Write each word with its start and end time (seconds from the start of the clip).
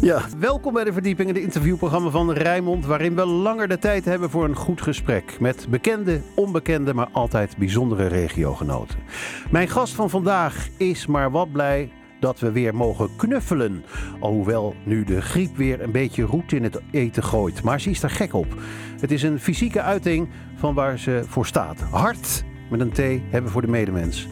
Ja, 0.00 0.22
welkom 0.38 0.72
bij 0.72 0.84
de 0.84 0.92
verdieping 0.92 1.28
in 1.28 1.34
het 1.34 1.44
interviewprogramma 1.44 2.10
van 2.10 2.32
Rijmond, 2.32 2.86
waarin 2.86 3.14
we 3.14 3.26
langer 3.26 3.68
de 3.68 3.78
tijd 3.78 4.04
hebben 4.04 4.30
voor 4.30 4.44
een 4.44 4.56
goed 4.56 4.82
gesprek 4.82 5.40
met 5.40 5.66
bekende, 5.70 6.20
onbekende, 6.34 6.94
maar 6.94 7.08
altijd 7.12 7.56
bijzondere 7.56 8.06
regiogenoten. 8.06 8.98
Mijn 9.50 9.68
gast 9.68 9.94
van 9.94 10.10
vandaag 10.10 10.68
is 10.76 11.06
maar 11.06 11.30
wat 11.30 11.52
blij 11.52 11.92
dat 12.20 12.40
we 12.40 12.52
weer 12.52 12.74
mogen 12.74 13.16
knuffelen. 13.16 13.84
Alhoewel 14.20 14.74
nu 14.84 15.04
de 15.04 15.22
griep 15.22 15.56
weer 15.56 15.82
een 15.82 15.92
beetje 15.92 16.22
roet 16.22 16.52
in 16.52 16.62
het 16.62 16.80
eten 16.90 17.24
gooit. 17.24 17.62
Maar 17.62 17.80
ze 17.80 17.90
is 17.90 18.02
er 18.02 18.10
gek 18.10 18.34
op. 18.34 18.54
Het 19.00 19.10
is 19.10 19.22
een 19.22 19.40
fysieke 19.40 19.80
uiting 19.80 20.28
van 20.56 20.74
waar 20.74 20.98
ze 20.98 21.22
voor 21.26 21.46
staat. 21.46 21.80
Hart 21.80 22.44
met 22.70 22.80
een 22.80 22.92
T 22.92 23.30
hebben 23.30 23.50
voor 23.50 23.62
de 23.62 23.68
medemens. 23.68 24.28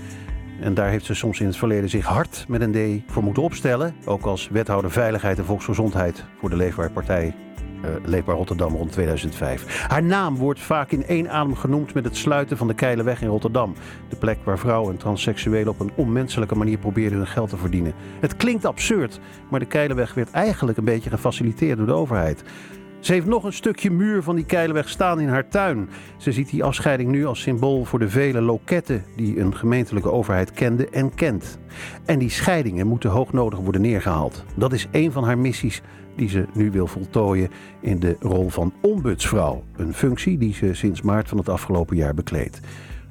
En 0.61 0.75
daar 0.75 0.89
heeft 0.89 1.05
ze 1.05 1.15
soms 1.15 1.41
in 1.41 1.47
het 1.47 1.57
verleden 1.57 1.91
zich 1.91 2.07
hard 2.07 2.45
met 2.49 2.61
een 2.61 3.03
D 3.07 3.13
voor 3.13 3.23
moeten 3.23 3.43
opstellen. 3.43 3.95
Ook 4.05 4.25
als 4.25 4.49
wethouder 4.49 4.91
Veiligheid 4.91 5.39
en 5.39 5.45
Volksgezondheid 5.45 6.25
voor 6.39 6.51
de 6.51 6.57
Leefbaar 6.57 6.91
Partij. 6.91 7.35
Uh, 7.85 7.91
Leefbaar 8.05 8.37
Rotterdam 8.37 8.75
rond 8.75 8.93
2005. 8.93 9.87
Haar 9.89 10.03
naam 10.03 10.37
wordt 10.37 10.61
vaak 10.61 10.91
in 10.91 11.07
één 11.07 11.31
adem 11.31 11.55
genoemd 11.55 11.95
met 11.95 12.05
het 12.05 12.17
sluiten 12.17 12.57
van 12.57 12.67
de 12.67 12.75
Keilenweg 12.75 13.23
in 13.23 13.29
Rotterdam. 13.29 13.75
De 14.09 14.17
plek 14.17 14.39
waar 14.45 14.59
vrouwen 14.59 14.93
en 14.93 14.99
transseksuelen 14.99 15.73
op 15.73 15.81
een 15.81 15.93
onmenselijke 15.95 16.55
manier 16.55 16.79
probeerden 16.79 17.19
hun 17.19 17.27
geld 17.27 17.49
te 17.49 17.57
verdienen. 17.57 17.95
Het 18.21 18.37
klinkt 18.37 18.65
absurd, 18.65 19.21
maar 19.51 19.61
de 19.61 19.67
Keilenweg 19.67 20.15
werd 20.15 20.31
eigenlijk 20.31 20.79
een 20.79 20.85
beetje 20.85 21.11
gefaciliteerd 21.11 21.79
door 21.79 21.87
de 21.87 21.93
overheid. 21.93 22.45
Ze 23.05 23.13
heeft 23.13 23.27
nog 23.27 23.45
een 23.45 23.53
stukje 23.53 23.91
muur 23.91 24.23
van 24.23 24.35
die 24.37 24.45
Keilenweg 24.45 24.89
staan 24.89 25.21
in 25.21 25.29
haar 25.29 25.49
tuin. 25.49 25.89
Ze 26.17 26.33
ziet 26.33 26.51
die 26.51 26.65
afscheiding 26.65 27.11
nu 27.11 27.27
als 27.27 27.41
symbool 27.41 27.85
voor 27.85 27.99
de 27.99 28.09
vele 28.09 28.41
loketten 28.41 29.05
die 29.17 29.41
een 29.41 29.57
gemeentelijke 29.57 30.11
overheid 30.11 30.51
kende 30.51 30.89
en 30.89 31.15
kent. 31.15 31.59
En 32.05 32.19
die 32.19 32.31
scheidingen 32.31 32.87
moeten 32.87 33.11
hoognodig 33.11 33.59
worden 33.59 33.81
neergehaald. 33.81 34.45
Dat 34.57 34.73
is 34.73 34.89
een 34.91 35.13
van 35.13 35.25
haar 35.25 35.39
missies 35.39 35.83
die 36.17 36.29
ze 36.29 36.47
nu 36.55 36.71
wil 36.71 36.87
voltooien 36.87 37.51
in 37.81 37.99
de 38.01 38.17
rol 38.21 38.49
van 38.49 38.73
ombudsvrouw. 38.83 39.65
Een 39.77 39.95
functie 39.95 40.39
die 40.39 40.55
ze 40.55 40.75
sinds 40.75 41.03
maart 41.03 41.29
van 41.29 41.39
het 41.39 41.49
afgelopen 41.49 41.97
jaar 41.97 42.15
bekleedt. 42.15 42.61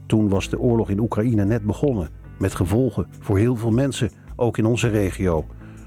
Toen 0.06 0.30
was 0.30 0.50
de 0.50 0.60
oorlog 0.60 0.90
in 0.90 1.00
Oekraïne 1.00 1.46
net 1.46 1.64
begonnen. 1.64 2.10
Met 2.38 2.56
gevolgen 2.56 3.08
voor 3.20 3.38
heel 3.38 3.56
veel 3.56 3.72
mensen, 3.72 4.12
ook 4.36 4.58
in 4.58 4.66
onze 4.66 4.88
regio. 4.88 5.46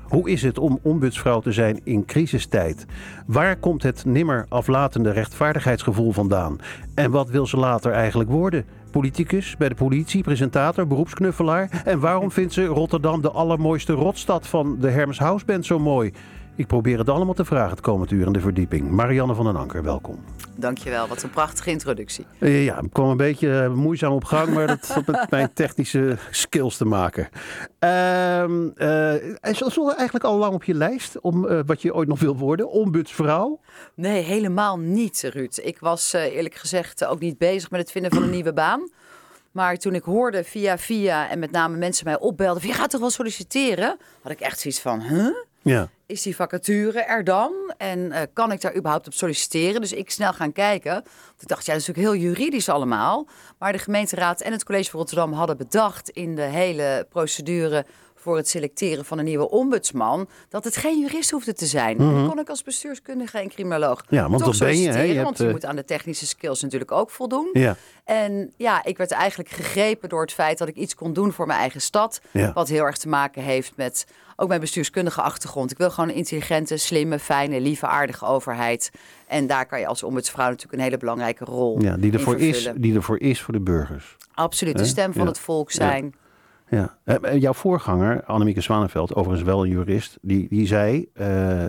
Hoe 0.08 0.30
is 0.30 0.42
het 0.42 0.58
om 0.58 0.78
ombudsvrouw 0.82 1.40
te 1.40 1.52
zijn 1.52 1.80
in 1.84 2.04
crisistijd? 2.04 2.86
Waar 3.26 3.56
komt 3.56 3.82
het 3.82 4.04
nimmer 4.04 4.46
aflatende 4.48 5.10
rechtvaardigheidsgevoel 5.10 6.12
vandaan? 6.12 6.58
En 6.94 7.10
wat 7.10 7.30
wil 7.30 7.46
ze 7.46 7.56
later 7.56 7.92
eigenlijk 7.92 8.30
worden? 8.30 8.64
Politicus, 8.90 9.56
bij 9.56 9.68
de 9.68 9.74
politie, 9.74 10.22
presentator, 10.22 10.86
beroepsknuffelaar? 10.86 11.82
En 11.84 12.00
waarom 12.00 12.30
vindt 12.30 12.52
ze 12.52 12.64
Rotterdam 12.64 13.20
de 13.20 13.30
allermooiste 13.30 13.92
rotstad 13.92 14.46
van 14.46 14.77
de 14.80 14.90
Hermes 14.90 15.18
House 15.18 15.44
Band 15.44 15.66
zo 15.66 15.78
mooi? 15.78 16.12
Ik 16.56 16.66
probeer 16.66 16.98
het 16.98 17.08
allemaal 17.08 17.34
te 17.34 17.44
vragen 17.44 17.70
het 17.70 17.80
komend 17.80 18.10
uur 18.10 18.26
in 18.26 18.32
de 18.32 18.40
verdieping. 18.40 18.90
Marianne 18.90 19.34
van 19.34 19.44
den 19.44 19.56
Anker, 19.56 19.82
welkom. 19.82 20.24
Dankjewel, 20.54 21.08
wat 21.08 21.22
een 21.22 21.30
prachtige 21.30 21.70
introductie. 21.70 22.26
Ja, 22.38 22.80
ik 22.80 22.92
kwam 22.92 23.08
een 23.08 23.16
beetje 23.16 23.62
eh, 23.62 23.72
moeizaam 23.72 24.12
op 24.12 24.24
gang, 24.24 24.54
maar 24.54 24.66
dat 24.66 24.86
had 24.86 25.06
met 25.06 25.30
mijn 25.30 25.52
technische 25.52 26.16
skills 26.30 26.77
te 26.77 26.84
maken. 26.84 27.28
Uh, 27.80 28.42
uh, 28.77 29.14
stond 29.52 29.94
eigenlijk 29.94 30.24
al 30.24 30.36
lang 30.36 30.54
op 30.54 30.64
je 30.64 30.74
lijst 30.74 31.20
om 31.20 31.64
wat 31.66 31.82
je 31.82 31.94
ooit 31.94 32.08
nog 32.08 32.20
wil 32.20 32.36
worden? 32.36 32.70
Ombudsvrouw? 32.70 33.60
Nee, 33.94 34.22
helemaal 34.22 34.78
niet, 34.78 35.30
Ruud. 35.32 35.60
Ik 35.62 35.78
was 35.78 36.12
eerlijk 36.12 36.54
gezegd 36.54 37.04
ook 37.04 37.20
niet 37.20 37.38
bezig 37.38 37.70
met 37.70 37.80
het 37.80 37.90
vinden 37.90 38.10
van 38.10 38.22
een 38.22 38.30
nieuwe 38.30 38.52
baan. 38.52 38.90
Maar 39.50 39.77
toen 39.77 39.94
ik 39.94 40.02
hoorde 40.02 40.44
via 40.44 40.78
via 40.78 41.28
en 41.28 41.38
met 41.38 41.50
name 41.50 41.77
mensen 41.77 42.04
mij 42.04 42.18
opbelden... 42.18 42.66
je 42.66 42.72
gaat 42.72 42.90
toch 42.90 43.00
wel 43.00 43.10
solliciteren? 43.10 43.96
Had 44.22 44.32
ik 44.32 44.40
echt 44.40 44.60
zoiets 44.60 44.80
van, 44.80 45.00
huh? 45.00 45.34
Ja. 45.70 45.89
Is 46.06 46.22
die 46.22 46.36
vacature 46.36 47.00
er 47.00 47.25
dan? 47.25 47.75
En 47.77 47.98
uh, 47.98 48.19
kan 48.33 48.53
ik 48.53 48.61
daar 48.61 48.77
überhaupt 48.77 49.06
op 49.06 49.12
solliciteren? 49.12 49.81
Dus 49.81 49.92
ik 49.92 50.11
snel 50.11 50.33
gaan 50.33 50.53
kijken. 50.53 50.92
Want 50.92 51.42
ik 51.42 51.48
dacht, 51.48 51.67
ja, 51.67 51.73
dat 51.73 51.81
is 51.81 51.86
natuurlijk 51.86 52.14
heel 52.14 52.28
juridisch 52.28 52.69
allemaal. 52.69 53.28
Maar 53.58 53.73
de 53.73 53.79
gemeenteraad 53.79 54.40
en 54.40 54.52
het 54.52 54.64
college 54.64 54.90
van 54.90 55.01
Rotterdam 55.01 55.33
hadden 55.33 55.57
bedacht 55.57 56.08
in 56.08 56.35
de 56.35 56.42
hele 56.42 57.07
procedure 57.08 57.86
voor 58.27 58.37
het 58.37 58.48
selecteren 58.48 59.05
van 59.05 59.19
een 59.19 59.25
nieuwe 59.25 59.51
ombudsman, 59.51 60.29
dat 60.48 60.64
het 60.64 60.77
geen 60.77 61.01
jurist 61.01 61.31
hoefde 61.31 61.53
te 61.53 61.67
zijn. 61.67 61.97
Mm 61.97 62.14
-hmm. 62.14 62.29
kon 62.29 62.39
ik 62.39 62.48
als 62.48 62.63
bestuurskundige 62.63 63.39
en 63.39 63.48
criminoloog 63.48 64.05
ja, 64.09 64.29
want 64.29 64.42
toch 64.42 64.59
ben 64.59 64.79
je, 64.81 64.91
hè? 64.91 65.03
je 65.03 65.23
want 65.23 65.39
je 65.39 65.48
moet 65.48 65.64
aan 65.64 65.77
de 65.77 65.85
technische 65.85 66.27
skills 66.27 66.63
natuurlijk 66.63 66.92
ook 66.92 67.11
voldoen. 67.11 67.48
Ja. 67.53 67.77
En 68.05 68.53
ja, 68.57 68.85
ik 68.85 68.97
werd 68.97 69.11
eigenlijk 69.11 69.48
gegrepen 69.48 70.09
door 70.09 70.20
het 70.20 70.33
feit 70.33 70.59
dat 70.59 70.69
ik 70.69 70.77
iets 70.77 70.95
kon 70.95 71.13
doen 71.13 71.33
voor 71.33 71.47
mijn 71.47 71.59
eigen 71.59 71.81
stad, 71.81 72.20
ja. 72.31 72.53
wat 72.53 72.69
heel 72.69 72.85
erg 72.85 72.97
te 72.97 73.09
maken 73.09 73.42
heeft 73.42 73.73
met 73.77 74.07
ook 74.37 74.48
mijn 74.48 74.61
bestuurskundige 74.61 75.23
achtergrond. 75.23 75.70
Ik 75.70 75.79
wil 75.79 75.91
gewoon 75.91 76.08
een 76.08 76.17
intelligente, 76.17 76.77
slimme, 76.77 77.19
fijne, 77.19 77.61
lieve, 77.61 77.87
aardige 77.87 78.25
overheid. 78.25 78.91
En 79.27 79.47
daar 79.47 79.67
kan 79.67 79.81
je 79.81 79.87
als 79.87 80.03
ombudsvrouw 80.03 80.48
natuurlijk 80.48 80.75
een 80.75 80.85
hele 80.85 80.98
belangrijke 80.98 81.45
rol 81.45 81.83
ja, 81.83 81.97
die 81.97 82.13
ervoor 82.13 82.39
is, 82.39 82.70
Die 82.77 82.95
ervoor 82.95 83.20
is 83.20 83.43
voor 83.43 83.55
de 83.55 83.61
burgers. 83.61 84.17
Absoluut, 84.35 84.79
de 84.79 84.85
stem 84.85 85.13
van 85.13 85.27
het 85.27 85.39
volk 85.39 85.70
zijn. 85.70 86.05
Ja. 86.05 86.25
Uh, 86.70 86.84
jouw 87.38 87.52
voorganger, 87.52 88.24
Annemieke 88.24 88.60
Zwanenveld, 88.60 89.14
overigens 89.14 89.46
wel 89.46 89.64
een 89.64 89.70
jurist, 89.70 90.18
die, 90.22 90.48
die 90.48 90.66
zei 90.66 91.08
uh, 91.20 91.64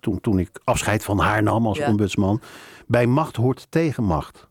toen, 0.00 0.20
toen 0.20 0.38
ik 0.38 0.50
afscheid 0.64 1.04
van 1.04 1.18
haar 1.18 1.42
nam 1.42 1.66
als 1.66 1.78
ja. 1.78 1.88
ombudsman: 1.88 2.40
bij 2.86 3.06
macht 3.06 3.36
hoort 3.36 3.66
tegenmacht. 3.70 4.50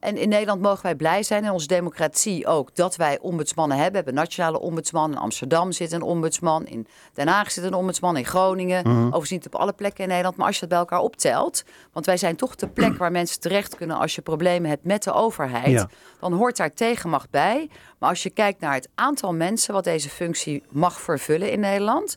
En 0.00 0.16
in 0.16 0.28
Nederland 0.28 0.60
mogen 0.60 0.82
wij 0.82 0.94
blij 0.94 1.22
zijn, 1.22 1.44
in 1.44 1.50
onze 1.50 1.66
democratie 1.66 2.46
ook, 2.46 2.74
dat 2.74 2.96
wij 2.96 3.18
ombudsmannen 3.18 3.76
hebben. 3.76 3.92
We 3.92 3.96
hebben 3.96 4.14
nationale 4.14 4.60
ombudsman. 4.60 5.10
In 5.10 5.18
Amsterdam 5.18 5.72
zit 5.72 5.92
een 5.92 6.02
ombudsman. 6.02 6.66
In 6.66 6.86
Den 7.14 7.28
Haag 7.28 7.50
zit 7.50 7.64
een 7.64 7.74
ombudsman. 7.74 8.16
In 8.16 8.24
Groningen. 8.24 8.88
Mm 8.88 8.92
-hmm. 8.92 9.04
Overigens 9.04 9.30
niet 9.30 9.46
op 9.46 9.54
alle 9.54 9.72
plekken 9.72 10.02
in 10.02 10.08
Nederland. 10.08 10.36
Maar 10.36 10.46
als 10.46 10.54
je 10.54 10.60
het 10.60 10.70
bij 10.70 10.78
elkaar 10.78 11.00
optelt. 11.00 11.62
Want 11.92 12.06
wij 12.06 12.16
zijn 12.16 12.36
toch 12.36 12.54
de 12.54 12.68
plek 12.68 12.96
waar 12.96 13.12
mensen 13.12 13.40
terecht 13.40 13.76
kunnen 13.76 13.96
als 13.96 14.14
je 14.14 14.22
problemen 14.22 14.70
hebt 14.70 14.84
met 14.84 15.02
de 15.02 15.12
overheid. 15.12 15.66
Ja. 15.66 15.88
Dan 16.20 16.32
hoort 16.32 16.56
daar 16.56 16.72
tegenmacht 16.72 17.30
bij. 17.30 17.70
Maar 17.98 18.08
als 18.08 18.22
je 18.22 18.30
kijkt 18.30 18.60
naar 18.60 18.74
het 18.74 18.88
aantal 18.94 19.34
mensen 19.34 19.74
wat 19.74 19.84
deze 19.84 20.08
functie 20.08 20.62
mag 20.70 21.00
vervullen 21.00 21.50
in 21.50 21.60
Nederland 21.60 22.16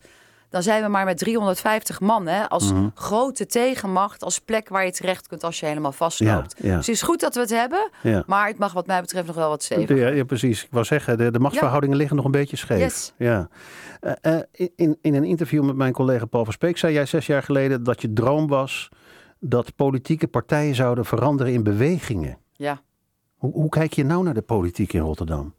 dan 0.54 0.64
zijn 0.64 0.84
we 0.84 0.90
maar 0.90 1.06
met 1.06 1.18
350 1.18 2.00
man 2.00 2.28
hè, 2.28 2.50
als 2.50 2.72
mm 2.72 2.78
-hmm. 2.78 2.92
grote 2.96 3.46
tegenmacht, 3.46 4.24
als 4.24 4.40
plek 4.40 4.70
waar 4.70 4.86
je 4.86 4.92
terecht 4.92 5.28
kunt 5.28 5.44
als 5.44 5.60
je 5.60 5.66
helemaal 5.66 5.92
vastloopt. 5.92 6.56
Ja, 6.58 6.70
ja. 6.70 6.76
Dus 6.76 6.86
het 6.86 6.96
is 6.96 7.02
goed 7.02 7.20
dat 7.20 7.36
we 7.36 7.42
het 7.42 7.50
hebben, 7.50 7.90
ja. 8.02 8.24
maar 8.28 8.48
het 8.48 8.58
mag 8.58 8.74
wat 8.74 8.88
mij 8.88 9.02
betreft 9.02 9.28
nog 9.28 9.36
wel 9.36 9.50
wat 9.50 9.64
steviger. 9.64 9.98
Ja, 9.98 10.08
ja 10.08 10.24
precies. 10.24 10.64
Ik 10.64 10.68
wou 10.72 10.86
zeggen, 10.86 11.18
de, 11.18 11.32
de 11.32 11.40
machtsverhoudingen 11.40 11.98
liggen 11.98 12.16
nog 12.16 12.26
een 12.26 12.32
beetje 12.32 12.58
scheef. 12.58 12.80
Yes. 12.80 13.14
Ja. 13.18 13.50
Uh, 14.02 14.12
uh, 14.22 14.68
in, 14.76 14.98
in 15.02 15.14
een 15.14 15.24
interview 15.24 15.64
met 15.64 15.76
mijn 15.76 15.94
collega 15.94 16.26
Paul 16.26 16.44
van 16.44 16.54
Speek 16.54 16.78
zei 16.78 16.94
jij 16.94 17.06
zes 17.06 17.26
jaar 17.26 17.44
geleden 17.44 17.84
dat 17.84 18.02
je 18.02 18.14
droom 18.14 18.48
was 18.48 18.90
dat 19.40 19.76
politieke 19.76 20.28
partijen 20.28 20.76
zouden 20.76 21.06
veranderen 21.06 21.54
in 21.54 21.64
bewegingen. 21.64 22.38
Ja. 22.52 22.82
Hoe, 23.36 23.52
hoe 23.52 23.70
kijk 23.70 23.94
je 23.94 24.06
nou 24.06 24.24
naar 24.24 24.34
de 24.34 24.42
politiek 24.42 24.94
in 24.94 25.02
Rotterdam? 25.02 25.54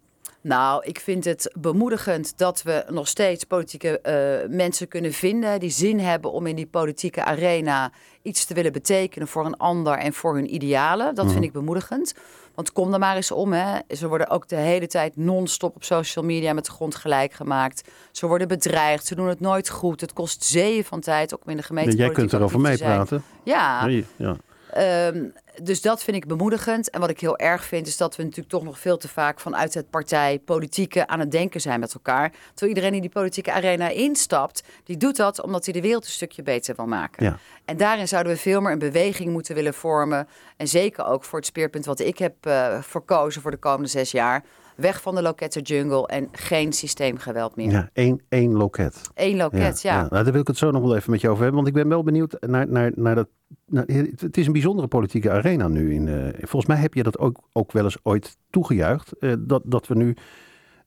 Nou, 0.45 0.85
ik 0.85 1.01
vind 1.01 1.25
het 1.25 1.55
bemoedigend 1.59 2.39
dat 2.39 2.63
we 2.63 2.85
nog 2.89 3.09
steeds 3.09 3.45
politieke 3.45 4.01
uh, 4.03 4.57
mensen 4.57 4.89
kunnen 4.89 5.13
vinden 5.13 5.61
die 5.61 5.71
zin 5.71 5.99
hebben 5.99 6.33
om 6.33 6.47
in 6.47 6.57
die 6.57 6.67
politieke 6.67 7.25
arena 7.25 7.93
iets 8.23 8.45
te 8.45 8.55
willen 8.55 8.73
betekenen 8.73 9.29
voor 9.29 9.47
een 9.47 9.57
ander 9.57 9.93
en 9.93 10.13
voor 10.13 10.35
hun 10.35 10.55
idealen. 10.55 11.15
Dat 11.15 11.25
mm. 11.25 11.31
vind 11.31 11.45
ik 11.45 11.53
bemoedigend. 11.53 12.15
Want 12.55 12.73
kom 12.73 12.93
er 12.93 12.99
maar 12.99 13.17
eens 13.17 13.31
om. 13.31 13.53
Hè. 13.53 13.79
Ze 13.89 14.09
worden 14.09 14.29
ook 14.29 14.49
de 14.49 14.57
hele 14.57 14.87
tijd 14.87 15.17
non-stop 15.17 15.75
op 15.75 15.85
social 15.85 16.25
media 16.25 16.53
met 16.53 16.65
de 16.65 16.71
grond 16.71 16.95
gelijk 16.95 17.33
gemaakt. 17.33 17.89
Ze 18.13 18.27
worden 18.27 18.49
bedreigd. 18.49 19.07
Ze 19.07 19.15
doen 19.15 19.29
het 19.29 19.41
nooit 19.41 19.69
goed. 19.69 20.01
Het 20.01 20.13
kost 20.13 20.45
zeeën 20.45 20.85
van 20.85 21.01
tijd, 21.01 21.35
ook 21.35 21.43
in 21.47 21.57
de 21.57 21.63
gemeente. 21.63 21.97
Jij 21.97 22.11
kunt 22.11 22.33
erover 22.33 22.61
meepraten. 22.61 23.25
Ja. 23.43 23.87
Nee, 23.87 24.07
ja. 24.17 24.37
Um, 24.79 25.33
dus 25.63 25.83
dat 25.83 26.03
vind 26.03 26.17
ik 26.17 26.27
bemoedigend. 26.27 26.91
En 26.91 27.01
wat 27.01 27.11
ik 27.11 27.21
heel 27.21 27.39
erg 27.39 27.65
vind, 27.65 27.87
is 27.87 27.97
dat 27.97 28.17
we 28.17 28.23
natuurlijk 28.23 28.51
toch 28.51 28.65
nog 28.65 28.79
veel 28.79 28.97
te 28.97 29.09
vaak 29.09 29.41
vanuit 29.41 29.75
het 29.75 29.91
partij 29.91 30.39
politieke 30.39 31.07
aan 31.07 31.21
het 31.21 31.31
denken 31.31 31.61
zijn 31.61 31.81
met 31.81 31.95
elkaar. 31.95 32.31
Terwijl 32.31 32.69
iedereen 32.69 32.93
die 32.93 33.01
die 33.01 33.11
politieke 33.11 33.53
arena 33.53 33.89
instapt, 33.89 34.65
die 34.85 34.97
doet 34.97 35.17
dat 35.17 35.43
omdat 35.43 35.65
hij 35.65 35.75
de 35.75 35.81
wereld 35.81 36.05
een 36.05 36.11
stukje 36.11 36.43
beter 36.43 36.75
wil 36.75 36.87
maken. 36.87 37.25
Ja. 37.25 37.39
En 37.65 37.77
daarin 37.77 38.09
zouden 38.09 38.33
we 38.33 38.39
veel 38.39 38.61
meer 38.61 38.73
een 38.73 38.79
beweging 38.79 39.31
moeten 39.31 39.55
willen 39.55 39.75
vormen. 39.75 40.29
En 40.57 40.69
zeker 40.69 41.07
ook 41.07 41.25
voor 41.25 41.39
het 41.39 41.49
speerpunt 41.49 41.85
wat 41.85 42.01
ik 42.01 42.19
heb 42.19 42.47
uh, 42.47 42.83
verkozen 42.83 43.43
voor 43.43 43.51
de 43.51 43.57
komende 43.57 43.89
zes 43.89 44.11
jaar. 44.11 44.45
Weg 44.77 45.03
van 45.03 45.15
de 45.15 45.23
loketten 45.23 45.63
jungle 45.63 46.07
en 46.07 46.29
geen 46.33 46.73
systeemgeweld 46.73 47.57
meer. 47.57 47.71
Ja, 47.71 47.91
één, 47.93 48.23
één 48.29 48.53
loket. 48.53 49.01
Eén 49.15 49.37
loket, 49.37 49.83
ja. 49.83 49.93
ja. 49.93 50.01
ja. 50.01 50.09
Nou, 50.11 50.25
daar 50.25 50.33
wil 50.33 50.41
ik 50.41 50.47
het 50.47 50.57
zo 50.57 50.71
nog 50.71 50.83
wel 50.83 50.97
even 50.97 51.11
met 51.11 51.21
je 51.21 51.29
over 51.29 51.43
hebben. 51.43 51.63
Want 51.63 51.77
ik 51.77 51.83
ben 51.83 51.89
wel 51.89 52.03
benieuwd 52.03 52.37
naar, 52.41 52.69
naar, 52.69 52.91
naar 52.95 53.15
dat... 53.15 53.29
Naar, 53.67 53.85
het 54.17 54.37
is 54.37 54.47
een 54.47 54.53
bijzondere 54.53 54.89
politieke 54.89 55.31
arena 55.31 55.69
nu. 55.69 55.95
In, 55.95 56.07
uh, 56.07 56.29
volgens 56.39 56.67
mij 56.67 56.77
heb 56.77 56.95
je 56.95 57.03
dat 57.03 57.19
ook, 57.19 57.39
ook 57.53 57.73
wel 57.73 57.85
eens 57.85 57.99
ooit 58.03 58.37
toegejuicht. 58.51 59.13
Uh, 59.21 59.35
dat, 59.39 59.63
dat 59.67 59.87
we 59.87 59.95
nu 59.95 60.17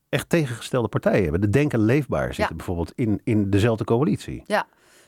echt 0.09 0.29
tegengestelde 0.29 0.87
partijen 0.87 1.23
hebben. 1.23 1.41
De 1.41 1.49
Denken 1.49 1.79
Leefbaar 1.79 2.27
zitten 2.27 2.45
ja. 2.49 2.55
bijvoorbeeld 2.55 2.91
in, 2.95 3.21
in 3.23 3.49
dezelfde 3.49 3.83
coalitie. 3.83 4.43
Ja, 4.45 4.67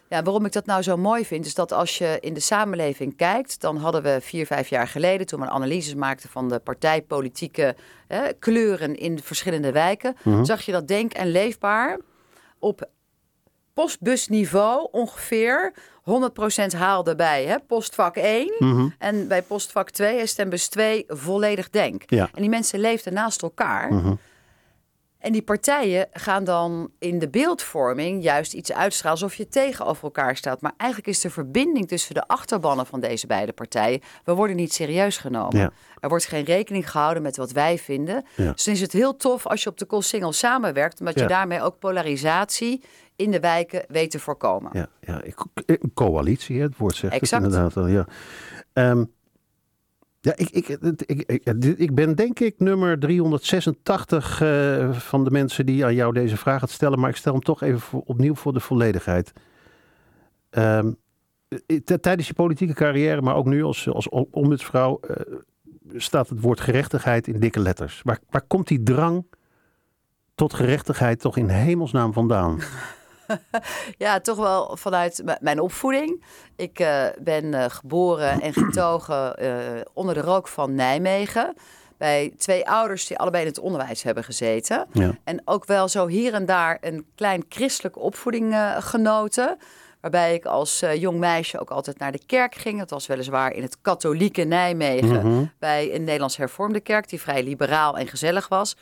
ja, 0.10 0.24
waarom 0.24 0.46
ik 0.46 0.52
dat 0.52 0.66
nou 0.66 0.82
zo 0.82 0.98
mooi 0.98 1.26
vind, 1.26 1.46
is 1.46 1.56
dat 1.56 1.72
als 1.72 1.98
je 1.98 2.18
in 2.20 2.34
de 2.34 2.40
samenleving 2.40 3.16
kijkt, 3.16 3.62
dan 3.62 3.78
hadden 3.78 4.04
we 4.04 4.18
vier, 4.22 4.46
vijf 4.46 4.68
jaar 4.70 4.88
geleden, 4.88 5.26
toen 5.28 5.40
we 5.40 5.50
analyses 5.50 5.96
maakten 5.96 6.30
van 6.30 6.50
de 6.50 6.60
partijpolitieke 6.60 7.76
eh, 8.08 8.22
kleuren 8.40 8.96
in 8.96 9.16
de 9.16 9.24
verschillende 9.24 9.72
wijken, 9.72 10.16
mm 10.24 10.34
-hmm. 10.34 10.46
zag 10.46 10.62
je 10.62 10.72
dat 10.72 10.88
Denk 10.88 11.14
en 11.14 11.28
Leefbaar 11.32 12.00
op 12.60 12.90
postbusniveau 13.80 14.88
ongeveer 14.92 15.74
100% 16.74 16.78
haalde 16.78 17.16
bij 17.16 17.46
hè, 17.46 17.60
postvak 17.60 18.16
1. 18.16 18.54
Mhm. 18.60 18.88
En 18.98 19.28
bij 19.28 19.42
postvak 19.42 19.90
2 19.90 20.18
is 20.18 20.30
stembus 20.32 20.68
2 20.68 21.04
volledig 21.08 21.70
denk. 21.70 22.04
Ja. 22.06 22.30
En 22.34 22.42
die 22.42 22.50
mensen 22.50 22.80
leefden 22.80 23.14
naast 23.14 23.42
elkaar. 23.42 23.94
Mhm. 23.94 24.14
En 25.20 25.32
die 25.32 25.42
partijen 25.42 26.08
gaan 26.12 26.44
dan 26.44 26.92
in 27.00 27.20
de 27.20 27.30
beeldvorming 27.30 28.24
juist 28.24 28.54
iets 28.54 28.72
uitstralen 28.72 29.22
alsof 29.22 29.36
je 29.38 29.48
tegenover 29.48 30.04
elkaar 30.04 30.36
staat. 30.38 30.62
Maar 30.62 30.74
eigenlijk 30.78 31.10
is 31.10 31.22
de 31.22 31.30
verbinding 31.30 31.88
tussen 31.88 32.14
de 32.14 32.28
achterbannen 32.28 32.86
van 32.86 33.00
deze 33.00 33.28
beide 33.28 33.52
partijen. 33.52 34.02
We 34.24 34.34
worden 34.34 34.56
niet 34.56 34.74
serieus 34.74 35.18
genomen. 35.18 35.60
Ja. 35.60 35.72
Er 36.00 36.10
wordt 36.10 36.26
geen 36.26 36.44
rekening 36.44 36.92
gehouden 36.92 37.24
met 37.24 37.38
wat 37.38 37.52
wij 37.52 37.78
vinden. 37.78 38.26
Ja. 38.36 38.52
Dus 38.52 38.64
dan 38.64 38.74
is 38.74 38.82
het 38.82 38.92
heel 38.92 39.16
tof 39.18 39.48
als 39.48 39.64
je 39.64 39.70
op 39.70 39.78
de 39.78 39.86
Koolsingel 39.86 40.32
samenwerkt. 40.34 41.00
Omdat 41.00 41.16
Ja. 41.16 41.22
je 41.22 41.28
daarmee 41.28 41.62
ook 41.62 41.80
polarisatie 41.80 42.84
in 43.20 43.32
de 43.32 43.40
wijken 43.40 43.84
weet 43.88 44.12
te 44.12 44.20
voorkomen. 44.20 44.70
Ja, 44.74 44.88
ja 45.02 45.22
ik, 45.22 45.46
een 45.66 45.92
coalitie, 45.94 46.62
het 46.62 46.78
woord 46.78 46.96
zegt 46.96 47.20
het 47.22 47.32
inderdaad 47.32 47.78
al. 47.78 47.88
Ja, 47.88 48.08
Ehm, 48.74 49.04
ja 50.22 50.34
ik, 50.36 50.50
ik, 50.50 50.68
ik, 50.68 51.64
ik, 51.78 51.96
ben 51.96 52.16
denk 52.16 52.40
ik 52.40 52.60
nummer 52.60 53.00
386 53.00 54.42
eh, 54.42 54.92
van 54.92 55.24
de 55.24 55.32
mensen 55.32 55.66
die 55.66 55.86
aan 55.86 55.96
jou 55.96 56.14
deze 56.14 56.38
vraag 56.38 56.60
gaat 56.60 56.70
stellen. 56.70 57.00
Maar 57.00 57.10
ik 57.10 57.16
stel 57.16 57.34
hem 57.34 57.42
toch 57.42 57.62
even 57.62 57.80
voor- 57.80 58.02
opnieuw 58.06 58.36
voor 58.36 58.54
de 58.54 58.60
volledigheid. 58.60 59.32
Ehm, 60.50 60.92
eh, 61.66 61.78
tijdens 61.78 62.28
je 62.28 62.34
politieke 62.34 62.74
carrière, 62.74 63.22
maar 63.22 63.36
ook 63.36 63.46
nu 63.46 63.64
als, 63.64 63.90
als 63.90 64.10
om- 64.10 64.28
ombudsvrouw, 64.32 65.00
eh, 65.00 65.34
staat 65.96 66.30
het 66.30 66.42
woord 66.42 66.60
gerechtigheid 66.60 67.28
in 67.28 67.40
dikke 67.40 67.60
letters. 67.60 68.02
Waar, 68.04 68.20
waar 68.30 68.42
komt 68.48 68.68
die 68.68 68.84
drang 68.84 69.26
tot 70.36 70.54
gerechtigheid 70.54 71.20
toch 71.20 71.38
in 71.38 71.50
hemelsnaam 71.50 72.14
vandaan? 72.14 72.60
Ja, 73.98 74.20
toch 74.20 74.38
wel 74.38 74.78
vanuit 74.78 75.24
mijn 75.40 75.60
opvoeding. 75.60 76.24
Ik 76.56 76.80
eh, 76.80 77.06
ben 77.20 77.54
eh, 77.54 77.66
geboren 77.70 78.42
en 78.42 78.54
getogen 78.54 79.38
eh, 79.38 79.52
onder 79.94 80.14
de 80.14 80.22
rook 80.22 80.48
van 80.48 80.76
Nijmegen. 80.76 81.54
Bij 81.98 82.34
twee 82.38 82.70
ouders 82.70 83.08
die 83.08 83.18
allebei 83.18 83.44
in 83.44 83.50
het 83.50 83.60
onderwijs 83.60 84.04
hebben 84.04 84.24
gezeten. 84.24 84.86
Ja. 84.92 85.18
En 85.24 85.42
ook 85.46 85.66
wel 85.66 85.88
zo 85.88 86.08
hier 86.08 86.34
en 86.34 86.46
daar 86.46 86.78
een 86.82 87.06
klein 87.16 87.46
christelijke 87.50 88.00
opvoeding 88.00 88.56
genoten. 88.80 89.58
Waarbij 90.02 90.34
ik 90.34 90.46
als 90.46 90.84
jong 90.96 91.20
meisje 91.20 91.60
ook 91.60 91.70
altijd 91.70 92.00
naar 92.00 92.12
de 92.12 92.26
kerk 92.26 92.56
ging. 92.56 92.80
Het 92.80 92.90
was 92.90 93.08
weliswaar 93.08 93.54
in 93.54 93.62
het 93.62 93.78
katholieke 93.82 94.44
Nijmegen. 94.44 95.28
Mhm. 95.28 95.46
Bij 95.60 95.96
een 95.96 96.04
Nederlands 96.04 96.38
hervormde 96.38 96.80
kerk 96.80 97.10
die 97.10 97.22
vrij 97.22 97.44
liberaal 97.44 97.98
en 97.98 98.08
gezellig 98.08 98.48
was. 98.48 98.76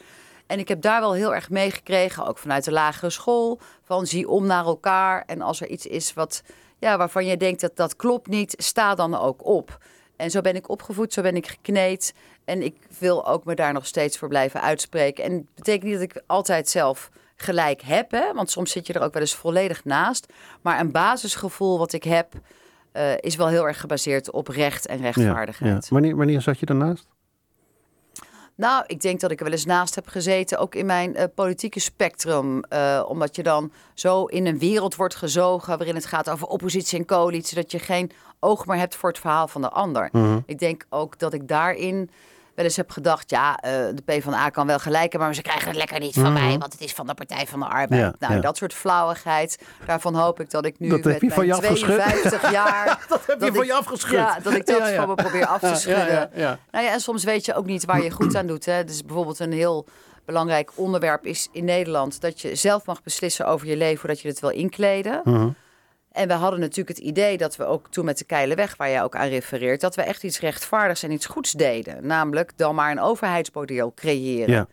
En 0.48 0.60
ik 0.60 0.68
heb 0.68 0.82
daar 0.82 1.00
wel 1.00 1.14
heel 1.14 1.36
erg 1.36 1.50
meegekregen, 1.50 2.26
ook 2.26 2.38
vanuit 2.38 2.64
de 2.64 2.72
lagere 2.72 3.10
school. 3.10 3.60
Van 3.84 4.06
zie 4.06 4.30
om 4.30 4.46
naar 4.46 4.66
elkaar. 4.66 5.24
En 5.26 5.42
als 5.42 5.62
er 5.62 5.68
iets 5.68 5.86
is 5.86 6.14
wat, 6.14 6.44
ja, 6.80 6.98
waarvan 6.98 7.26
je 7.26 7.38
denkt 7.38 7.62
dat 7.62 7.76
dat 7.76 7.96
klopt 7.96 8.28
niet, 8.28 8.54
sta 8.58 8.96
dan 8.96 9.16
ook 9.16 9.46
op. 9.46 9.78
En 10.16 10.32
zo 10.32 10.42
ben 10.42 10.56
ik 10.56 10.70
opgevoed, 10.70 11.14
zo 11.14 11.22
ben 11.22 11.36
ik 11.36 11.48
gekneed. 11.48 12.14
En 12.46 12.62
ik 12.62 12.76
wil 13.00 13.28
ook 13.28 13.46
me 13.46 13.56
daar 13.56 13.74
nog 13.74 13.86
steeds 13.86 14.18
voor 14.18 14.28
blijven 14.28 14.62
uitspreken. 14.62 15.24
En 15.24 15.32
het 15.32 15.56
betekent 15.56 15.84
niet 15.84 15.94
dat 15.94 16.02
ik 16.02 16.24
altijd 16.28 16.70
zelf 16.70 17.10
gelijk 17.36 17.82
heb, 17.82 18.12
hè? 18.12 18.34
want 18.34 18.52
soms 18.52 18.72
zit 18.72 18.88
je 18.88 18.94
er 18.94 19.02
ook 19.02 19.14
wel 19.14 19.22
eens 19.22 19.36
volledig 19.36 19.86
naast. 19.86 20.34
Maar 20.62 20.80
een 20.80 20.92
basisgevoel 20.92 21.78
wat 21.78 21.94
ik 21.94 22.04
heb, 22.04 22.34
eh, 22.92 23.18
is 23.20 23.36
wel 23.36 23.48
heel 23.48 23.68
erg 23.68 23.80
gebaseerd 23.80 24.32
op 24.32 24.48
recht 24.48 24.86
en 24.86 24.98
Ja, 24.98 25.04
rechtvaardigheid. 25.04 25.84
ja. 25.84 25.90
Wanneer, 25.90 26.16
wanneer 26.16 26.42
zat 26.42 26.60
je 26.60 26.66
daarnaast? 26.66 27.08
Nou, 28.58 28.84
ik 28.88 29.02
denk 29.02 29.20
dat 29.20 29.32
ik 29.32 29.38
er 29.38 29.44
wel 29.44 29.54
eens 29.54 29.66
naast 29.66 29.96
heb 29.96 30.08
gezeten, 30.08 30.58
ook 30.58 30.76
in 30.76 30.86
mijn 30.86 31.16
eh, 31.16 31.26
politieke 31.36 31.80
spectrum. 31.80 32.64
eh, 32.64 33.04
omdat 33.08 33.36
je 33.36 33.44
dan 33.44 33.72
zo 33.94 34.26
in 34.26 34.46
een 34.46 34.60
wereld 34.60 34.96
wordt 34.96 35.16
gezogen 35.16 35.78
waarin 35.78 35.96
het 35.96 36.06
gaat 36.06 36.30
over 36.30 36.48
oppositie 36.48 37.00
en 37.00 37.06
coalitie, 37.06 37.56
dat 37.56 37.72
je 37.72 37.80
geen 37.80 38.12
oog 38.40 38.66
meer 38.66 38.78
hebt 38.78 38.96
voor 38.96 39.10
het 39.10 39.20
verhaal 39.20 39.48
van 39.48 39.62
de 39.62 39.70
ander. 39.70 40.10
Mhm. 40.12 40.40
Ik 40.46 40.60
denk 40.60 40.86
ook 40.90 41.20
dat 41.20 41.34
ik 41.34 41.48
daarin 41.48 42.10
wel 42.58 42.66
eens 42.66 42.76
heb 42.76 42.92
gedacht, 42.92 43.30
ja, 43.30 43.58
eh, 43.58 43.72
de 43.72 44.02
PvdA 44.06 44.50
kan 44.50 44.68
wel 44.68 44.80
gelijk 44.80 45.02
hebben, 45.02 45.22
maar 45.22 45.36
ze 45.36 45.42
krijgen 45.42 45.68
het 45.68 45.76
lekker 45.78 46.00
niet 46.00 46.14
van 46.14 46.34
mij, 46.34 46.58
want 46.58 46.72
het 46.74 46.82
is 46.82 46.94
van 46.94 47.08
de 47.08 47.14
Partij 47.14 47.48
van 47.48 47.60
de 47.60 47.66
Arbeid. 47.66 47.90
Mhm. 47.90 48.00
Ja, 48.00 48.14
nou, 48.20 48.34
ja. 48.34 48.40
dat 48.40 48.58
soort 48.58 48.74
flauwigheid, 48.74 49.60
daarvan 49.86 50.16
hoop 50.16 50.40
ik 50.40 50.50
dat 50.52 50.66
ik 50.66 50.80
nu 50.80 50.90
Dat 50.90 51.04
heb 51.04 51.06
met 51.06 51.22
je 51.22 51.28
van 51.30 51.38
mijn 51.48 51.48
je 51.48 51.54
afgeschud. 51.54 51.96
52 51.96 52.52
jaar... 52.62 53.06
Dat 53.10 53.26
heb 53.28 53.40
dat 53.40 53.50
ik- 53.50 53.56
Ja, 54.12 54.40
dat 54.44 54.54
ik 54.54 54.66
dat 54.66 54.78
Ja, 54.78 54.96
van 54.96 55.08
me 55.08 55.16
probeer 55.16 55.46
af 55.56 55.60
te 55.60 55.76
schudden. 55.76 56.30
Nou 56.72 56.86
ja, 56.86 56.92
en 56.92 57.00
soms 57.00 57.24
weet 57.24 57.46
je 57.46 57.54
ook 57.54 57.66
niet 57.66 57.86
waar 57.86 58.04
je 58.04 58.12
goed 58.12 58.36
aan 58.36 58.48
doet. 58.48 58.66
Hè. 58.66 58.84
Dus 58.84 59.04
bijvoorbeeld 59.06 59.40
een 59.40 59.52
heel 59.54 59.86
belangrijk 60.26 60.72
onderwerp 60.76 61.26
is 61.26 61.48
in 61.52 61.66
Nederland... 61.66 62.22
dat 62.22 62.42
je 62.42 62.56
zelf 62.56 62.86
mag 62.86 63.02
beslissen 63.04 63.48
over 63.48 63.68
je 63.68 63.78
leven, 63.78 64.00
voordat 64.00 64.20
je 64.22 64.28
het 64.28 64.40
wil 64.40 64.50
inkleden. 64.50 65.22
Mhm. 65.24 65.50
En 66.18 66.28
we 66.28 66.34
hadden 66.34 66.60
natuurlijk 66.60 66.98
het 66.98 67.08
idee 67.08 67.38
dat 67.38 67.56
we 67.56 67.64
ook 67.66 67.88
toen 67.90 68.06
met 68.06 68.18
de 68.18 68.26
Keilenweg... 68.26 68.76
waar 68.76 68.90
jij 68.90 69.04
ook 69.04 69.16
aan 69.16 69.28
refereert, 69.28 69.82
dat 69.82 69.96
we 69.96 70.02
echt 70.02 70.24
iets 70.24 70.40
rechtvaardigs 70.40 71.04
en 71.04 71.12
iets 71.12 71.26
goeds 71.26 71.52
deden. 71.52 72.08
Namelijk 72.08 72.52
dan 72.56 72.76
maar 72.76 72.92
een 72.92 73.00
overheidsmodel 73.02 73.94
creëren. 73.96 74.54
Ja. 74.54 74.68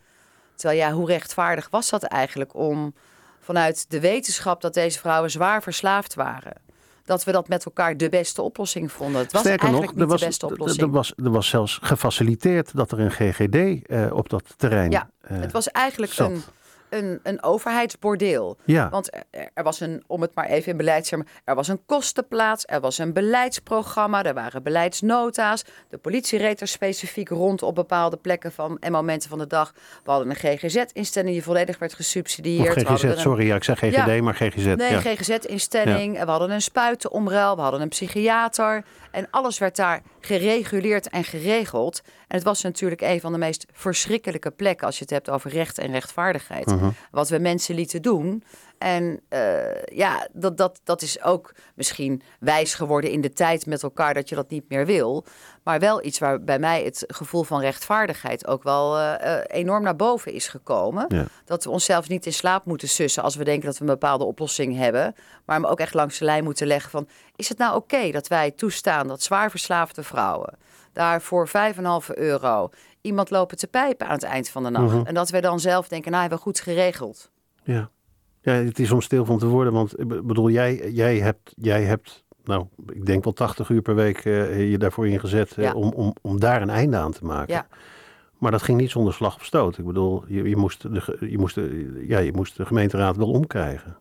Terwijl 0.55 0.79
ja, 0.79 0.91
hoe 0.91 1.07
rechtvaardig 1.07 1.67
was 1.69 1.89
dat 1.89 2.03
eigenlijk 2.03 2.55
om 2.55 2.93
vanuit 3.39 3.85
de 3.89 3.99
wetenschap... 3.99 4.61
dat 4.61 4.73
deze 4.73 4.99
vrouwen 4.99 5.31
zwaar 5.31 5.63
verslaafd 5.63 6.13
waren... 6.15 6.53
dat 7.03 7.23
we 7.23 7.31
dat 7.31 7.47
met 7.47 7.65
elkaar 7.65 7.97
de 7.97 8.09
beste 8.09 8.41
oplossing 8.41 8.91
vonden. 8.91 9.21
Het 9.21 9.31
was 9.31 9.41
Sterker 9.41 9.71
nog, 9.71 9.79
eigenlijk 9.79 9.99
er 9.99 10.01
niet 10.01 10.11
was, 10.11 10.19
de 10.19 10.25
beste 10.27 10.45
oplossing. 10.45 10.81
er, 10.81 10.91
was, 10.91 11.13
er 11.23 11.31
was 11.31 11.47
zelfs 11.47 11.79
gefaciliteerd 11.81 12.75
dat 12.75 12.91
er 12.91 12.99
een 12.99 13.11
GGD 13.11 13.87
eh, 13.87 14.13
op 14.13 14.29
dat 14.29 14.43
terrein 14.57 14.91
Ja, 14.91 15.09
eh, 15.21 15.39
Het 15.39 15.51
was 15.51 15.69
eigenlijk 15.69 16.13
zat. 16.13 16.29
een, 16.29 16.43
een, 16.89 17.19
een 17.23 17.43
overheidsbordeel. 17.43 18.57
Ja, 18.65 18.89
Want 18.89 19.13
er, 19.13 19.23
er 19.53 19.63
was 19.63 19.79
een, 19.79 20.03
om 20.07 20.21
het 20.21 20.35
maar 20.35 20.45
even 20.45 20.71
in 20.71 20.77
beleidstermen, 20.77 21.27
er 21.43 21.55
was 21.55 21.67
een 21.67 21.81
kostenplaats, 21.85 22.63
er 22.67 22.79
was 22.79 22.97
een 22.97 23.13
beleidsprogramma, 23.13 24.23
er 24.23 24.33
waren 24.33 24.63
beleidsnota's. 24.63 25.63
De 25.89 25.97
politie 25.97 26.39
reed 26.39 26.61
er 26.61 26.67
specifiek 26.67 27.29
rond 27.29 27.63
op 27.63 27.75
bepaalde 27.75 28.17
plekken 28.17 28.51
van 28.51 28.77
en 28.79 28.91
momenten 28.91 29.29
van 29.29 29.37
de 29.39 29.47
dag. 29.47 29.73
We 30.03 30.11
hadden 30.11 30.29
een 30.29 30.35
GGZ-instelling 30.35 31.33
die 31.33 31.43
volledig 31.43 31.77
werd 31.79 31.91
of 31.91 31.97
gesubsidieerd. 31.97 32.67
Hadden 32.75 32.85
GGZ, 32.97 33.03
een- 33.03 33.19
sorry, 33.19 33.47
ja, 33.47 33.55
ik 33.55 33.63
zeg 33.63 33.77
GGD, 33.79 33.93
Ja. 33.95 34.21
maar 34.21 34.35
GGZ. 34.35 34.65
Nee, 34.75 34.91
ja. 34.91 34.99
GGZ-instelling. 34.99 36.23
We 36.23 36.31
hadden 36.31 36.51
een 36.51 36.61
spuitenomruil, 36.61 37.55
we 37.55 37.61
hadden 37.61 37.81
een 37.81 37.89
psychiater. 37.89 38.83
En 39.11 39.27
alles 39.31 39.57
werd 39.57 39.75
daar 39.75 40.01
gereguleerd 40.19 41.09
en 41.09 41.23
geregeld. 41.23 42.01
En 42.35 42.41
het 42.41 42.49
was 42.49 42.61
natuurlijk 42.61 43.01
een 43.01 43.19
van 43.19 43.31
de 43.31 43.37
meest 43.37 43.65
verschrikkelijke 43.71 44.51
plekken... 44.51 44.85
als 44.85 44.95
je 44.95 45.01
het 45.01 45.13
hebt 45.13 45.29
over 45.29 45.51
recht 45.51 45.77
en 45.77 45.91
rechtvaardigheid. 45.91 46.65
Mhm. 46.65 46.89
Wat 47.11 47.29
we 47.29 47.39
mensen 47.39 47.75
lieten 47.75 48.01
doen. 48.01 48.43
En 48.77 49.19
eh, 49.29 49.83
ja, 49.85 50.27
dat, 50.33 50.57
dat, 50.57 50.79
dat 50.83 51.01
is 51.01 51.23
ook 51.23 51.53
misschien 51.75 52.21
wijs 52.39 52.73
geworden 52.73 53.11
in 53.11 53.21
de 53.21 53.33
tijd 53.33 53.65
met 53.65 53.83
elkaar... 53.83 54.13
dat 54.13 54.29
je 54.29 54.35
dat 54.35 54.49
niet 54.49 54.69
meer 54.69 54.85
wil. 54.85 55.25
Maar 55.63 55.79
wel 55.79 56.03
iets 56.03 56.19
waar 56.19 56.43
bij 56.43 56.59
mij 56.59 56.83
het 56.83 57.03
gevoel 57.07 57.43
van 57.43 57.59
rechtvaardigheid... 57.59 58.47
ook 58.47 58.63
wel 58.63 58.97
eh, 58.97 59.37
eh, 59.37 59.43
enorm 59.47 59.83
naar 59.83 59.95
boven 59.95 60.33
is 60.33 60.47
gekomen. 60.47 61.05
Ja. 61.07 61.25
Dat 61.45 61.63
we 61.63 61.69
onszelf 61.69 62.09
niet 62.09 62.25
in 62.25 62.33
slaap 62.33 62.65
moeten 62.65 62.89
sussen 62.89 63.23
als 63.23 63.35
we 63.35 63.43
denken 63.43 63.65
dat 63.65 63.77
we 63.77 63.81
een 63.81 63.91
bepaalde 63.99 64.23
oplossing 64.23 64.77
hebben. 64.77 65.15
Maar 65.45 65.55
hem 65.55 65.65
ook 65.65 65.79
echt 65.79 65.93
langs 65.93 66.17
de 66.17 66.25
lijn 66.25 66.43
moeten 66.43 66.67
leggen 66.67 66.91
van... 66.91 67.07
is 67.35 67.49
het 67.49 67.57
nou 67.57 67.75
oké 67.75 68.11
dat 68.11 68.27
wij 68.27 68.51
toestaan 68.51 69.07
dat 69.07 69.23
zwaar 69.23 69.49
verslaafde 69.49 70.03
vrouwen... 70.03 70.57
daar 70.95 71.21
voor 71.21 71.47
5,5 71.47 71.53
euro 72.13 72.69
iemand 73.01 73.29
lopen 73.29 73.57
te 73.57 73.67
pijpen 73.67 74.07
aan 74.07 74.13
het 74.13 74.23
eind 74.23 74.49
van 74.49 74.63
de 74.63 74.69
nacht. 74.69 74.93
Mhm. 74.93 75.05
En 75.05 75.13
dat 75.13 75.29
wij 75.29 75.41
dan 75.41 75.59
zelf 75.59 75.87
denken, 75.87 76.09
nou 76.09 76.21
hebben 76.21 76.39
we 76.39 76.45
goed 76.45 76.59
geregeld. 76.59 77.31
Ja. 77.63 77.89
ja, 78.41 78.51
het 78.53 78.79
is 78.79 78.91
om 78.91 79.01
stil 79.01 79.25
van 79.25 79.37
te 79.37 79.47
worden, 79.47 79.73
want 79.73 79.99
ik 79.99 80.07
bedoel, 80.07 80.49
jij, 80.49 80.91
jij, 80.91 81.17
hebt, 81.19 81.53
jij 81.55 81.83
hebt, 81.83 82.23
nou, 82.43 82.65
ik 82.87 83.05
denk 83.05 83.23
wel 83.23 83.33
80 83.33 83.69
uur 83.69 83.81
per 83.81 83.95
week 83.95 84.25
eh, 84.25 84.71
je 84.71 84.77
daarvoor 84.77 85.07
ingezet 85.07 85.57
eh, 85.57 85.75
om, 85.75 85.93
om, 85.93 86.13
om 86.21 86.39
daar 86.39 86.61
een 86.61 86.69
einde 86.69 86.97
aan 86.97 87.11
te 87.11 87.25
maken. 87.25 87.53
Ja. 87.53 87.67
Maar 88.37 88.51
dat 88.51 88.63
ging 88.63 88.79
niet 88.79 88.91
zonder 88.91 89.13
slag 89.13 89.35
of 89.35 89.45
stoot. 89.45 89.77
Ik 89.77 89.85
bedoel, 89.85 90.23
je, 90.27 90.49
je, 90.49 90.55
moest, 90.55 90.81
de, 90.81 91.17
je, 91.29 91.37
moest, 91.37 91.55
de, 91.55 92.03
ja, 92.07 92.19
je 92.19 92.33
moest 92.33 92.57
de 92.57 92.65
gemeenteraad 92.65 93.17
wel 93.17 93.29
omkrijgen. 93.29 93.97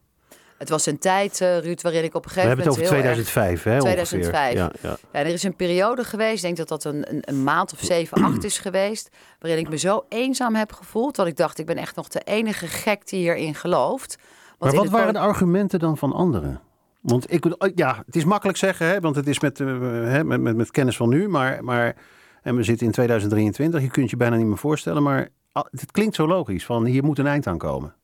Het 0.59 0.69
was 0.69 0.87
een 0.87 0.99
tijd, 0.99 1.41
eh, 1.41 1.59
Ruud, 1.59 1.83
waarin 1.83 2.05
ik 2.05 2.15
op 2.15 2.25
een 2.25 2.31
We 2.31 2.39
gegeven 2.41 2.49
hebben 2.49 2.67
het 2.67 2.77
moment 2.77 2.93
over 2.93 3.11
heel 3.11 3.19
erg- 3.19 3.29
2005, 3.29 3.63
hè? 3.63 3.79
2005. 3.81 4.55
Ongeveer. 4.55 4.79
Ja, 4.83 4.89
ja. 4.89 4.97
Ja, 5.13 5.19
er 5.19 5.33
is 5.33 5.43
een 5.43 5.57
periode 5.57 6.05
geweest, 6.05 6.35
ik 6.35 6.43
denk 6.43 6.57
dat 6.57 6.69
dat 6.69 6.85
een, 6.85 7.11
een, 7.15 7.23
een 7.25 7.43
maand 7.45 7.73
of 7.73 7.79
zeven, 7.83 8.23
acht 8.25 8.45
is 8.45 8.59
geweest, 8.59 9.09
waarin 9.39 9.61
ik 9.61 9.69
me 9.69 9.77
zo 9.77 10.05
eenzaam 10.09 10.55
heb 10.55 10.73
gevoeld 10.73 11.17
dat 11.17 11.27
ik 11.27 11.37
dacht, 11.37 11.59
ik 11.59 11.67
ben 11.67 11.77
echt 11.77 11.97
nog 11.97 12.09
de 12.09 12.21
enige 12.21 12.67
gek 12.67 13.09
die 13.09 13.21
hierin 13.21 13.55
gelooft. 13.55 14.19
Want 14.59 14.73
Maar 14.73 14.83
wat 14.83 14.93
waren 14.93 15.13
de 15.13 15.19
argumenten 15.19 15.79
dan 15.79 15.99
van 15.99 16.13
anderen? 16.13 16.61
Want 17.01 17.33
ik 17.33 17.45
ja, 17.75 18.03
het 18.07 18.17
is 18.17 18.25
makkelijk 18.25 18.59
zeggen, 18.59 18.87
hè, 18.87 19.01
want 19.01 19.17
het 19.17 19.27
is 19.27 19.41
met, 19.41 19.61
eh, 19.61 19.67
hè, 19.67 20.25
met, 20.25 20.41
met, 20.41 20.57
met 20.57 20.71
kennis 20.71 20.97
van 20.97 21.09
nu, 21.09 21.29
maar, 21.29 21.65
maar 21.65 21.97
en 22.43 22.57
we 22.57 22.63
zitten 22.63 22.87
in 22.87 22.93
2023, 22.93 23.81
je 23.81 23.91
kunt 23.91 24.11
je 24.11 24.17
bijna 24.17 24.37
niet 24.37 24.47
meer 24.47 24.59
voorstellen, 24.59 25.03
maar 25.03 25.29
ah, 25.53 25.65
het 25.71 25.91
klinkt 25.91 26.15
zo 26.15 26.27
logisch, 26.27 26.65
van 26.65 26.85
hier 26.85 27.05
moet 27.05 27.19
een 27.19 27.27
eind 27.27 27.47
aan 27.47 27.59
komen. 27.59 27.95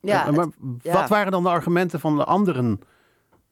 Ja, 0.00 0.26
En- 0.26 0.34
maar 0.34 0.44
het- 0.44 0.54
ja. 0.82 0.92
wat 0.92 1.08
waren 1.08 1.32
dan 1.32 1.42
de 1.42 1.48
argumenten 1.48 2.00
van 2.00 2.16
de 2.16 2.24
anderen 2.24 2.80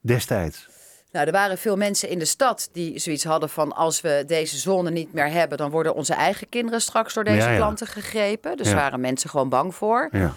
destijds? 0.01 0.67
Nou, 1.11 1.25
er 1.25 1.31
waren 1.31 1.57
veel 1.57 1.77
mensen 1.77 2.09
in 2.09 2.19
de 2.19 2.25
stad 2.25 2.69
die 2.71 2.99
zoiets 2.99 3.23
hadden 3.23 3.49
van... 3.49 3.75
als 3.75 4.01
we 4.01 4.23
deze 4.27 4.57
zone 4.57 4.91
niet 4.91 5.13
meer 5.13 5.31
hebben... 5.31 5.57
dan 5.57 5.69
worden 5.69 5.95
onze 5.95 6.13
eigen 6.13 6.49
kinderen 6.49 6.81
straks 6.81 7.13
door 7.13 7.23
deze 7.23 7.49
Ja, 7.49 7.55
klanten 7.55 7.87
gegrepen. 7.87 8.57
Dus 8.57 8.73
waren 8.73 8.99
mensen 8.99 9.29
gewoon 9.29 9.49
bang 9.49 9.75
voor. 9.75 10.09
Ja. 10.11 10.33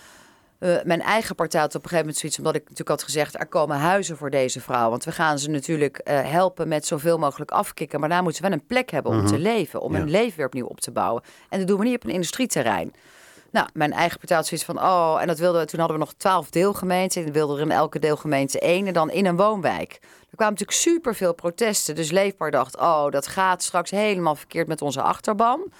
Uh, 0.59 0.77
mijn 0.85 1.01
eigen 1.01 1.35
partij 1.35 1.61
had 1.61 1.69
op 1.69 1.83
een 1.83 1.89
gegeven 1.89 2.05
moment 2.05 2.19
zoiets, 2.19 2.39
omdat 2.39 2.55
ik 2.55 2.61
natuurlijk 2.63 2.89
had 2.89 3.03
gezegd: 3.03 3.39
er 3.39 3.47
komen 3.47 3.77
huizen 3.77 4.17
voor 4.17 4.31
deze 4.31 4.61
vrouw. 4.61 4.91
Want 4.91 5.05
we 5.05 5.13
gaan 5.13 5.39
ze 5.39 5.51
natuurlijk 5.51 6.01
uh, 6.05 6.21
helpen 6.31 6.69
met 6.69 6.87
zoveel 6.87 7.19
mogelijk 7.19 7.51
afkicken. 7.51 8.01
Maar 8.01 8.09
daar 8.09 8.23
moeten 8.23 8.43
ze 8.43 8.49
wel 8.49 8.59
een 8.59 8.67
plek 8.67 8.91
hebben 8.91 9.13
om 9.13 9.19
-hmm. 9.19 9.27
te 9.27 9.39
leven, 9.39 9.81
om 9.81 9.93
ja. 9.93 9.99
hun 9.99 10.11
leven 10.11 10.37
weer 10.37 10.47
opnieuw 10.47 10.67
op 10.67 10.81
te 10.81 10.91
bouwen. 10.91 11.23
En 11.49 11.59
dat 11.59 11.69
doen 11.69 11.79
we 11.79 11.85
niet 11.85 11.95
op 11.95 12.05
een 12.05 12.11
industrieterrein. 12.11 12.93
Nou, 13.53 13.69
mijn 13.73 13.93
eigen 13.93 14.19
partij 14.19 14.37
had 14.37 14.47
zoiets 14.47 14.67
van: 14.67 14.79
oh, 14.79 15.17
en 15.21 15.27
dat 15.27 15.39
wilden 15.39 15.61
we. 15.61 15.67
Toen 15.67 15.79
hadden 15.79 15.99
we 15.99 16.05
nog 16.05 16.15
twaalf 16.17 16.51
deelgemeenten. 16.51 17.25
En 17.25 17.33
wilden 17.33 17.57
er 17.57 17.63
in 17.63 17.71
elke 17.71 17.99
deelgemeente 17.99 18.61
één. 18.61 18.87
En 18.87 18.93
dan 18.93 19.11
in 19.11 19.27
een 19.27 19.37
woonwijk. 19.37 19.93
Er 20.03 20.37
kwamen 20.37 20.53
natuurlijk 20.55 20.79
superveel 20.79 21.35
protesten. 21.35 21.95
Dus 21.95 22.11
Leefbaar 22.11 22.51
dacht: 22.51 22.77
oh, 22.77 23.11
dat 23.11 23.27
gaat 23.27 23.63
straks 23.63 23.91
helemaal 23.91 24.35
verkeerd 24.35 24.67
met 24.67 24.83
onze 24.83 25.03
achterban. 25.03 25.73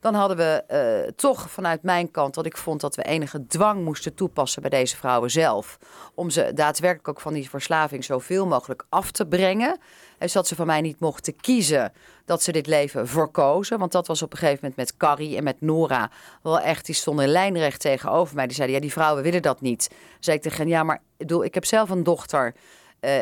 Dan 0.00 0.14
hadden 0.14 0.36
we 0.36 0.64
uh, 1.06 1.12
toch 1.16 1.50
vanuit 1.50 1.82
mijn 1.82 2.10
kant 2.10 2.34
dat 2.34 2.46
ik 2.46 2.56
vond 2.56 2.80
dat 2.80 2.96
we 2.96 3.02
enige 3.02 3.46
dwang 3.46 3.84
moesten 3.84 4.14
toepassen 4.14 4.62
bij 4.62 4.70
deze 4.70 4.96
vrouwen 4.96 5.30
zelf. 5.30 5.78
Om 6.14 6.30
ze 6.30 6.50
daadwerkelijk 6.54 7.08
ook 7.08 7.20
van 7.20 7.32
die 7.32 7.50
verslaving 7.50 8.04
zoveel 8.04 8.46
mogelijk 8.46 8.84
af 8.88 9.10
te 9.10 9.26
brengen. 9.26 9.78
Dus 10.20 10.32
dat 10.32 10.46
ze 10.46 10.54
van 10.54 10.66
mij 10.66 10.80
niet 10.80 11.00
mochten 11.00 11.36
kiezen 11.36 11.92
dat 12.24 12.42
ze 12.42 12.52
dit 12.52 12.66
leven 12.66 13.08
verkozen. 13.08 13.78
Want 13.78 13.92
dat 13.92 14.06
was 14.06 14.22
op 14.22 14.32
een 14.32 14.38
gegeven 14.38 14.58
moment 14.62 14.76
met 14.76 14.96
Carrie 14.96 15.36
en 15.36 15.44
met 15.44 15.60
Nora 15.60 16.10
wel 16.42 16.60
echt. 16.60 16.86
Die 16.86 16.94
stonden 16.94 17.28
lijnrecht 17.28 17.80
tegenover 17.80 18.34
mij. 18.34 18.46
Die 18.46 18.54
zeiden, 18.54 18.76
ja, 18.76 18.82
die 18.82 18.92
vrouwen 18.92 19.22
willen 19.22 19.42
dat 19.42 19.60
niet. 19.60 19.88
Toen 19.88 19.98
zei 20.20 20.36
ik 20.36 20.42
tegen 20.42 20.58
hen, 20.58 20.68
ja, 20.68 20.82
maar 20.82 21.02
ik 21.42 21.54
heb 21.54 21.64
zelf 21.64 21.90
een 21.90 22.02
dochter. 22.02 22.54
Uh, 23.00 23.20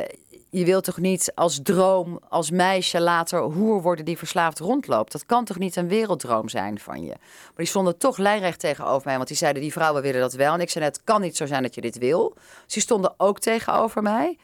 je 0.50 0.64
wilt 0.64 0.85
toch 0.85 0.99
niet 0.99 1.33
als 1.35 1.61
droom, 1.62 2.21
als 2.28 2.50
meisje 2.50 3.00
later 3.00 3.40
hoer 3.40 3.83
worden 3.83 4.05
die 4.05 4.19
verslaafd 4.19 4.59
rondloopt? 4.59 5.12
Dat 5.12 5.26
kan 5.26 5.45
toch 5.45 5.59
niet 5.59 5.76
een 5.76 5.88
werelddroom 5.88 6.49
zijn 6.49 6.78
van 6.78 7.02
je? 7.02 7.14
Maar 7.19 7.52
die 7.57 7.67
stonden 7.67 7.99
toch 7.99 8.17
lijnrecht 8.17 8.61
tegenover 8.61 9.02
mij, 9.07 9.17
want 9.17 9.28
die 9.28 9.37
zeiden 9.37 9.62
die 9.62 9.73
vrouwen 9.73 10.02
willen 10.02 10.21
dat 10.21 10.33
wel. 10.33 10.55
En 10.55 10.61
ik 10.61 10.71
zei 10.71 10.85
het 10.85 11.05
kan 11.05 11.21
niet 11.21 11.37
zo 11.37 11.47
zijn 11.47 11.62
dat 11.62 11.75
je 11.75 11.81
dit 11.81 11.99
wil. 11.99 12.35
Dus 12.64 12.75
die 12.75 12.83
stonden 12.83 13.14
ook 13.17 13.38
tegenover 13.38 14.02
mij. 14.02 14.38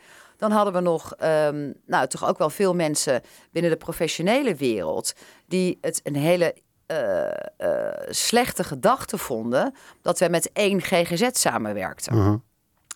Dan 0.45 0.53
hadden 0.53 0.73
we 0.73 0.81
nog, 0.81 1.15
um, 1.23 1.75
nou 1.87 2.07
toch 2.07 2.25
ook 2.29 2.39
wel 2.39 2.51
veel 2.51 2.75
mensen 2.75 3.23
binnen 3.53 3.71
de 3.71 3.77
professionele 3.77 4.55
wereld 4.55 5.13
die 5.47 5.79
het 5.81 6.01
een 6.03 6.17
hele 6.17 6.55
uh, 6.87 7.27
uh, 7.59 7.89
slechte 8.09 8.65
gedachte 8.65 9.19
vonden 9.19 9.75
dat 10.03 10.19
wij 10.19 10.29
met 10.29 10.53
één 10.53 10.83
GGZ 10.83 11.29
samenwerkten. 11.33 12.15
Uh 12.15 12.25
-huh. 12.25 12.39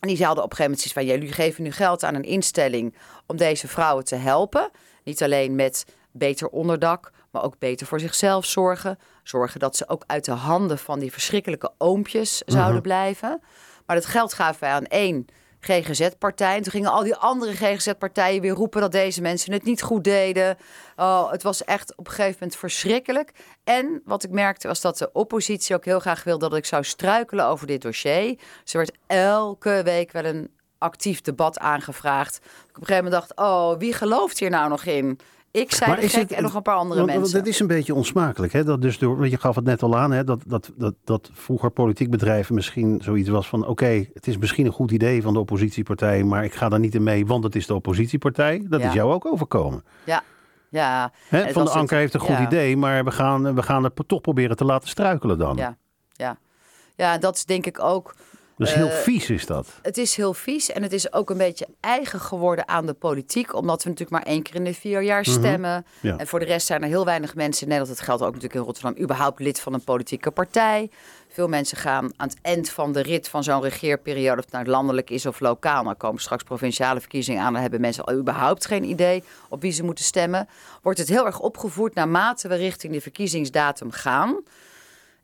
En 0.01 0.09
die 0.09 0.17
zeiden 0.17 0.43
op 0.43 0.51
een 0.51 0.57
gegeven 0.57 0.79
moment 0.79 0.93
van, 0.93 1.05
jullie 1.07 1.33
geven 1.33 1.63
nu 1.63 1.73
geld 1.73 2.05
aan 2.05 2.15
een 2.15 2.23
instelling 2.23 2.97
om 3.27 3.37
deze 3.37 3.69
vrouwen 3.69 4.05
te 4.05 4.17
helpen. 4.17 4.71
Niet 5.05 5.23
alleen 5.23 5.55
met 5.55 5.85
beter 6.13 6.49
onderdak, 6.49 7.13
maar 7.31 7.43
ook 7.43 7.59
beter 7.59 7.87
voor 7.87 8.01
zichzelf 8.01 8.45
zorgen. 8.45 8.99
Zorgen 9.23 9.61
dat 9.61 9.77
ze 9.77 9.89
ook 9.89 10.05
uit 10.07 10.25
de 10.25 10.33
handen 10.33 10.79
van 10.79 10.99
die 10.99 11.13
verschrikkelijke 11.13 11.73
oompjes 11.79 12.43
zouden 12.47 12.73
-huh. 12.73 12.83
blijven. 12.83 13.41
Maar 13.87 13.97
dat 13.97 14.07
geld 14.07 14.33
gaven 14.33 14.61
wij 14.61 14.71
aan 14.71 14.87
één 14.87 15.27
GGZ-partij. 15.73 16.57
En 16.57 16.63
toen 16.63 16.73
gingen 16.73 16.91
al 16.91 17.03
die 17.03 17.15
andere 17.15 17.53
GGZ-partijen 17.53 18.41
weer 18.41 18.53
roepen 18.53 18.81
dat 18.81 18.93
deze 18.93 19.21
mensen 19.21 19.53
het 19.53 19.65
niet 19.65 19.83
goed 19.83 20.05
deden. 20.05 20.57
Oh, 20.97 21.31
het 21.31 21.43
was 21.43 21.65
echt 21.65 21.97
op 21.97 22.07
een 22.07 22.13
gegeven 22.13 22.37
moment 22.41 22.59
verschrikkelijk. 22.59 23.33
En 23.65 24.03
wat 24.05 24.25
ik 24.25 24.31
merkte 24.31 24.69
was 24.69 24.81
dat 24.81 24.99
de 24.99 25.13
oppositie 25.13 25.75
ook 25.75 25.85
heel 25.85 26.01
graag 26.01 26.25
wilde 26.25 26.49
dat 26.49 26.59
ik 26.59 26.67
zou 26.67 26.85
struikelen 26.85 27.47
over 27.47 27.67
dit 27.67 27.83
dossier. 27.83 28.29
Er 28.29 28.39
werd 28.73 28.97
elke 29.07 29.81
week 29.85 30.13
wel 30.13 30.25
een 30.25 30.51
actief 30.79 31.21
debat 31.21 31.59
aangevraagd. 31.59 32.37
Ik 32.37 32.43
op 32.77 32.83
een 32.83 32.87
gegeven 32.87 33.05
moment 33.05 33.23
dacht, 33.23 33.49
oh, 33.49 33.79
wie 33.79 33.93
gelooft 33.93 34.39
hier 34.39 34.51
nou 34.51 34.69
nog 34.69 34.85
in? 34.85 35.21
Ik 35.61 35.73
zei 35.73 35.91
maar 35.91 36.01
de 36.01 36.09
gek 36.09 36.21
het, 36.21 36.33
en 36.33 36.43
nog 36.43 36.55
een 36.55 36.63
paar 36.63 36.77
andere 36.77 37.01
want, 37.01 37.19
mensen. 37.19 37.39
Het 37.39 37.49
is 37.49 37.61
een 37.61 37.67
beetje 37.67 37.95
onsmakelijk. 37.95 38.53
Hè? 38.53 38.65
Dat 38.65 38.83
dus 38.83 38.99
door, 38.99 39.29
je 39.29 39.39
gaf 39.39 39.55
het 39.55 39.65
net 39.65 39.83
al 39.83 39.99
aan, 39.99 40.11
hè? 40.11 40.25
Dat, 40.25 40.41
dat, 40.47 40.73
dat, 40.77 40.95
dat 41.05 41.31
vroeger 41.33 41.71
politiek 41.71 42.11
bedrijven 42.11 42.55
misschien 42.55 43.01
zoiets 43.03 43.29
was 43.29 43.49
van... 43.49 43.61
oké, 43.61 43.71
okay, 43.71 44.11
het 44.15 44.27
is 44.27 44.39
misschien 44.39 44.67
een 44.67 44.73
goed 44.73 44.91
idee 44.91 45.23
van 45.23 45.33
de 45.33 45.39
oppositiepartij... 45.39 46.25
maar 46.25 46.45
ik 46.45 46.55
ga 46.55 46.69
daar 46.69 46.79
niet 46.79 46.95
in 46.95 47.03
mee, 47.03 47.27
want 47.27 47.45
het 47.45 47.57
is 47.57 47.67
de 47.67 47.75
oppositiepartij. 47.75 48.67
Dat 48.69 48.81
ja. 48.81 48.87
is 48.87 48.93
jou 48.93 49.13
ook 49.13 49.27
overkomen. 49.27 49.85
Ja, 50.05 50.23
ja. 50.69 51.13
Hè? 51.29 51.53
Van 51.53 51.65
de 51.65 51.71
Anker 51.71 51.99
heeft 51.99 52.15
een 52.15 52.21
goed 52.21 52.37
ja. 52.37 52.47
idee, 52.47 52.77
maar 52.77 53.05
we 53.05 53.11
gaan, 53.11 53.55
we 53.55 53.63
gaan 53.63 53.85
het 53.85 53.93
toch 54.07 54.21
proberen 54.21 54.57
te 54.57 54.65
laten 54.65 54.89
struikelen 54.89 55.39
dan. 55.39 55.57
Ja, 55.57 55.77
ja. 56.13 56.39
ja 56.97 57.19
dat 57.19 57.37
is 57.37 57.45
denk 57.45 57.67
ik 57.67 57.83
ook... 57.83 58.15
Dus 58.59 58.75
heel 58.75 58.87
uh, 58.87 58.93
vies 58.93 59.31
is 59.31 59.47
dat. 59.47 59.67
Het 59.83 59.99
is 59.99 60.17
heel 60.17 60.35
vies 60.35 60.71
en 60.71 60.83
het 60.83 60.93
is 60.93 61.13
ook 61.13 61.31
een 61.31 61.37
beetje 61.37 61.67
eigen 61.81 62.21
geworden 62.21 62.69
aan 62.69 62.87
de 62.87 62.93
politiek. 62.93 63.55
Omdat 63.55 63.83
we 63.83 63.89
natuurlijk 63.89 64.25
maar 64.25 64.33
één 64.33 64.43
keer 64.43 64.55
in 64.55 64.65
de 64.65 64.75
vier 64.75 65.03
jaar 65.03 65.25
stemmen. 65.25 65.77
Mm 65.77 65.85
-hmm. 66.01 66.11
ja. 66.11 66.17
En 66.17 66.27
voor 66.27 66.39
de 66.39 66.45
rest 66.45 66.67
zijn 66.67 66.83
er 66.83 66.89
heel 66.89 67.05
weinig 67.05 67.35
mensen 67.35 67.63
in 67.63 67.69
Nederland. 67.69 67.97
Het 67.97 68.07
geldt 68.07 68.23
ook 68.23 68.29
natuurlijk 68.29 68.61
in 68.61 68.67
Rotterdam. 68.67 69.03
überhaupt 69.03 69.41
lid 69.41 69.61
van 69.61 69.75
een 69.75 69.85
politieke 69.85 70.31
partij. 70.31 70.91
Veel 71.29 71.49
mensen 71.49 71.77
gaan 71.77 72.13
aan 72.17 72.29
het 72.29 72.39
eind 72.43 72.71
van 72.71 72.93
de 72.93 73.03
rit 73.03 73.29
van 73.29 73.45
zo'n 73.45 73.63
regeerperiode... 73.63 74.39
of 74.39 74.45
het 74.45 74.53
nou 74.53 74.67
landelijk 74.67 75.11
is 75.11 75.27
of 75.27 75.41
lokaal. 75.41 75.85
Dan 75.85 75.97
komen 75.97 76.21
straks 76.21 76.43
provinciale 76.43 77.01
verkiezingen 77.01 77.43
aan. 77.43 77.53
Dan 77.53 77.63
hebben 77.63 77.81
mensen 77.81 78.05
al 78.05 78.15
überhaupt 78.15 78.67
geen 78.67 78.85
idee 78.85 79.25
op 79.49 79.61
wie 79.61 79.73
ze 79.73 79.85
moeten 79.85 80.05
stemmen. 80.05 80.49
Wordt 80.83 80.99
het 80.99 81.09
heel 81.09 81.27
erg 81.27 81.41
opgevoerd 81.41 81.95
naarmate 81.95 82.49
we 82.49 82.55
richting 82.55 82.93
de 82.93 83.01
verkiezingsdatum 83.01 83.91
gaan... 83.91 84.43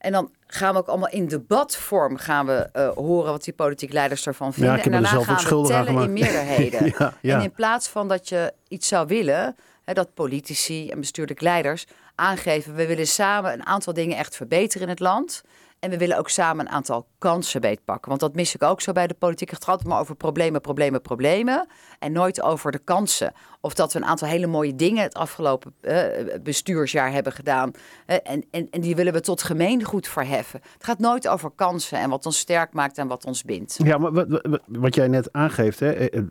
En 0.05 0.13
dan 0.13 0.31
gaan 0.55 0.73
we 0.73 0.79
ook 0.79 0.87
allemaal 0.87 1.09
in 1.09 1.29
debatvorm 1.29 2.17
gaan 2.17 2.47
we 2.47 2.69
uh, 2.77 2.89
horen 2.89 3.31
wat 3.31 3.45
die 3.45 3.53
politiek 3.53 3.93
leiders 3.93 4.27
ervan 4.27 4.53
vinden. 4.53 4.77
Ja, 4.77 4.83
en 4.83 4.91
daarna 4.91 5.09
gaan 5.09 5.63
we 5.63 5.67
tellen 5.67 6.03
in 6.03 6.13
meerderheden. 6.13 6.87
ja, 6.99 7.15
ja. 7.21 7.37
En 7.37 7.43
in 7.43 7.53
plaats 7.53 7.89
van 7.89 8.09
dat 8.09 8.29
je 8.29 8.53
iets 8.69 8.89
zou 8.89 9.07
willen, 9.07 9.57
hè, 9.85 9.93
dat 9.93 10.15
politici 10.15 10.89
en 10.89 11.01
bestuurlijke 11.01 11.45
leiders 11.45 11.87
aangeven... 12.15 12.75
we 12.75 12.87
willen 12.87 13.07
samen 13.07 13.53
een 13.53 13.67
aantal 13.67 13.93
dingen 13.93 14.17
echt 14.17 14.37
verbeteren 14.37 14.83
in 14.83 14.89
het 14.89 15.01
land... 15.01 15.43
En 15.85 15.91
we 15.91 15.99
willen 15.99 16.19
ook 16.19 16.29
samen 16.29 16.67
een 16.67 16.73
aantal 16.73 17.07
kansen 17.19 17.61
beetpakken. 17.61 18.09
Want 18.09 18.21
dat 18.21 18.35
mis 18.35 18.55
ik 18.55 18.63
ook 18.63 18.81
zo 18.81 18.93
bij 18.93 19.07
de 19.07 19.15
politiek. 19.15 19.51
Het 19.51 19.65
gaat 19.65 19.85
maar 19.85 20.01
over 20.01 20.17
problemen, 20.17 20.61
problemen, 20.61 21.03
problemen. 21.03 21.67
En 21.99 22.13
nooit 22.13 22.43
over 22.43 22.73
de 22.73 22.79
kansen. 22.79 23.33
Of 23.61 23.75
dat 23.75 23.93
we 23.93 23.99
een 23.99 24.05
aantal 24.05 24.29
hele 24.29 24.47
mooie 24.47 24.75
dingen 24.75 25.03
het 25.03 25.15
afgelopen 25.15 25.75
uh, 25.83 26.03
bestuursjaar 26.43 27.13
hebben 27.13 27.33
gedaan. 27.33 27.71
Uh, 28.07 28.17
en, 28.23 28.45
en, 28.51 28.69
en 28.71 28.81
die 28.81 28.97
willen 28.97 29.13
we 29.13 29.21
tot 29.21 29.43
gemeengoed 29.43 30.09
verheffen. 30.09 30.61
Het 30.73 30.85
gaat 30.85 30.99
nooit 30.99 31.29
over 31.29 31.51
kansen 31.51 31.99
en 31.99 32.11
wat 32.11 32.27
ons 32.27 32.39
sterk 32.39 32.73
maakt 32.73 32.99
en 32.99 33.09
wat 33.09 33.25
ons 33.25 33.43
bindt. 33.43 33.79
Ja, 33.83 33.99
maar 33.99 34.13
wat, 34.13 34.29
wat, 34.29 34.61
wat 34.67 34.95
jij 34.95 35.09
net 35.09 35.33
aangeeft. 35.33 35.81
Hè, 35.81 35.93
eh, 35.93 36.23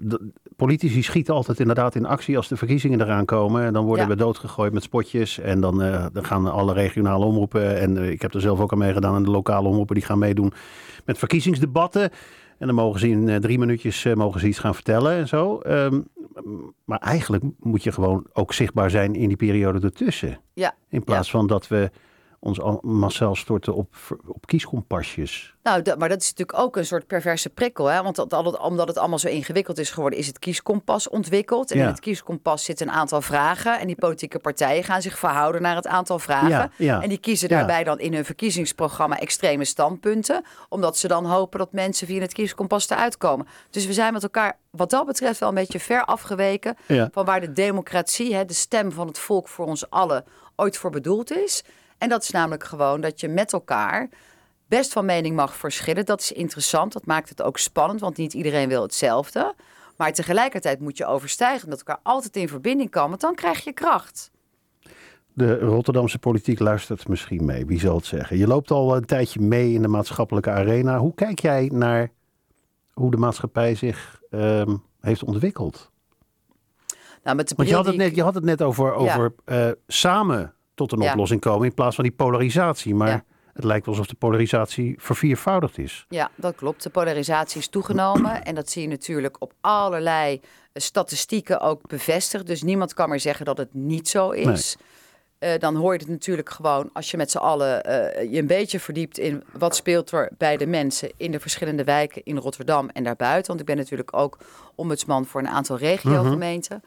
politici 0.55 1.03
schieten 1.03 1.33
altijd 1.33 1.59
inderdaad 1.59 1.95
in 1.95 2.05
actie 2.05 2.37
als 2.37 2.47
de 2.47 2.57
verkiezingen 2.57 3.01
eraan 3.01 3.25
komen. 3.25 3.63
En 3.63 3.73
dan 3.73 3.85
worden 3.85 4.05
ja. 4.05 4.11
we 4.11 4.17
doodgegooid 4.17 4.73
met 4.73 4.83
spotjes. 4.83 5.39
En 5.39 5.61
dan, 5.61 5.83
uh, 5.83 6.05
dan 6.13 6.25
gaan 6.25 6.51
alle 6.51 6.73
regionale 6.73 7.25
omroepen. 7.25 7.79
En 7.79 7.95
uh, 7.95 8.09
ik 8.09 8.21
heb 8.21 8.33
er 8.33 8.41
zelf 8.41 8.59
ook 8.59 8.71
aan 8.71 8.77
meegedaan. 8.77 9.15
En 9.15 9.23
de 9.23 9.31
lokale 9.31 9.67
omroepen 9.67 9.95
die 9.95 10.03
gaan 10.03 10.19
meedoen 10.19 10.53
met 11.05 11.17
verkiezingsdebatten. 11.17 12.09
En 12.57 12.67
dan 12.67 12.75
mogen 12.75 12.99
ze 12.99 13.09
in 13.09 13.27
uh, 13.27 13.35
drie 13.35 13.59
minuutjes 13.59 14.07
mogen 14.13 14.39
ze 14.39 14.47
iets 14.47 14.59
gaan 14.59 14.75
vertellen 14.75 15.13
en 15.13 15.27
zo. 15.27 15.59
Um, 15.67 16.07
maar 16.85 16.99
eigenlijk 16.99 17.43
moet 17.59 17.83
je 17.83 17.91
gewoon 17.91 18.25
ook 18.33 18.53
zichtbaar 18.53 18.89
zijn 18.89 19.15
in 19.15 19.27
die 19.27 19.37
periode 19.37 19.79
ertussen. 19.79 20.39
Ja. 20.53 20.75
In 20.89 21.03
plaats 21.03 21.31
ja. 21.31 21.37
van 21.37 21.47
dat 21.47 21.67
we 21.67 21.91
ons 22.43 22.59
massaal 22.81 23.35
storten 23.35 23.75
op, 23.75 23.95
op 24.27 24.45
kieskompasjes. 24.45 25.55
Nou, 25.63 25.81
maar 25.97 26.09
dat 26.09 26.21
is 26.21 26.29
natuurlijk 26.29 26.59
ook 26.59 26.77
een 26.77 26.85
soort 26.85 27.07
perverse 27.07 27.49
prikkel. 27.49 27.85
Hè? 27.85 28.03
Want 28.03 28.15
dat, 28.15 28.29
dat, 28.29 28.59
omdat 28.59 28.87
het 28.87 28.97
allemaal 28.97 29.19
zo 29.19 29.27
ingewikkeld 29.27 29.77
is 29.77 29.91
geworden, 29.91 30.19
is 30.19 30.27
het 30.27 30.39
kieskompas 30.39 31.09
ontwikkeld. 31.09 31.71
En 31.71 31.77
ja. 31.77 31.83
in 31.83 31.89
het 31.89 31.99
kieskompas 31.99 32.63
zitten 32.63 32.87
een 32.87 32.93
aantal 32.93 33.21
vragen. 33.21 33.79
En 33.79 33.87
die 33.87 33.95
politieke 33.95 34.39
partijen 34.39 34.83
gaan 34.83 35.01
zich 35.01 35.17
verhouden 35.17 35.61
naar 35.61 35.75
het 35.75 35.87
aantal 35.87 36.19
vragen. 36.19 36.49
Ja, 36.49 36.69
ja. 36.77 37.01
En 37.01 37.09
die 37.09 37.17
kiezen 37.17 37.49
daarbij 37.49 37.83
dan 37.83 37.99
in 37.99 38.13
hun 38.13 38.25
verkiezingsprogramma 38.25 39.19
extreme 39.19 39.65
standpunten. 39.65 40.43
Omdat 40.69 40.97
ze 40.97 41.07
dan 41.07 41.25
hopen 41.25 41.59
dat 41.59 41.71
mensen 41.71 42.07
via 42.07 42.21
het 42.21 42.33
kieskompas 42.33 42.89
eruit 42.89 43.17
komen. 43.17 43.47
Dus 43.69 43.85
we 43.85 43.93
zijn 43.93 44.13
met 44.13 44.23
elkaar 44.23 44.57
wat 44.69 44.89
dat 44.89 45.05
betreft 45.05 45.39
wel 45.39 45.49
een 45.49 45.55
beetje 45.55 45.79
ver 45.79 46.05
afgeweken 46.05 46.75
van 47.11 47.25
waar 47.25 47.41
de 47.41 47.51
democratie, 47.51 48.35
hè, 48.35 48.45
de 48.45 48.53
stem 48.53 48.91
van 48.91 49.07
het 49.07 49.19
volk 49.19 49.47
voor 49.47 49.65
ons 49.65 49.89
allen, 49.89 50.23
ooit 50.55 50.77
voor 50.77 50.89
bedoeld 50.89 51.31
is. 51.31 51.63
En 52.03 52.09
dat 52.09 52.23
is 52.23 52.31
namelijk 52.31 52.63
gewoon 52.63 53.01
dat 53.01 53.19
je 53.19 53.27
met 53.27 53.53
elkaar 53.53 54.09
best 54.67 54.91
van 54.91 55.05
mening 55.05 55.35
mag 55.35 55.55
verschillen. 55.55 56.05
Dat 56.05 56.21
is 56.21 56.31
interessant, 56.31 56.93
dat 56.93 57.05
maakt 57.05 57.29
het 57.29 57.41
ook 57.41 57.57
spannend, 57.57 57.99
want 57.99 58.17
niet 58.17 58.33
iedereen 58.33 58.67
wil 58.67 58.81
hetzelfde. 58.81 59.55
Maar 59.97 60.13
tegelijkertijd 60.13 60.79
moet 60.79 60.97
je 60.97 61.05
overstijgen 61.05 61.69
dat 61.69 61.77
elkaar 61.77 61.99
altijd 62.03 62.35
in 62.35 62.47
verbinding 62.47 62.89
komen, 62.89 63.09
want 63.09 63.21
dan 63.21 63.35
krijg 63.35 63.63
je 63.63 63.73
kracht. 63.73 64.31
De 65.33 65.59
Rotterdamse 65.59 66.19
politiek 66.19 66.59
luistert 66.59 67.07
misschien 67.07 67.45
mee, 67.45 67.65
wie 67.65 67.79
zal 67.79 67.95
het 67.95 68.05
zeggen? 68.05 68.37
Je 68.37 68.47
loopt 68.47 68.71
al 68.71 68.95
een 68.95 69.05
tijdje 69.05 69.39
mee 69.39 69.73
in 69.73 69.81
de 69.81 69.87
maatschappelijke 69.87 70.51
arena. 70.51 70.99
Hoe 70.99 71.13
kijk 71.13 71.39
jij 71.39 71.69
naar 71.73 72.11
hoe 72.93 73.11
de 73.11 73.17
maatschappij 73.17 73.75
zich 73.75 74.21
um, 74.29 74.83
heeft 74.99 75.23
ontwikkeld? 75.23 75.91
Nou, 77.23 77.35
met 77.35 77.49
de 77.49 77.55
Want 77.55 77.69
je 77.69 77.75
had 77.75 77.85
het 77.85 77.95
net, 77.95 78.15
je 78.15 78.23
had 78.23 78.35
het 78.35 78.43
net 78.43 78.61
over, 78.61 78.93
over 78.93 79.33
ja. 79.45 79.67
uh, 79.67 79.71
samen 79.87 80.53
tot 80.73 80.91
een 80.91 81.01
ja. 81.01 81.11
oplossing 81.11 81.41
komen 81.41 81.67
in 81.67 81.73
plaats 81.73 81.95
van 81.95 82.03
die 82.03 82.13
polarisatie. 82.13 82.95
Maar 82.95 83.09
ja. 83.09 83.23
het 83.53 83.63
lijkt 83.63 83.85
wel 83.85 83.95
alsof 83.95 84.09
de 84.09 84.17
polarisatie 84.17 84.95
verviervoudigd 84.97 85.77
is. 85.77 86.05
Ja, 86.09 86.31
dat 86.35 86.55
klopt. 86.55 86.83
De 86.83 86.89
polarisatie 86.89 87.59
is 87.59 87.67
toegenomen. 87.67 88.43
en 88.43 88.55
dat 88.55 88.69
zie 88.69 88.81
je 88.81 88.87
natuurlijk 88.87 89.35
op 89.39 89.53
allerlei 89.61 90.41
statistieken 90.73 91.59
ook 91.59 91.87
bevestigd. 91.87 92.47
Dus 92.47 92.61
niemand 92.61 92.93
kan 92.93 93.09
meer 93.09 93.19
zeggen 93.19 93.45
dat 93.45 93.57
het 93.57 93.73
niet 93.73 94.09
zo 94.09 94.29
is. 94.29 94.77
Nee. 95.39 95.53
eh, 95.53 95.59
dan 95.59 95.75
hoor 95.75 95.93
je 95.93 95.99
het 95.99 96.09
natuurlijk 96.09 96.49
gewoon 96.49 96.89
als 96.93 97.11
je 97.11 97.17
met 97.17 97.31
z'n 97.31 97.37
allen 97.37 97.83
eh, 97.83 98.31
je 98.31 98.39
een 98.39 98.47
beetje 98.47 98.79
verdiept 98.79 99.17
in 99.17 99.43
wat 99.57 99.75
speelt 99.75 100.11
er 100.11 100.31
bij 100.37 100.57
de 100.57 100.67
mensen 100.67 101.11
in 101.17 101.31
de 101.31 101.39
verschillende 101.39 101.83
wijken 101.83 102.23
in 102.23 102.37
Rotterdam 102.37 102.89
en 102.89 103.03
daarbuiten. 103.03 103.47
Want 103.47 103.59
ik 103.59 103.65
ben 103.65 103.77
natuurlijk 103.77 104.17
ook 104.17 104.37
ombudsman 104.75 105.25
voor 105.25 105.41
een 105.41 105.47
aantal 105.47 105.77
regiogemeenten. 105.77 106.83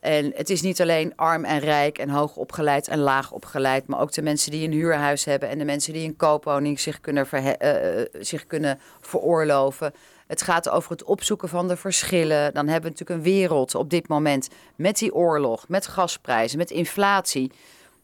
En 0.00 0.32
het 0.34 0.50
is 0.50 0.62
niet 0.62 0.80
alleen 0.80 1.16
arm 1.16 1.44
en 1.44 1.58
rijk 1.58 1.98
en 1.98 2.08
hoog 2.08 2.36
opgeleid 2.36 2.88
en 2.88 2.98
laag 2.98 3.32
opgeleid, 3.32 3.86
maar 3.86 4.00
ook 4.00 4.12
de 4.12 4.22
mensen 4.22 4.50
die 4.50 4.66
een 4.66 4.72
huurhuis 4.72 5.24
hebben 5.24 5.48
en 5.48 5.58
de 5.58 5.64
mensen 5.64 5.92
die 5.92 6.08
een 6.08 6.16
koopwoning 6.16 6.80
zich 6.80 7.00
kunnen, 7.00 7.26
uh, 7.32 8.04
zich 8.20 8.46
kunnen 8.46 8.80
veroorloven. 9.00 9.92
Het 10.26 10.42
gaat 10.42 10.68
over 10.68 10.90
het 10.90 11.04
opzoeken 11.04 11.48
van 11.48 11.68
de 11.68 11.76
verschillen. 11.76 12.54
Dan 12.54 12.68
hebben 12.68 12.90
we 12.92 12.98
natuurlijk 12.98 13.26
een 13.26 13.32
wereld 13.32 13.74
op 13.74 13.90
dit 13.90 14.08
moment 14.08 14.48
met 14.76 14.98
die 14.98 15.14
oorlog, 15.14 15.68
met 15.68 15.86
gasprijzen, 15.86 16.58
met 16.58 16.70
inflatie, 16.70 17.52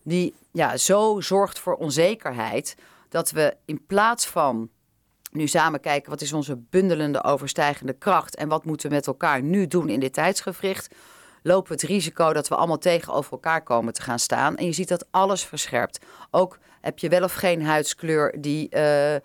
die 0.03 0.35
ja, 0.53 0.77
zo 0.77 1.21
zorgt 1.21 1.59
voor 1.59 1.75
onzekerheid 1.75 2.75
dat 3.09 3.31
we 3.31 3.57
in 3.65 3.87
plaats 3.87 4.27
van 4.27 4.69
nu 5.31 5.47
samen 5.47 5.81
kijken 5.81 6.11
wat 6.11 6.21
is 6.21 6.33
onze 6.33 6.57
bundelende 6.57 7.25
overstijgende 7.25 7.93
kracht 7.93 8.37
en 8.37 8.49
wat 8.49 8.65
moeten 8.65 8.89
we 8.89 8.95
met 8.95 9.07
elkaar 9.07 9.43
nu 9.43 9.67
doen 9.67 9.89
in 9.89 10.01
dit 10.01 10.13
tijdsgevricht, 10.13 10.95
lopen 11.47 11.69
we 11.69 11.81
het 11.81 11.91
risico 11.91 12.33
dat 12.33 12.49
we 12.49 12.55
allemaal 12.55 12.79
tegenover 12.79 13.33
elkaar 13.33 13.63
komen 13.63 13.93
te 13.93 14.03
gaan 14.03 14.19
staan. 14.19 14.57
En 14.57 14.65
je 14.65 14.73
ziet 14.73 14.89
dat 14.89 15.07
alles 15.11 15.45
verscherpt. 15.45 16.05
Ook 16.31 16.59
heb 16.81 16.99
je 16.99 17.09
wel 17.09 17.23
of 17.23 17.33
geen 17.33 17.63
huidskleur 17.63 18.35
die 18.41 18.69
uh, 18.71 19.15
uh, 19.15 19.21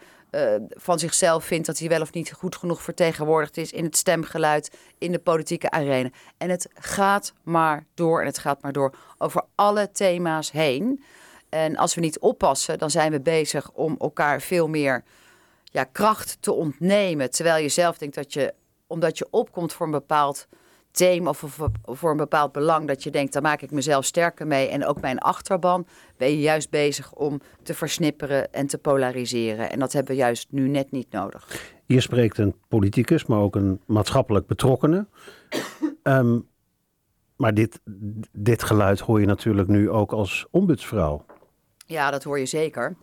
van 0.69 0.99
zichzelf 0.99 1.45
vindt 1.45 1.65
dat 1.65 1.79
hij 1.79 1.89
wel 1.89 2.01
of 2.01 2.13
niet 2.13 2.31
goed 2.31 2.55
genoeg 2.55 2.81
vertegenwoordigd 2.81 3.57
is 3.57 3.71
in 3.71 3.83
het 3.83 3.97
stemgeluid, 3.97 4.71
in 4.97 5.11
de 5.11 5.19
politieke 5.19 5.69
arena. 5.69 6.09
En 6.37 6.49
het 6.49 6.69
gaat 6.73 7.33
maar 7.43 7.85
door 7.93 8.19
en 8.19 8.25
het 8.25 8.37
gaat 8.37 8.61
maar 8.61 8.71
door 8.71 8.95
over 9.17 9.43
alle 9.55 9.91
thema's 9.91 10.51
heen. 10.51 11.03
En 11.49 11.77
als 11.77 11.95
we 11.95 12.01
niet 12.01 12.19
oppassen, 12.19 12.77
dan 12.77 12.89
zijn 12.89 13.11
we 13.11 13.21
bezig 13.21 13.71
om 13.71 13.95
elkaar 13.99 14.41
veel 14.41 14.67
meer 14.67 15.03
ja, 15.63 15.83
kracht 15.83 16.37
te 16.39 16.53
ontnemen. 16.53 17.31
Terwijl 17.31 17.63
je 17.63 17.69
zelf 17.69 17.97
denkt 17.97 18.15
dat 18.15 18.33
je, 18.33 18.53
omdat 18.87 19.17
je 19.17 19.27
opkomt 19.29 19.73
voor 19.73 19.85
een 19.85 19.91
bepaald 19.91 20.47
thema 20.91 21.29
of 21.29 21.57
voor 21.83 22.11
een 22.11 22.17
bepaald 22.17 22.51
belang 22.51 22.87
dat 22.87 23.03
je 23.03 23.09
denkt, 23.09 23.33
daar 23.33 23.41
maak 23.41 23.61
ik 23.61 23.71
mezelf 23.71 24.05
sterker 24.05 24.47
mee 24.47 24.67
en 24.67 24.85
ook 24.85 25.01
mijn 25.01 25.19
achterban, 25.19 25.87
ben 26.17 26.29
je 26.29 26.39
juist 26.39 26.69
bezig 26.69 27.13
om 27.13 27.41
te 27.63 27.73
versnipperen 27.73 28.53
en 28.53 28.67
te 28.67 28.77
polariseren. 28.77 29.71
En 29.71 29.79
dat 29.79 29.93
hebben 29.93 30.11
we 30.11 30.21
juist 30.21 30.47
nu 30.49 30.67
net 30.67 30.91
niet 30.91 31.11
nodig. 31.11 31.47
Hier 31.85 32.01
spreekt 32.01 32.37
een 32.37 32.55
politicus, 32.67 33.25
maar 33.25 33.39
ook 33.39 33.55
een 33.55 33.81
maatschappelijk 33.85 34.47
betrokkene. 34.47 35.07
Ehm, 36.03 36.39
maar 37.35 37.53
dit, 37.53 37.79
dit 38.31 38.63
geluid 38.63 38.99
hoor 38.99 39.19
je 39.19 39.25
natuurlijk 39.25 39.67
nu 39.67 39.89
ook 39.89 40.11
als 40.11 40.47
ombudsvrouw. 40.51 41.25
Ja, 41.85 42.11
dat 42.11 42.23
hoor 42.23 42.39
je 42.39 42.45
zeker. 42.45 42.95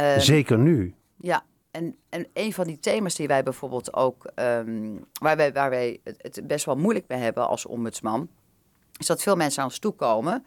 Um, 0.00 0.20
zeker 0.20 0.58
nu. 0.58 0.94
Ja, 1.16 1.44
en, 1.72 1.96
en 2.08 2.26
een 2.32 2.52
van 2.52 2.66
die 2.66 2.78
thema's 2.78 3.14
die 3.14 3.26
wij 3.26 3.42
bijvoorbeeld 3.42 3.94
ook, 3.94 4.30
um, 4.34 5.04
waar, 5.12 5.36
wij, 5.36 5.52
waar 5.52 5.70
wij 5.70 6.00
het 6.02 6.40
best 6.46 6.64
wel 6.64 6.76
moeilijk 6.76 7.08
mee 7.08 7.18
hebben 7.18 7.48
als 7.48 7.66
ombudsman, 7.66 8.28
is 8.98 9.06
dat 9.06 9.22
veel 9.22 9.36
mensen 9.36 9.62
aan 9.62 9.68
ons 9.68 9.78
toe 9.78 9.92
komen 9.92 10.44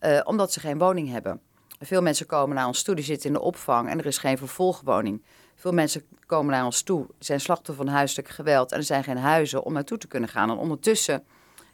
uh, 0.00 0.20
omdat 0.24 0.52
ze 0.52 0.60
geen 0.60 0.78
woning 0.78 1.10
hebben. 1.10 1.40
Veel 1.78 2.02
mensen 2.02 2.26
komen 2.26 2.56
naar 2.56 2.66
ons 2.66 2.82
toe, 2.82 2.94
die 2.94 3.04
zitten 3.04 3.26
in 3.26 3.32
de 3.34 3.40
opvang 3.40 3.88
en 3.88 3.98
er 3.98 4.06
is 4.06 4.18
geen 4.18 4.38
vervolgwoning. 4.38 5.24
Veel 5.54 5.72
mensen 5.72 6.02
komen 6.26 6.52
naar 6.52 6.64
ons 6.64 6.82
toe, 6.82 7.06
zijn 7.18 7.40
slachtoffer 7.40 7.84
van 7.84 7.94
huiselijk 7.94 8.28
geweld 8.28 8.72
en 8.72 8.78
er 8.78 8.84
zijn 8.84 9.04
geen 9.04 9.16
huizen 9.16 9.62
om 9.62 9.72
naartoe 9.72 9.98
te 9.98 10.06
kunnen 10.06 10.28
gaan. 10.28 10.50
En 10.50 10.56
ondertussen 10.56 11.24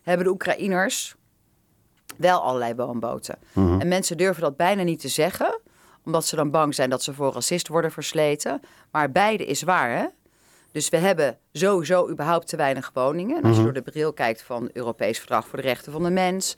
hebben 0.02 0.26
de 0.26 0.32
Oekraïners 0.32 1.16
wel 2.16 2.40
allerlei 2.40 2.74
woonboten. 2.74 3.38
Mm 3.52 3.66
-hmm. 3.66 3.80
En 3.80 3.88
mensen 3.88 4.16
durven 4.16 4.42
dat 4.42 4.56
bijna 4.56 4.82
niet 4.82 5.00
te 5.00 5.08
zeggen, 5.08 5.60
omdat 6.06 6.26
ze 6.26 6.36
dan 6.36 6.50
bang 6.50 6.74
zijn 6.74 6.90
dat 6.90 7.02
ze 7.02 7.14
voor 7.14 7.32
racist 7.32 7.68
worden 7.68 7.92
versleten. 7.92 8.60
Maar 8.90 9.10
beide 9.10 9.44
is 9.44 9.62
waar, 9.62 9.90
hè? 9.90 10.06
Dus 10.72 10.88
we 10.88 10.96
hebben 10.96 11.38
sowieso 11.52 12.10
überhaupt 12.10 12.48
te 12.48 12.56
weinig 12.56 12.90
woningen. 12.94 13.36
En 13.36 13.44
als 13.44 13.56
je 13.56 13.62
door 13.62 13.72
de 13.72 13.82
bril 13.82 14.12
kijkt 14.12 14.42
van 14.42 14.70
Europees 14.72 15.18
Verdrag 15.18 15.46
voor 15.46 15.60
de 15.60 15.64
Rechten 15.64 15.92
van 15.92 16.02
de 16.02 16.10
Mens... 16.10 16.56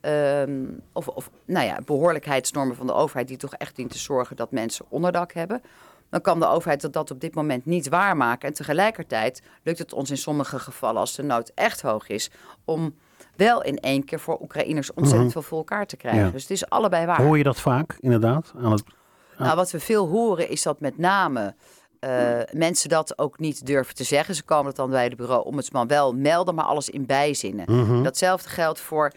Um, 0.00 0.82
of, 0.92 1.08
of 1.08 1.30
nou 1.44 1.66
ja, 1.66 1.78
behoorlijkheidsnormen 1.84 2.76
van 2.76 2.86
de 2.86 2.92
overheid... 2.92 3.28
die 3.28 3.36
toch 3.36 3.54
echt 3.54 3.76
dient 3.76 3.90
te 3.90 3.98
zorgen 3.98 4.36
dat 4.36 4.50
mensen 4.50 4.84
onderdak 4.88 5.32
hebben... 5.32 5.62
dan 6.10 6.20
kan 6.20 6.40
de 6.40 6.46
overheid 6.46 6.80
dat, 6.80 6.92
dat 6.92 7.10
op 7.10 7.20
dit 7.20 7.34
moment 7.34 7.64
niet 7.64 7.88
waarmaken. 7.88 8.48
En 8.48 8.54
tegelijkertijd 8.54 9.42
lukt 9.62 9.78
het 9.78 9.92
ons 9.92 10.10
in 10.10 10.16
sommige 10.16 10.58
gevallen... 10.58 11.00
als 11.00 11.14
de 11.14 11.22
nood 11.22 11.52
echt 11.54 11.80
hoog 11.80 12.08
is, 12.08 12.30
om 12.64 12.94
wel 13.38 13.62
in 13.62 13.78
één 13.78 14.04
keer 14.04 14.20
voor 14.20 14.40
Oekraïners 14.40 14.88
ontzettend 14.88 15.14
mm 15.14 15.22
-hmm. 15.22 15.30
veel 15.32 15.42
voor 15.42 15.58
elkaar 15.58 15.86
te 15.86 15.96
krijgen. 15.96 16.24
Ja. 16.24 16.30
Dus 16.30 16.42
het 16.42 16.50
is 16.50 16.68
allebei 16.68 17.06
waar. 17.06 17.22
Hoor 17.22 17.38
je 17.38 17.44
dat 17.44 17.60
vaak, 17.60 17.96
inderdaad? 18.00 18.52
Aan 18.62 18.72
het... 18.72 18.82
Nou, 19.38 19.56
wat 19.56 19.70
we 19.70 19.80
veel 19.80 20.08
horen 20.08 20.48
is 20.48 20.62
dat 20.62 20.80
met 20.80 20.98
name 20.98 21.54
uh, 22.00 22.38
mensen 22.52 22.88
dat 22.88 23.18
ook 23.18 23.38
niet 23.38 23.66
durven 23.66 23.94
te 23.94 24.04
zeggen. 24.04 24.34
Ze 24.34 24.42
komen 24.42 24.66
het 24.66 24.76
dan 24.76 24.90
bij 24.90 25.08
de 25.08 25.16
bureau 25.16 25.44
ombudsman 25.44 25.86
wel 25.86 26.12
melden, 26.12 26.54
maar 26.54 26.64
alles 26.64 26.90
in 26.90 27.06
bijzinnen. 27.06 27.64
Mm 27.68 27.84
-hmm. 27.84 28.02
Datzelfde 28.02 28.48
geldt 28.48 28.80
voor 28.80 29.12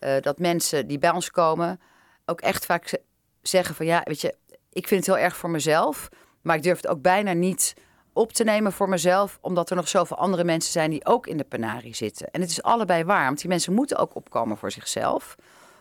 uh, 0.00 0.10
dat 0.20 0.38
mensen 0.38 0.86
die 0.86 0.98
bij 0.98 1.10
ons 1.10 1.30
komen 1.30 1.80
ook 2.24 2.40
echt 2.40 2.66
vaak 2.66 3.00
zeggen 3.42 3.74
van 3.74 3.86
ja, 3.86 4.00
weet 4.04 4.20
je, 4.20 4.34
ik 4.72 4.88
vind 4.88 5.06
het 5.06 5.14
heel 5.14 5.24
erg 5.24 5.36
voor 5.36 5.50
mezelf, 5.50 6.08
maar 6.42 6.56
ik 6.56 6.62
durf 6.62 6.76
het 6.76 6.86
ook 6.86 7.02
bijna 7.02 7.32
niet 7.32 7.74
op 8.12 8.32
te 8.32 8.44
nemen 8.44 8.72
voor 8.72 8.88
mezelf, 8.88 9.38
omdat 9.40 9.70
er 9.70 9.76
nog 9.76 9.88
zoveel 9.88 10.16
andere 10.16 10.44
mensen 10.44 10.72
zijn 10.72 10.90
die 10.90 11.06
ook 11.06 11.26
in 11.26 11.36
de 11.36 11.44
penarie 11.44 11.94
zitten. 11.94 12.30
En 12.30 12.40
het 12.40 12.50
is 12.50 12.62
allebei 12.62 13.04
waar, 13.04 13.24
want 13.24 13.40
die 13.40 13.48
mensen 13.48 13.74
moeten 13.74 13.96
ook 13.96 14.14
opkomen 14.14 14.56
voor 14.56 14.70
zichzelf. 14.70 15.36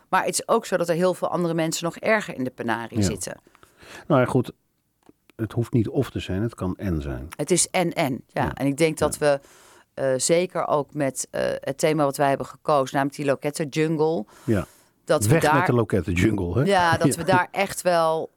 Maar 0.10 0.26
het 0.26 0.34
is 0.34 0.48
ook 0.48 0.66
zo 0.66 0.78
dat 0.78 0.90
er 0.90 0.96
heel 0.96 1.14
veel 1.14 1.28
andere 1.28 1.54
mensen 1.54 1.84
nog 1.84 1.98
erger 1.98 2.36
in 2.36 2.44
de 2.44 2.50
penarie 2.50 3.00
ja. 3.00 3.06
zitten. 3.06 3.40
Nou 4.08 4.22
ja, 4.22 4.28
goed. 4.28 4.52
Het 5.36 5.52
hoeft 5.52 5.74
niet 5.74 5.90
of 5.90 6.10
te 6.10 6.20
zijn, 6.20 6.42
het 6.42 6.56
kan 6.56 6.78
en 6.78 7.02
zijn. 7.02 7.28
Het 7.36 7.52
is 7.52 7.70
en 7.70 7.94
en, 7.94 8.24
ja. 8.28 8.44
ja. 8.44 8.54
En 8.54 8.66
ik 8.66 8.78
denk 8.78 8.98
dat 8.98 9.18
we 9.18 9.40
uh, 9.96 10.14
zeker 10.18 10.68
ook 10.68 10.94
met 10.94 11.28
uh, 11.32 11.42
het 11.60 11.78
thema 11.78 12.04
wat 12.04 12.18
wij 12.18 12.28
hebben 12.28 12.46
gekozen, 12.46 12.96
namelijk 12.96 13.18
die 13.18 13.26
loketten 13.26 13.68
jungle. 13.68 14.26
Ja. 14.44 14.66
Dat 15.06 15.26
Weg 15.26 15.42
we 15.42 15.48
daar, 15.48 15.58
met 15.58 15.66
de 15.66 15.74
loketten 15.74 16.14
jungle, 16.14 16.60
hè? 16.60 16.64
Ja, 16.64 16.98
dat 16.98 17.16
we 17.22 17.24
daar 17.24 17.48
echt 17.52 17.82
wel 17.82 18.30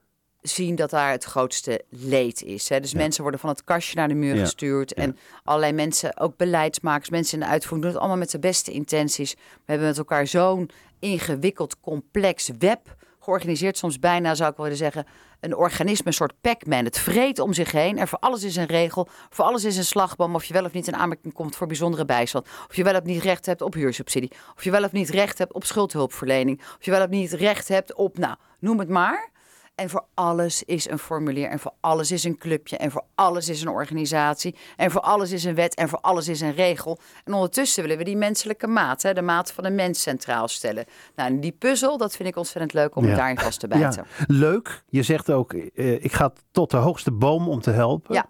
zien 0.48 0.74
dat 0.74 0.90
daar 0.90 1.10
het 1.10 1.24
grootste 1.24 1.84
leed 1.88 2.42
is. 2.42 2.68
Hè. 2.68 2.80
Dus 2.80 2.90
ja. 2.90 2.98
mensen 2.98 3.22
worden 3.22 3.40
van 3.40 3.48
het 3.48 3.64
kastje 3.64 3.96
naar 3.96 4.08
de 4.08 4.14
muur 4.14 4.34
ja. 4.34 4.40
gestuurd. 4.40 4.92
Ja. 4.96 5.02
En 5.02 5.18
allerlei 5.44 5.72
mensen, 5.72 6.18
ook 6.18 6.36
beleidsmakers, 6.36 7.10
mensen 7.10 7.38
in 7.38 7.44
de 7.44 7.50
uitvoering, 7.50 7.82
doen 7.82 7.90
het 7.92 8.00
allemaal 8.00 8.18
met 8.18 8.30
de 8.30 8.38
beste 8.38 8.72
intenties. 8.72 9.34
We 9.34 9.40
hebben 9.64 9.86
met 9.86 9.98
elkaar 9.98 10.26
zo'n 10.26 10.70
ingewikkeld, 10.98 11.80
complex 11.80 12.50
web 12.58 12.96
georganiseerd. 13.20 13.78
Soms 13.78 13.98
bijna, 13.98 14.34
zou 14.34 14.50
ik 14.50 14.56
willen 14.56 14.76
zeggen, 14.76 15.06
een 15.40 15.56
organisme, 15.56 16.06
een 16.06 16.12
soort 16.12 16.40
Pac-Man. 16.40 16.84
Het 16.84 16.98
vreet 16.98 17.38
om 17.38 17.52
zich 17.52 17.72
heen 17.72 17.98
en 17.98 18.08
voor 18.08 18.18
alles 18.18 18.42
is 18.42 18.56
een 18.56 18.66
regel. 18.66 19.08
Voor 19.30 19.44
alles 19.44 19.64
is 19.64 19.76
een 19.76 19.84
slagboom 19.84 20.34
of 20.34 20.44
je 20.44 20.52
wel 20.52 20.64
of 20.64 20.72
niet 20.72 20.86
in 20.86 20.96
aanmerking 20.96 21.34
komt 21.34 21.56
voor 21.56 21.66
bijzondere 21.66 22.04
bijstand. 22.04 22.46
Of 22.68 22.76
je 22.76 22.84
wel 22.84 22.96
of 22.96 23.02
niet 23.02 23.22
recht 23.22 23.46
hebt 23.46 23.62
op 23.62 23.74
huursubsidie. 23.74 24.32
Of 24.56 24.64
je 24.64 24.70
wel 24.70 24.84
of 24.84 24.92
niet 24.92 25.08
recht 25.08 25.38
hebt 25.38 25.52
op 25.52 25.64
schuldhulpverlening. 25.64 26.60
Of 26.60 26.84
je 26.84 26.90
wel 26.90 27.02
of 27.02 27.08
niet 27.08 27.32
recht 27.32 27.68
hebt 27.68 27.94
op, 27.94 28.18
nou, 28.18 28.36
noem 28.58 28.78
het 28.78 28.88
maar. 28.88 29.32
En 29.74 29.90
voor 29.90 30.04
alles 30.14 30.62
is 30.62 30.90
een 30.90 30.98
formulier. 30.98 31.48
En 31.48 31.58
voor 31.58 31.72
alles 31.80 32.10
is 32.10 32.24
een 32.24 32.38
clubje. 32.38 32.76
En 32.76 32.90
voor 32.90 33.04
alles 33.14 33.48
is 33.48 33.62
een 33.62 33.68
organisatie. 33.68 34.54
En 34.76 34.90
voor 34.90 35.00
alles 35.00 35.32
is 35.32 35.44
een 35.44 35.54
wet. 35.54 35.74
En 35.74 35.88
voor 35.88 35.98
alles 36.00 36.28
is 36.28 36.40
een 36.40 36.54
regel. 36.54 36.98
En 37.24 37.32
ondertussen 37.32 37.82
willen 37.82 37.98
we 37.98 38.04
die 38.04 38.16
menselijke 38.16 38.66
maat, 38.66 39.02
hè, 39.02 39.12
de 39.12 39.22
maat 39.22 39.52
van 39.52 39.64
de 39.64 39.70
mens 39.70 40.02
centraal 40.02 40.48
stellen. 40.48 40.84
Nou, 41.16 41.30
en 41.30 41.40
die 41.40 41.52
puzzel, 41.52 41.98
dat 41.98 42.16
vind 42.16 42.28
ik 42.28 42.36
ontzettend 42.36 42.72
leuk 42.72 42.96
om 42.96 43.06
ja. 43.06 43.16
daarin 43.16 43.38
vast 43.38 43.60
te 43.60 43.68
bijten. 43.68 44.06
Ja, 44.18 44.24
leuk. 44.26 44.82
Je 44.88 45.02
zegt 45.02 45.30
ook, 45.30 45.52
uh, 45.52 46.04
ik 46.04 46.12
ga 46.12 46.32
tot 46.50 46.70
de 46.70 46.76
hoogste 46.76 47.12
boom 47.12 47.48
om 47.48 47.60
te 47.60 47.70
helpen. 47.70 48.14
Ja. 48.14 48.26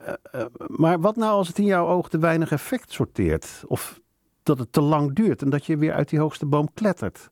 Uh, 0.00 0.12
uh, 0.34 0.44
maar 0.66 1.00
wat 1.00 1.16
nou 1.16 1.32
als 1.32 1.48
het 1.48 1.58
in 1.58 1.64
jouw 1.64 1.86
oog 1.86 2.08
te 2.08 2.18
weinig 2.18 2.52
effect 2.52 2.92
sorteert? 2.92 3.62
Of 3.66 4.00
dat 4.42 4.58
het 4.58 4.72
te 4.72 4.80
lang 4.80 5.14
duurt 5.14 5.42
en 5.42 5.50
dat 5.50 5.66
je 5.66 5.76
weer 5.76 5.92
uit 5.92 6.08
die 6.08 6.18
hoogste 6.18 6.46
boom 6.46 6.72
klettert? 6.74 7.30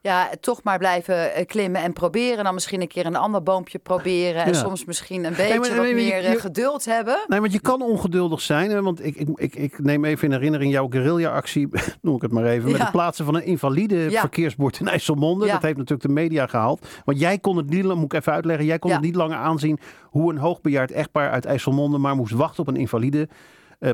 Ja, 0.00 0.30
toch 0.40 0.62
maar 0.62 0.78
blijven 0.78 1.46
klimmen 1.46 1.82
en 1.82 1.92
proberen. 1.92 2.44
Dan 2.44 2.54
misschien 2.54 2.80
een 2.80 2.88
keer 2.88 3.06
een 3.06 3.16
ander 3.16 3.42
boompje 3.42 3.78
proberen. 3.78 4.44
En 4.44 4.52
ja. 4.52 4.58
soms 4.58 4.84
misschien 4.84 5.24
een 5.24 5.30
beetje 5.30 5.48
nee, 5.48 5.58
maar, 5.58 5.68
wat 5.68 5.84
nee, 5.84 5.94
meer 5.94 6.30
je, 6.30 6.38
geduld 6.38 6.84
hebben. 6.84 7.18
Nee, 7.26 7.40
want 7.40 7.52
je 7.52 7.60
kan 7.60 7.82
ongeduldig 7.82 8.40
zijn. 8.40 8.82
Want 8.82 9.04
ik, 9.04 9.16
ik, 9.16 9.28
ik, 9.34 9.54
ik 9.54 9.78
neem 9.78 10.04
even 10.04 10.28
in 10.28 10.34
herinnering 10.34 10.72
jouw 10.72 10.88
guerrilla-actie, 10.90 11.68
noem 12.02 12.16
ik 12.16 12.22
het 12.22 12.32
maar 12.32 12.44
even. 12.44 12.68
Met 12.68 12.76
ja. 12.76 12.82
het 12.82 12.92
plaatsen 12.92 13.24
van 13.24 13.34
een 13.34 13.44
invalide 13.44 13.96
ja. 13.96 14.20
verkeersbord 14.20 14.80
in 14.80 14.88
IJsselmonde. 14.88 15.46
Dat 15.46 15.62
heeft 15.62 15.76
natuurlijk 15.76 16.08
de 16.08 16.14
media 16.14 16.46
gehaald. 16.46 16.86
Want 17.04 17.20
jij 17.20 17.38
kon 17.38 17.56
het 17.56 17.70
niet, 17.70 17.84
moet 17.84 18.12
ik 18.12 18.12
even 18.12 18.32
uitleggen. 18.32 18.66
Jij 18.66 18.78
kon 18.78 18.90
het 18.90 19.00
niet 19.00 19.14
langer 19.14 19.36
aanzien 19.36 19.78
hoe 20.04 20.32
een 20.32 20.38
hoogbejaard 20.38 20.90
echtpaar 20.90 21.30
uit 21.30 21.44
IJsselmonde 21.44 21.98
maar 21.98 22.16
moest 22.16 22.32
wachten 22.32 22.60
op 22.60 22.68
een 22.68 22.76
invalide 22.76 23.28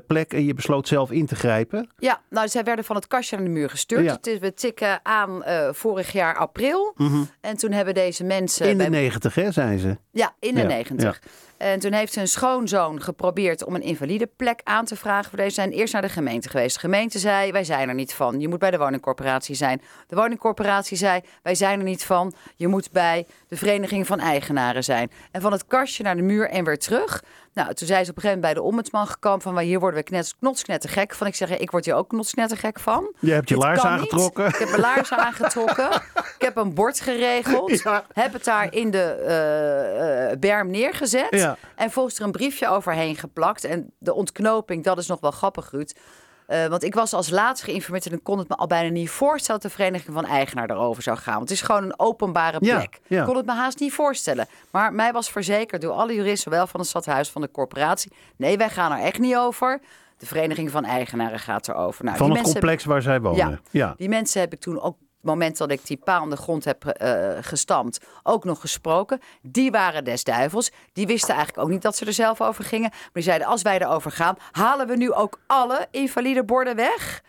plek 0.06 0.32
en 0.32 0.44
je 0.44 0.54
besloot 0.54 0.88
zelf 0.88 1.10
in 1.10 1.26
te 1.26 1.34
grijpen. 1.34 1.90
Ja, 1.98 2.20
nou, 2.30 2.48
zij 2.48 2.64
werden 2.64 2.84
van 2.84 2.96
het 2.96 3.06
kastje 3.06 3.36
aan 3.36 3.44
de 3.44 3.50
muur 3.50 3.70
gestuurd. 3.70 4.04
Ja. 4.04 4.12
Het 4.12 4.26
is, 4.26 4.38
we 4.38 4.54
tikken 4.54 5.00
aan 5.02 5.42
uh, 5.46 5.68
vorig 5.72 6.12
jaar 6.12 6.36
april. 6.36 6.92
Mm 6.96 7.06
-hmm. 7.06 7.28
En 7.40 7.56
toen 7.56 7.72
hebben 7.72 7.94
deze 7.94 8.24
mensen... 8.24 8.68
In 8.68 8.78
de 8.78 8.88
negentig, 8.88 9.34
hè, 9.34 9.50
zijn 9.50 9.78
ze? 9.78 9.96
Ja, 10.10 10.34
in 10.38 10.54
de 10.54 10.62
negentig. 10.62 11.20
Ja. 11.22 11.30
En 11.56 11.80
toen 11.80 11.92
heeft 11.92 12.12
zijn 12.12 12.28
schoonzoon 12.28 13.02
geprobeerd 13.02 13.64
om 13.64 13.74
een 13.74 13.82
invalide 13.82 14.28
plek 14.36 14.60
aan 14.64 14.84
te 14.84 14.96
vragen 14.96 15.28
voor 15.30 15.38
deze. 15.38 15.54
zijn 15.54 15.70
eerst 15.70 15.92
naar 15.92 16.02
de 16.02 16.08
gemeente 16.08 16.48
geweest. 16.48 16.74
De 16.74 16.80
gemeente 16.80 17.18
zei, 17.18 17.52
wij 17.52 17.64
zijn 17.64 17.88
er 17.88 17.94
niet 17.94 18.14
van. 18.14 18.40
Je 18.40 18.48
moet 18.48 18.58
bij 18.58 18.70
de 18.70 18.78
woningcorporatie 18.78 19.54
zijn. 19.54 19.82
De 20.06 20.16
woningcorporatie 20.16 20.96
zei, 20.96 21.20
wij 21.42 21.54
zijn 21.54 21.78
er 21.78 21.84
niet 21.84 22.04
van. 22.04 22.32
Je 22.56 22.68
moet 22.68 22.90
bij 22.92 23.26
de 23.48 23.56
vereniging 23.56 24.06
van 24.06 24.18
eigenaren 24.20 24.84
zijn. 24.84 25.10
En 25.30 25.40
van 25.40 25.52
het 25.52 25.66
kastje 25.66 26.02
naar 26.02 26.16
de 26.16 26.22
muur 26.22 26.48
en 26.48 26.64
weer 26.64 26.78
terug. 26.78 27.22
Nou, 27.54 27.74
toen 27.74 27.86
zei 27.86 28.04
ze 28.04 28.10
op 28.10 28.16
een 28.16 28.22
gegeven 28.22 28.40
moment 28.40 28.40
bij 28.40 28.54
de 28.54 28.62
ombudsman 28.68 29.06
gekomen 29.06 29.40
van, 29.40 29.58
hier 29.58 29.80
worden 29.80 29.98
we 29.98 30.04
knet, 30.04 30.34
knotsknetter 30.38 30.90
gek 30.90 31.14
van. 31.14 31.26
Ik 31.26 31.34
zeg, 31.34 31.58
ik 31.58 31.70
word 31.70 31.84
hier 31.84 31.94
ook 31.94 32.08
knotsknetter 32.08 32.56
gek 32.58 32.80
van. 32.80 33.12
Je 33.20 33.32
hebt 33.32 33.48
je 33.48 33.54
Dit 33.54 33.64
laars 33.64 33.80
aangetrokken. 33.80 34.44
niet. 34.44 34.52
Ik 34.52 34.58
heb 34.58 34.68
mijn 34.68 34.80
laars 34.80 35.12
aangetrokken. 35.24 35.90
Ik 36.14 36.34
heb 36.38 36.56
een 36.56 36.74
bord 36.74 37.00
geregeld. 37.00 37.82
Ja. 37.82 38.04
Heb 38.12 38.32
het 38.32 38.44
daar 38.44 38.72
in 38.72 38.90
de 38.90 39.02
eh, 39.02 40.30
eh, 40.30 40.38
berm 40.38 40.70
neergezet. 40.70 41.26
Ja. 41.30 41.43
En 41.74 41.90
volgens 41.90 42.18
er 42.18 42.24
een 42.24 42.32
briefje 42.32 42.68
overheen 42.68 43.16
geplakt. 43.16 43.64
En 43.64 43.92
de 43.98 44.14
ontknoping, 44.14 44.84
dat 44.84 44.98
is 44.98 45.06
nog 45.06 45.20
wel 45.20 45.30
grappig, 45.30 45.70
Ruud. 45.70 45.92
Eh, 46.46 46.66
want 46.66 46.82
ik 46.82 46.94
was 46.94 47.12
als 47.12 47.30
laatste 47.30 47.66
geïnformeerd 47.66 48.06
en 48.06 48.12
ik 48.12 48.22
kon 48.22 48.38
het 48.38 48.48
me 48.48 48.54
al 48.54 48.66
bijna 48.66 48.88
niet 48.88 49.10
voorstellen 49.10 49.60
dat 49.60 49.70
de 49.70 49.76
Vereniging 49.76 50.14
van 50.14 50.26
Eigenaar 50.26 50.70
erover 50.70 51.02
zou 51.02 51.16
gaan. 51.16 51.34
Want 51.34 51.48
het 51.48 51.58
is 51.58 51.64
gewoon 51.64 51.82
een 51.82 51.98
openbare 51.98 52.58
plek. 52.58 53.00
ja. 53.06 53.20
Ik 53.20 53.26
kon 53.26 53.36
het 53.36 53.46
me 53.46 53.52
haast 53.52 53.80
niet 53.80 53.92
voorstellen. 53.92 54.46
Maar 54.70 54.92
mij 54.92 55.12
was 55.12 55.30
verzekerd 55.30 55.82
door 55.82 55.92
alle 55.92 56.14
juristen, 56.14 56.50
zowel 56.50 56.66
van 56.66 56.80
het 56.80 56.88
stadhuis 56.88 57.30
van 57.30 57.40
de 57.40 57.50
corporatie. 57.50 58.12
Nee, 58.36 58.56
wij 58.56 58.70
gaan 58.70 58.92
er 58.92 58.98
echt 58.98 59.18
niet 59.18 59.36
over. 59.36 59.80
De 60.18 60.26
Vereniging 60.26 60.70
van 60.70 60.84
Eigenaren 60.84 61.38
gaat 61.38 61.68
erover. 61.68 62.04
Nou, 62.04 62.16
Van 62.16 62.30
het 62.30 62.42
complex 62.42 62.84
waar 62.84 63.02
zij 63.02 63.20
wonen. 63.20 63.48
Ja. 63.48 63.60
ja. 63.70 63.94
die 63.96 64.08
mensen 64.08 64.40
heb 64.40 64.52
ik 64.52 64.60
toen 64.60 64.80
ook, 64.80 64.96
moment 65.24 65.56
dat 65.56 65.70
ik 65.70 65.86
die 65.86 65.96
paal 65.96 66.20
aan 66.20 66.30
de 66.30 66.36
grond 66.36 66.64
heb 66.64 66.84
eh, 66.84 67.30
gestampt, 67.40 68.00
ook 68.22 68.44
nog 68.44 68.60
gesproken. 68.60 69.20
Die 69.42 69.70
waren 69.70 70.04
des 70.04 70.24
duivels. 70.24 70.70
Die 70.92 71.06
wisten 71.06 71.34
eigenlijk 71.34 71.66
ook 71.66 71.72
niet 71.72 71.82
dat 71.82 71.96
ze 71.96 72.06
er 72.06 72.12
zelf 72.12 72.40
over 72.40 72.64
gingen. 72.64 72.90
Maar 72.90 73.10
die 73.12 73.22
zeiden, 73.22 73.46
als 73.46 73.62
wij 73.62 73.80
erover 73.80 74.10
gaan, 74.10 74.36
halen 74.52 74.86
we 74.86 74.96
nu 74.96 75.12
ook 75.12 75.38
alle 75.46 75.88
invalide 75.90 76.44
borden 76.44 76.76
weg? 76.76 77.22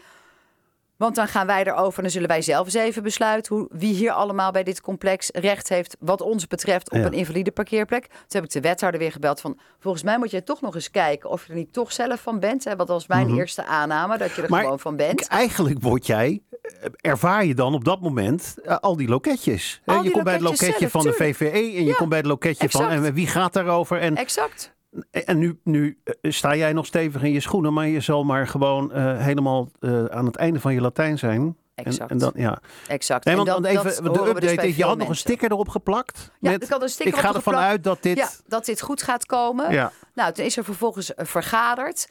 Want 0.98 1.16
dan 1.16 1.28
gaan 1.28 1.48
wij 1.48 1.64
erover 1.66 1.98
en 1.98 2.02
dan 2.04 2.12
zullen 2.12 2.28
wij 2.28 2.42
zelf 2.42 2.66
eens 2.66 2.74
even 2.74 3.04
besluiten 3.04 3.56
hoe, 3.56 3.68
wie 3.72 3.94
hier 3.94 4.12
allemaal 4.12 4.52
bij 4.52 4.64
dit 4.64 4.82
complex 4.82 5.30
recht 5.34 5.70
heeft 5.70 5.96
wat 6.00 6.22
ons 6.22 6.48
betreft 6.48 6.92
op 6.92 6.98
Ja. 6.98 7.06
een 7.06 7.14
invalide 7.14 7.52
parkeerplek. 7.52 8.06
Toen 8.08 8.18
heb 8.28 8.44
ik 8.44 8.50
de 8.52 8.62
wethouder 8.62 9.00
weer 9.00 9.12
gebeld 9.12 9.42
van, 9.42 9.60
volgens 9.80 10.04
mij 10.04 10.18
moet 10.18 10.32
je 10.32 10.44
toch 10.44 10.62
nog 10.62 10.76
eens 10.76 10.92
kijken 10.92 11.30
of 11.30 11.44
je 11.46 11.50
er 11.50 11.58
niet 11.58 11.74
toch 11.74 11.92
zelf 11.92 12.22
van 12.22 12.40
bent. 12.40 12.64
Hè? 12.64 12.76
Want 12.76 12.88
dat 12.88 12.98
was 12.98 13.08
mijn 13.08 13.36
eerste 13.38 13.66
aanname, 13.66 14.18
dat 14.18 14.30
je 14.30 14.36
er 14.36 14.42
Mhm. 14.44 14.52
Maar 14.52 14.62
gewoon 14.64 14.80
van 14.80 14.96
bent. 14.96 15.28
Eigenlijk 15.28 15.82
word 15.82 16.06
jij, 16.06 16.42
eh, 16.62 16.90
ervaar 17.02 17.46
je 17.46 17.56
dan 17.56 17.74
op 17.74 17.84
dat 17.86 18.02
moment 18.02 18.56
eh, 18.64 18.78
al 18.78 18.96
die 18.96 19.08
loketjes. 19.08 19.82
Je 20.04 20.12
komt 20.12 20.24
bij 20.24 20.34
het 20.34 20.42
loketje 20.42 20.76
zelf, 20.78 20.92
van 20.92 21.04
de. 21.04 21.14
VVE 21.14 21.50
en 21.50 21.72
je 21.74 21.84
Ja, 21.84 21.94
komt 21.94 22.10
bij 22.10 22.18
het 22.18 22.28
loketje 22.28 22.70
van 22.70 22.90
en 22.90 23.14
wie 23.14 23.28
gaat 23.28 23.54
daarover. 23.54 24.00
En, 24.00 24.16
Exact. 24.16 24.74
En 25.12 25.38
nu, 25.38 25.60
nu 25.64 25.98
eh, 26.04 26.32
sta 26.32 26.56
jij 26.56 26.74
nog 26.74 26.86
stevig 26.86 27.24
in 27.24 27.32
je 27.32 27.40
schoenen, 27.40 27.74
maar 27.74 27.88
je 27.88 28.00
zal 28.00 28.24
maar 28.24 28.48
gewoon 28.48 28.92
eh, 28.92 29.18
helemaal 29.18 29.70
eh, 29.80 30.06
aan 30.06 30.26
het 30.26 30.36
einde 30.36 30.60
van 30.60 30.74
je 30.74 30.82
Latijn 30.82 31.18
zijn. 31.18 31.58
En, 31.76 31.86
Exact. 31.86 32.12
en 32.12 32.18
dan, 32.18 32.32
ja. 32.36 32.60
Exact. 32.88 33.26
Nee, 33.26 33.34
En 33.34 33.46
want, 33.46 33.64
dat- 33.64 33.74
want 33.74 33.88
even, 33.88 34.04
de 34.04 34.12
dus 34.12 34.28
update 34.30 34.68
is, 34.68 34.76
je 34.76 34.84
had 34.84 34.98
nog 34.98 35.10
een 35.10 35.16
sticker 35.16 35.52
erop 35.52 35.70
geplakt. 35.70 36.32
Ja, 36.40 36.52
met, 36.52 36.64
ik 36.64 36.70
had 36.70 36.82
een 36.82 36.90
sticker 36.90 37.14
ik 37.14 37.20
ga 37.20 37.34
ervan 37.34 37.56
uit 37.56 37.84
dat 37.84 38.04
dit... 38.04 38.18
Ja, 38.18 38.30
dat 38.48 38.66
dit 38.66 38.82
goed 38.82 39.02
gaat 39.04 39.26
komen. 39.26 39.72
Ja. 39.72 39.92
Nou, 40.14 40.34
toen 40.34 40.46
is 40.46 40.58
er 40.58 40.64
vervolgens 40.64 41.12
vergaderd. 41.16 42.08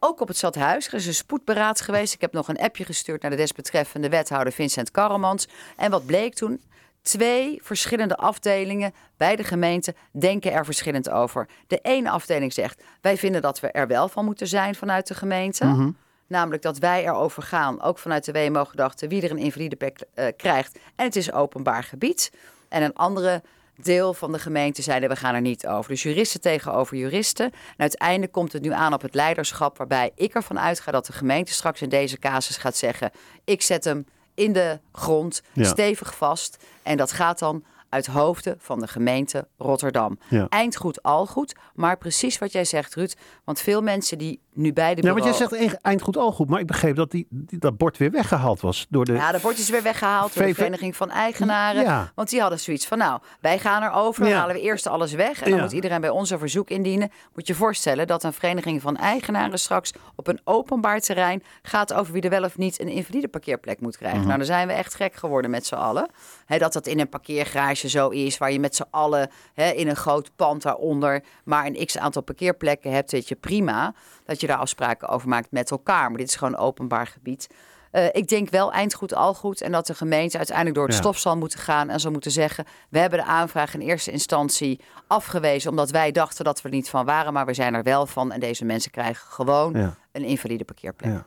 ook 0.00 0.20
op 0.20 0.28
het 0.28 0.36
stadhuis. 0.36 0.86
Er 0.86 0.94
is 0.94 1.06
een 1.06 1.14
spoedberaad 1.14 1.80
geweest. 1.80 2.14
Ik 2.14 2.20
heb 2.20 2.32
nog 2.32 2.48
een 2.48 2.58
appje 2.58 2.84
gestuurd 2.84 3.22
naar 3.22 3.30
de 3.30 3.36
desbetreffende 3.36 4.08
wethouder 4.08 4.52
Vincent 4.52 4.90
Karremans. 4.90 5.48
En 5.76 5.90
wat 5.90 6.06
bleek 6.06 6.34
toen? 6.34 6.60
Twee 7.06 7.60
verschillende 7.62 8.16
afdelingen 8.16 8.94
bij 9.16 9.36
de 9.36 9.44
gemeente 9.44 9.94
denken 10.12 10.52
er 10.52 10.64
verschillend 10.64 11.10
over. 11.10 11.48
De 11.66 11.78
ene 11.82 12.10
afdeling 12.10 12.52
zegt: 12.52 12.82
wij 13.00 13.16
vinden 13.16 13.42
dat 13.42 13.60
we 13.60 13.70
er 13.70 13.86
wel 13.86 14.08
van 14.08 14.24
moeten 14.24 14.46
zijn 14.46 14.74
vanuit 14.74 15.06
de 15.06 15.14
gemeente. 15.14 15.92
Namelijk 16.26 16.62
dat 16.62 16.78
wij 16.78 17.04
erover 17.04 17.42
gaan, 17.42 17.82
ook 17.82 17.98
vanuit 17.98 18.24
de 18.24 18.32
WMO-gedachte, 18.32 19.08
wie 19.08 19.22
er 19.22 19.30
een 19.30 19.38
invalide 19.38 19.76
plek 19.76 20.00
eh, 20.14 20.26
krijgt. 20.36 20.78
En 20.96 21.04
het 21.04 21.16
is 21.16 21.32
openbaar 21.32 21.82
gebied. 21.82 22.32
En 22.68 22.82
een 22.82 22.94
andere 22.94 23.42
deel 23.76 24.14
van 24.14 24.32
de 24.32 24.38
gemeente 24.38 24.82
zeiden 24.82 25.08
we 25.08 25.16
gaan 25.16 25.34
er 25.34 25.40
niet 25.40 25.66
over. 25.66 25.90
Dus 25.90 26.02
juristen 26.02 26.40
tegenover 26.40 26.96
juristen. 26.96 27.46
En 27.46 27.52
uiteindelijk 27.76 28.32
komt 28.32 28.52
het 28.52 28.62
nu 28.62 28.72
aan 28.72 28.94
op 28.94 29.02
het 29.02 29.14
leiderschap, 29.14 29.78
waarbij 29.78 30.10
ik 30.14 30.34
ervan 30.34 30.60
uitga 30.60 30.90
dat 30.90 31.06
de 31.06 31.12
gemeente 31.12 31.52
straks 31.52 31.82
in 31.82 31.88
deze 31.88 32.18
casus 32.18 32.56
gaat 32.56 32.76
zeggen: 32.76 33.10
ik 33.44 33.62
zet 33.62 33.84
hem 33.84 34.06
in 34.36 34.52
de 34.52 34.80
grond, 34.92 35.42
Ja. 35.52 35.64
stevig 35.64 36.14
vast. 36.16 36.56
En 36.82 36.96
dat 36.96 37.12
gaat 37.12 37.38
dan 37.38 37.64
uit 37.96 38.06
hoofden 38.06 38.56
van 38.58 38.80
de 38.80 38.86
gemeente 38.86 39.48
Rotterdam. 39.58 40.18
Ja. 40.28 40.46
Eindgoed, 40.48 41.02
al 41.02 41.26
goed, 41.26 41.54
maar 41.74 41.96
precies 41.98 42.38
wat 42.38 42.52
jij 42.52 42.64
zegt, 42.64 42.94
Ruud. 42.94 43.14
Want 43.44 43.60
veel 43.60 43.82
mensen 43.82 44.18
die 44.18 44.40
nu 44.52 44.72
bij 44.72 44.94
de 44.94 45.02
Ja, 45.02 45.08
want 45.12 45.24
bureau... 45.24 45.38
jij 45.50 45.58
zegt 45.58 45.74
e- 45.74 45.78
eind 45.82 46.02
goed 46.02 46.16
al 46.16 46.32
goed, 46.32 46.48
maar 46.48 46.60
ik 46.60 46.66
begreep 46.66 46.96
dat 46.96 47.10
die, 47.10 47.26
die- 47.30 47.58
dat 47.58 47.76
bord 47.76 47.96
weer 47.96 48.10
weggehaald 48.10 48.60
was 48.60 48.86
door 48.88 49.04
de... 49.04 49.12
Ja, 49.12 49.32
de 49.32 49.38
bord 49.40 49.58
is 49.58 49.68
weer 49.68 49.82
weggehaald 49.82 50.34
door 50.34 50.46
de 50.46 50.54
Vereniging 50.54 50.96
van 50.96 51.10
Eigenaren. 51.10 51.82
Ja. 51.82 52.12
Want 52.14 52.30
die 52.30 52.40
hadden 52.40 52.60
zoiets 52.60 52.86
van, 52.86 52.98
nou, 52.98 53.20
wij 53.40 53.58
gaan 53.58 53.82
erover, 53.82 54.20
dan 54.22 54.30
Ja. 54.30 54.38
halen 54.38 54.54
we 54.54 54.60
eerst 54.60 54.86
alles 54.86 55.12
weg. 55.12 55.42
En 55.42 55.50
dan 55.50 55.60
moet 55.60 55.72
iedereen 55.72 56.00
bij 56.00 56.10
ons 56.10 56.30
een 56.30 56.38
verzoek 56.38 56.70
indienen. 56.70 57.10
Moet 57.34 57.46
je 57.46 57.54
voorstellen 57.54 58.06
dat 58.06 58.22
een 58.22 58.32
Vereniging 58.32 58.82
van 58.82 58.96
Eigenaren 58.96 59.58
straks 59.58 59.92
op 60.14 60.26
een 60.26 60.40
openbaar 60.44 61.00
terrein 61.00 61.42
gaat 61.62 61.92
over 61.92 62.12
wie 62.12 62.22
er 62.22 62.30
wel 62.30 62.44
of 62.44 62.56
niet 62.58 62.80
een 62.80 62.88
invalide 62.88 63.28
parkeerplek 63.28 63.80
moet 63.80 63.96
krijgen. 63.96 64.18
Mhm. 64.18 64.26
Nou, 64.26 64.38
dan 64.38 64.46
zijn 64.46 64.66
we 64.66 64.72
echt 64.72 64.94
gek 64.94 65.14
geworden 65.14 65.50
met 65.50 65.66
z'n 65.66 65.74
allen. 65.74 66.08
Hè, 66.46 66.58
dat 66.58 66.72
dat 66.72 66.86
in 66.86 67.00
een 67.00 67.08
parkeergarage 67.08 67.85
zo 67.88 68.08
is, 68.08 68.38
waar 68.38 68.52
je 68.52 68.60
met 68.60 68.76
z'n 68.76 68.84
allen 68.90 69.30
hè, 69.54 69.70
in 69.70 69.88
een 69.88 69.96
groot 69.96 70.30
pand 70.36 70.62
daaronder 70.62 71.22
maar 71.44 71.66
een 71.66 71.86
x 71.86 71.98
aantal 71.98 72.22
parkeerplekken 72.22 72.92
hebt, 72.92 73.10
weet 73.12 73.28
je 73.28 73.34
prima. 73.36 73.94
Dat 74.24 74.40
je 74.40 74.46
daar 74.46 74.56
afspraken 74.58 75.08
over 75.08 75.28
maakt 75.28 75.50
met 75.50 75.70
elkaar. 75.70 76.08
Maar 76.08 76.18
dit 76.18 76.28
is 76.28 76.36
gewoon 76.36 76.56
openbaar 76.56 77.06
gebied. 77.06 77.46
Eh, 77.90 78.04
ik 78.12 78.28
denk 78.28 78.50
wel 78.50 78.72
eind 78.72 78.94
goed, 78.94 79.14
al 79.14 79.34
goed. 79.34 79.60
En 79.60 79.72
dat 79.72 79.86
de 79.86 79.94
gemeente 79.94 80.36
uiteindelijk 80.36 80.76
door 80.76 80.84
het 80.86 80.94
Ja. 80.94 81.00
stof 81.00 81.18
zal 81.18 81.36
moeten 81.36 81.58
gaan 81.58 81.88
en 81.88 82.00
zal 82.00 82.10
moeten 82.10 82.30
zeggen: 82.30 82.64
We 82.90 82.98
hebben 82.98 83.18
de 83.18 83.24
aanvraag 83.24 83.74
in 83.74 83.80
eerste 83.80 84.10
instantie 84.10 84.80
afgewezen. 85.06 85.70
omdat 85.70 85.90
wij 85.90 86.12
dachten 86.12 86.44
dat 86.44 86.62
we 86.62 86.68
er 86.68 86.74
niet 86.74 86.88
van 86.90 87.04
waren. 87.04 87.32
Maar 87.32 87.46
we 87.46 87.54
zijn 87.54 87.74
er 87.74 87.82
wel 87.82 88.06
van. 88.06 88.32
En 88.32 88.40
deze 88.40 88.64
mensen 88.64 88.90
krijgen 88.90 89.26
gewoon 89.30 89.72
Ja. 89.72 89.96
een 90.12 90.24
invalide 90.24 90.64
parkeerplek. 90.64 91.10
Ja. 91.12 91.26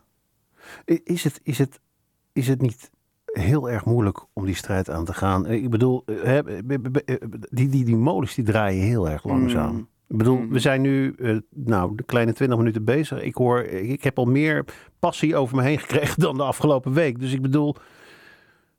Is 1.04 1.24
het, 1.24 1.40
is, 1.44 1.58
het, 1.58 1.80
is 2.34 2.48
het 2.48 2.62
niet 2.62 2.90
heel 3.32 3.70
erg 3.70 3.86
moeilijk 3.86 4.26
om 4.34 4.46
die 4.46 4.56
strijd 4.56 4.90
aan 4.90 5.06
te 5.06 5.14
gaan? 5.14 5.46
Eh, 5.46 5.64
Ik 5.64 5.70
bedoel, 5.70 6.04
eh, 6.06 6.38
eh, 6.38 6.46
die, 7.50 7.70
die, 7.70 7.86
die 7.86 7.96
molens 7.98 8.36
die 8.36 8.46
draaien 8.46 8.84
heel 8.84 9.10
erg 9.10 9.24
langzaam. 9.24 9.72
Mm. 9.74 9.88
Ik 10.08 10.18
bedoel, 10.18 10.38
Mm. 10.38 10.50
we 10.50 10.60
zijn 10.60 10.82
nu 10.82 11.16
nou, 11.50 11.96
de 11.96 12.04
kleine 12.04 12.34
20 12.34 12.58
minuten 12.58 12.84
bezig. 12.84 13.22
Ik 13.22 13.36
hoor, 13.36 13.64
ik 13.64 14.04
heb 14.04 14.18
al 14.18 14.26
meer 14.26 14.66
passie 15.00 15.36
over 15.36 15.56
me 15.56 15.62
heen 15.64 15.80
gekregen 15.80 16.22
dan 16.22 16.38
de 16.38 16.44
afgelopen 16.44 16.94
week. 16.94 17.20
Dus 17.20 17.34
ik 17.34 17.42
bedoel, 17.42 17.76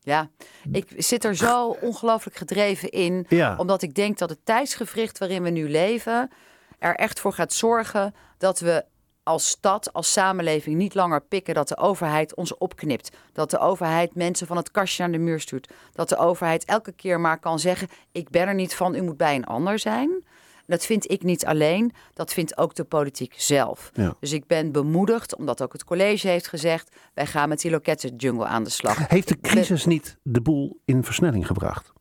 Ja, 0.02 0.30
ik 0.72 0.92
zit 0.96 1.24
er 1.24 1.36
zo 1.36 1.68
ongelooflijk 1.80 2.36
gedreven 2.36 2.90
in. 2.90 3.26
ja, 3.28 3.54
Omdat 3.56 3.82
ik 3.82 3.94
denk 3.94 4.18
dat 4.18 4.30
het 4.30 4.44
tijdsgevricht 4.44 5.18
waarin 5.18 5.42
we 5.42 5.50
nu 5.50 5.70
leven 5.70 6.30
er 6.78 6.94
echt 6.94 7.20
voor 7.20 7.32
gaat 7.32 7.52
zorgen 7.52 8.14
dat 8.38 8.60
we 8.60 8.84
als 9.30 9.48
stad, 9.48 9.92
als 9.92 10.12
samenleving 10.12 10.76
niet 10.76 10.94
langer 10.94 11.20
pikken 11.20 11.54
dat 11.54 11.68
de 11.68 11.76
overheid 11.76 12.34
ons 12.34 12.58
opknipt. 12.58 13.10
Dat 13.32 13.50
de 13.50 13.58
overheid 13.58 14.14
mensen 14.14 14.46
van 14.46 14.56
het 14.56 14.70
kastje 14.70 15.02
naar 15.02 15.12
de 15.12 15.18
muur 15.18 15.40
stuurt. 15.40 15.72
Dat 15.92 16.08
de 16.08 16.16
overheid 16.16 16.64
elke 16.64 16.92
keer 16.92 17.20
maar 17.20 17.38
kan 17.38 17.58
zeggen: 17.58 17.88
Ik 18.12 18.30
ben 18.30 18.48
er 18.48 18.54
niet 18.54 18.74
van, 18.74 18.94
u 18.94 19.02
moet 19.02 19.16
bij 19.16 19.34
een 19.34 19.44
ander 19.44 19.78
zijn. 19.78 20.24
Dat 20.66 20.86
vind 20.86 21.10
ik 21.10 21.22
niet 21.22 21.46
alleen, 21.46 21.92
dat 22.14 22.32
vindt 22.32 22.58
ook 22.58 22.74
de 22.74 22.84
politiek 22.84 23.34
zelf. 23.36 23.90
Ja. 23.94 24.14
Dus 24.20 24.32
ik 24.32 24.46
ben 24.46 24.72
bemoedigd, 24.72 25.36
omdat 25.36 25.62
ook 25.62 25.72
het 25.72 25.84
college 25.84 26.28
heeft 26.28 26.48
gezegd: 26.48 26.96
wij 27.14 27.26
gaan 27.26 27.48
met 27.48 27.60
die 27.60 27.70
lokettenjungle 27.70 28.44
aan 28.44 28.64
de 28.64 28.70
slag. 28.70 29.08
heeft 29.08 29.28
de 29.28 29.40
crisis 29.40 29.84
niet 29.84 30.16
de 30.22 30.40
boel 30.40 30.80
in 30.84 31.04
versnelling 31.04 31.46
gebracht? 31.46 31.92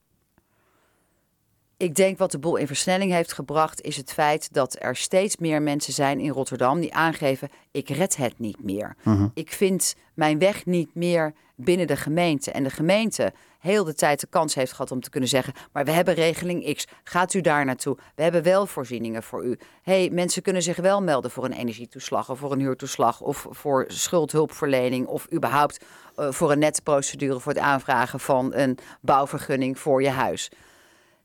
Ik 1.80 1.96
denk 1.96 2.18
wat 2.18 2.32
de 2.32 2.40
boel 2.40 2.56
in 2.56 2.68
versnelling 2.68 3.12
heeft 3.12 3.34
gebracht, 3.34 3.82
is 3.82 3.98
het 3.98 4.14
feit 4.14 4.54
dat 4.54 4.76
er 4.80 4.96
steeds 4.96 5.38
meer 5.38 5.62
mensen 5.62 5.94
zijn 5.94 6.20
in 6.20 6.30
Rotterdam 6.30 6.80
die 6.80 6.94
aangeven: 6.94 7.50
ik 7.72 7.90
red 7.90 8.16
het 8.16 8.40
niet 8.40 8.64
meer. 8.64 8.96
Ik 9.34 9.52
vind 9.52 9.96
mijn 10.14 10.40
weg 10.40 10.66
niet 10.66 10.96
meer 10.96 11.34
binnen 11.56 11.88
de 11.88 11.96
gemeente. 11.96 12.52
En 12.52 12.64
de 12.64 12.70
gemeente 12.70 13.34
heel 13.60 13.84
de 13.84 13.94
tijd 13.94 14.20
de 14.20 14.28
kans 14.28 14.56
heeft 14.56 14.72
gehad 14.72 14.92
om 14.92 15.02
te 15.02 15.10
kunnen 15.10 15.30
zeggen: 15.30 15.54
maar 15.72 15.86
we 15.86 15.92
hebben 15.92 16.14
regeling 16.14 16.76
X, 16.76 16.88
gaat 17.04 17.34
u 17.34 17.42
daar 17.42 17.66
naartoe? 17.66 17.98
We 18.16 18.24
hebben 18.24 18.44
wel 18.44 18.66
voorzieningen 18.66 19.24
voor 19.24 19.46
u. 19.46 19.60
hey, 19.82 20.10
mensen 20.10 20.42
kunnen 20.42 20.62
zich 20.62 20.78
wel 20.78 21.02
melden 21.02 21.32
voor 21.32 21.46
een 21.46 21.54
energietoeslag 21.54 22.30
of 22.30 22.40
voor 22.40 22.52
een 22.52 22.60
huurtoeslag 22.60 23.22
of 23.22 23.48
voor 23.50 23.86
schuldhulpverlening 23.88 25.08
of 25.08 25.28
überhaupt 25.34 25.86
eh, 26.16 26.32
voor 26.32 26.52
een 26.52 26.60
nette 26.60 26.82
procedure 26.82 27.40
voor 27.40 27.54
het 27.54 27.62
aanvragen 27.62 28.20
van 28.20 28.54
een 28.54 28.78
bouwvergunning 29.02 29.80
voor 29.80 30.02
je 30.02 30.10
huis. 30.10 30.50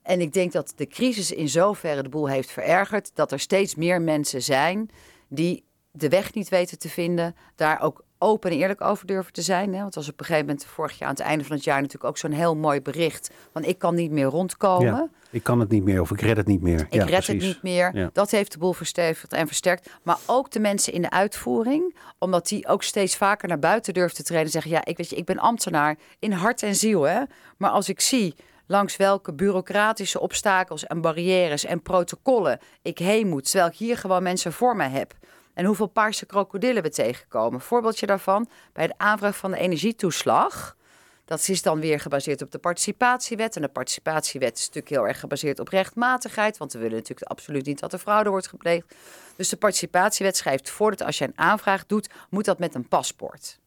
En 0.04 0.20
ik 0.20 0.32
denk 0.32 0.52
dat 0.52 0.72
de 0.76 0.86
crisis 0.86 1.32
in 1.32 1.48
zoverre 1.48 2.02
de 2.02 2.08
boel 2.08 2.28
heeft 2.28 2.50
verergerd 2.50 3.10
dat 3.14 3.32
er 3.32 3.40
steeds 3.40 3.74
meer 3.74 4.02
mensen 4.02 4.42
zijn 4.42 4.90
die 5.28 5.64
de 5.90 6.08
weg 6.08 6.34
niet 6.34 6.48
weten 6.48 6.78
te 6.78 6.88
vinden, 6.88 7.34
daar 7.54 7.80
ook 7.80 8.04
open 8.18 8.50
en 8.50 8.56
eerlijk 8.56 8.80
over 8.80 9.06
durven 9.06 9.32
te 9.32 9.42
zijn. 9.42 9.72
Hè? 9.72 9.80
Want 9.80 9.84
het 9.84 9.94
was 9.94 10.08
op 10.08 10.20
een 10.20 10.26
gegeven 10.26 10.46
moment 10.46 10.66
vorig 10.66 10.98
jaar 10.98 11.08
aan 11.08 11.14
het 11.14 11.24
einde 11.24 11.44
van 11.44 11.56
het 11.56 11.64
jaar 11.64 11.80
natuurlijk 11.80 12.04
ook 12.04 12.18
zo'n 12.18 12.32
heel 12.32 12.56
mooi 12.56 12.80
bericht. 12.80 13.30
Van 13.52 13.64
ik 13.64 13.78
kan 13.78 13.94
niet 13.94 14.10
meer 14.10 14.24
rondkomen. 14.24 14.86
Ja, 14.86 15.08
ik 15.30 15.42
kan 15.42 15.60
het 15.60 15.70
niet 15.70 15.84
meer 15.84 16.00
of 16.00 16.10
ik 16.10 16.20
red 16.20 16.36
het 16.36 16.46
niet 16.46 16.62
meer. 16.62 16.80
Ik 16.80 16.94
ja, 16.94 17.04
red 17.04 17.08
precies. 17.08 17.26
het 17.26 17.42
niet 17.42 17.62
meer. 17.62 17.90
Ja. 17.94 18.10
Dat 18.12 18.30
heeft 18.30 18.52
de 18.52 18.58
boel 18.58 18.72
verstevigd 18.72 19.32
en 19.32 19.46
versterkt. 19.46 19.90
Maar 20.02 20.18
ook 20.26 20.50
de 20.50 20.60
mensen 20.60 20.92
in 20.92 21.02
de 21.02 21.10
uitvoering. 21.10 21.96
Omdat 22.18 22.48
die 22.48 22.66
ook 22.66 22.82
steeds 22.82 23.16
vaker 23.16 23.48
naar 23.48 23.58
buiten 23.58 23.94
durven 23.94 24.16
te 24.16 24.22
treden. 24.22 24.44
En 24.44 24.50
zeggen, 24.50 24.70
ja, 24.70 24.84
ik, 24.84 24.96
weet 24.96 25.10
je, 25.10 25.16
ik 25.16 25.24
ben 25.24 25.38
ambtenaar 25.38 25.96
in 26.18 26.32
hart 26.32 26.62
en 26.62 26.74
ziel. 26.74 27.02
Hè? 27.02 27.22
Maar 27.56 27.70
als 27.70 27.88
ik 27.88 28.00
zie 28.00 28.34
langs 28.66 28.96
welke 28.96 29.32
bureaucratische 29.32 30.20
obstakels 30.20 30.86
en 30.86 31.00
barrières 31.00 31.64
en 31.64 31.82
protocollen 31.82 32.58
ik 32.82 32.98
heen 32.98 33.28
moet. 33.28 33.50
Terwijl 33.50 33.70
ik 33.70 33.78
hier 33.78 33.98
gewoon 33.98 34.22
mensen 34.22 34.52
voor 34.52 34.76
me 34.76 34.88
heb. 34.88 35.14
En 35.54 35.64
hoeveel 35.64 35.86
paarse 35.86 36.26
krokodillen 36.26 36.82
we 36.82 36.90
tegenkomen. 36.90 37.60
Voorbeeldje 37.60 38.06
daarvan, 38.06 38.48
bij 38.72 38.86
de 38.86 38.94
aanvraag 38.96 39.36
van 39.36 39.50
de 39.50 39.58
energietoeslag... 39.58 40.76
Dat 41.24 41.48
is 41.48 41.62
dan 41.62 41.80
weer 41.80 42.00
gebaseerd 42.00 42.42
op 42.42 42.50
de 42.50 42.58
participatiewet. 42.58 43.56
En 43.56 43.62
de 43.62 43.68
participatiewet 43.68 44.58
is 44.58 44.66
natuurlijk 44.66 44.94
heel 44.94 45.06
erg 45.06 45.20
gebaseerd 45.20 45.58
op 45.58 45.68
rechtmatigheid. 45.68 46.58
Want 46.58 46.72
we 46.72 46.78
willen 46.78 46.96
natuurlijk 46.96 47.30
absoluut 47.30 47.66
niet 47.66 47.80
dat 47.80 47.92
er 47.92 47.98
fraude 47.98 48.30
wordt 48.30 48.48
gepleegd. 48.48 48.94
Dus 49.36 49.48
de 49.48 49.56
participatiewet 49.56 50.36
schrijft 50.36 50.70
voor 50.70 50.90
dat 50.90 51.06
als 51.06 51.18
je 51.18 51.24
een 51.24 51.38
aanvraag 51.38 51.86
doet, 51.86 52.10
moet 52.30 52.44
dat 52.44 52.58
met 52.58 52.74
een 52.74 52.88
paspoort. 52.88 53.58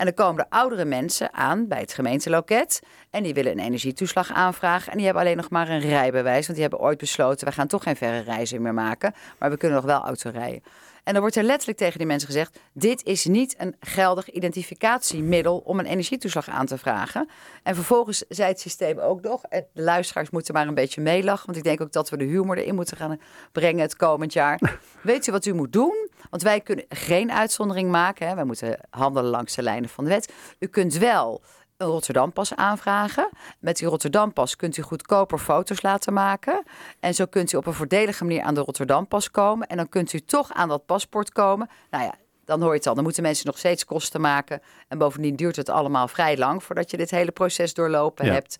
En 0.00 0.06
dan 0.06 0.14
komen 0.14 0.42
er 0.42 0.58
oudere 0.58 0.84
mensen 0.84 1.34
aan 1.34 1.68
bij 1.68 1.80
het 1.80 1.92
gemeenteloket. 1.92 2.80
En 3.10 3.22
die 3.22 3.34
willen 3.34 3.52
een 3.52 3.64
energietoeslag 3.64 4.32
aanvragen. 4.32 4.90
En 4.90 4.96
die 4.96 5.04
hebben 5.04 5.22
alleen 5.22 5.36
nog 5.36 5.50
maar 5.50 5.68
een 5.68 5.80
rijbewijs. 5.80 6.46
Want 6.46 6.58
die 6.58 6.60
hebben 6.60 6.78
ooit 6.78 6.98
besloten, 6.98 7.46
we 7.46 7.52
gaan 7.52 7.66
toch 7.66 7.82
geen 7.82 7.96
verre 7.96 8.20
reizen 8.20 8.62
meer 8.62 8.74
maken. 8.74 9.14
Maar 9.38 9.50
we 9.50 9.56
kunnen 9.56 9.76
nog 9.76 9.86
wel 9.86 10.04
auto 10.04 10.30
rijden. 10.30 10.62
En 11.04 11.12
dan 11.12 11.20
wordt 11.22 11.36
er 11.36 11.42
letterlijk 11.42 11.78
tegen 11.78 11.98
die 11.98 12.06
mensen 12.06 12.28
gezegd: 12.28 12.58
dit 12.72 13.04
is 13.04 13.24
niet 13.24 13.54
een 13.58 13.76
geldig 13.80 14.30
identificatiemiddel 14.30 15.58
om 15.58 15.78
een 15.78 15.86
energietoeslag 15.86 16.48
aan 16.48 16.66
te 16.66 16.78
vragen. 16.78 17.28
En 17.62 17.74
vervolgens 17.74 18.24
zei 18.28 18.48
het 18.48 18.60
systeem 18.60 18.98
ook 18.98 19.22
nog: 19.22 19.42
en 19.42 19.66
de 19.72 19.82
luisteraars 19.82 20.30
moeten 20.30 20.54
maar 20.54 20.66
een 20.66 20.74
beetje 20.74 21.00
meelachen, 21.00 21.46
want 21.46 21.58
ik 21.58 21.64
denk 21.64 21.80
ook 21.80 21.92
dat 21.92 22.10
we 22.10 22.16
de 22.16 22.24
humor 22.24 22.58
erin 22.58 22.74
moeten 22.74 22.96
gaan 22.96 23.20
brengen 23.52 23.82
het 23.82 23.96
komend 23.96 24.32
jaar. 24.32 24.60
Weet 25.02 25.26
u 25.26 25.32
wat 25.32 25.46
u 25.46 25.52
moet 25.52 25.72
doen? 25.72 26.08
Want 26.30 26.42
wij 26.42 26.60
kunnen 26.60 26.84
geen 26.88 27.32
uitzondering 27.32 27.90
maken. 27.90 28.28
Hè? 28.28 28.34
Wij 28.34 28.44
moeten 28.44 28.78
handelen 28.90 29.30
langs 29.30 29.54
de 29.54 29.62
lijnen 29.62 29.88
van 29.88 30.04
de 30.04 30.10
wet. 30.10 30.32
U 30.58 30.66
kunt 30.66 30.98
wel 30.98 31.42
een 31.80 31.86
Rotterdampas 31.86 32.54
aanvragen. 32.54 33.28
Met 33.58 33.76
die 33.76 33.88
Rotterdampas 33.88 34.56
kunt 34.56 34.76
u 34.76 34.82
goedkoper 34.82 35.38
foto's 35.38 35.82
laten 35.82 36.12
maken. 36.12 36.62
En 37.00 37.14
zo 37.14 37.24
kunt 37.26 37.52
u 37.52 37.56
op 37.56 37.66
een 37.66 37.72
voordelige 37.72 38.24
manier 38.24 38.42
aan 38.42 38.54
de 38.54 38.60
Rotterdampas 38.60 39.30
komen. 39.30 39.66
En 39.66 39.76
dan 39.76 39.88
kunt 39.88 40.12
u 40.12 40.20
toch 40.20 40.52
aan 40.52 40.68
dat 40.68 40.86
paspoort 40.86 41.32
komen. 41.32 41.68
Nou 41.90 42.04
ja, 42.04 42.14
dan 42.44 42.60
hoor 42.60 42.70
je 42.70 42.76
het 42.76 42.86
al. 42.86 42.94
Dan 42.94 43.04
moeten 43.04 43.22
mensen 43.22 43.46
nog 43.46 43.58
steeds 43.58 43.84
kosten 43.84 44.20
maken. 44.20 44.60
En 44.88 44.98
bovendien 44.98 45.36
duurt 45.36 45.56
het 45.56 45.68
allemaal 45.68 46.08
vrij 46.08 46.36
lang 46.38 46.62
voordat 46.62 46.90
je 46.90 46.96
dit 46.96 47.10
hele 47.10 47.30
proces 47.30 47.74
doorlopen 47.74 48.26
Ja. 48.26 48.32
hebt. 48.32 48.58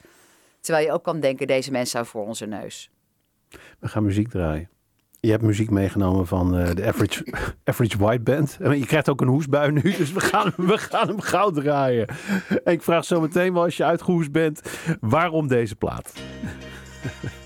Terwijl 0.61 0.87
je 0.87 0.93
ook 0.93 1.05
kan 1.05 1.21
denken, 1.21 1.47
deze 1.47 1.71
mensen 1.71 1.89
staan 1.89 2.07
voor 2.07 2.27
onze 2.27 2.47
neus. 2.47 2.91
We 3.79 3.89
gaan 3.89 4.05
muziek 4.05 4.29
draaien. 4.29 4.69
Je 5.21 5.31
hebt 5.31 5.43
muziek 5.43 5.71
meegenomen 5.71 6.27
van 6.27 6.57
eh, 6.57 6.75
de 6.75 6.87
Average, 6.87 7.27
Average 7.65 7.99
White 7.99 8.23
Band. 8.23 8.59
Je 8.61 8.87
krijgt 8.87 9.09
ook 9.09 9.21
een 9.21 9.29
hoesbui 9.29 9.73
nu, 9.73 9.81
dus 9.97 10.13
we 10.13 10.21
gaan, 10.21 10.53
we 10.57 10.79
gaan 10.79 11.09
hem 11.09 11.21
gauw 11.21 11.51
draaien. 11.51 12.09
En 12.65 12.73
ik 12.73 12.83
vraag 12.83 13.05
zo 13.05 13.21
meteen 13.21 13.57
als 13.57 13.77
je 13.77 13.85
uitgehoest 13.85 14.33
bent, 14.33 14.63
waarom 15.01 15.49
deze 15.49 15.77
plaat? 15.77 16.13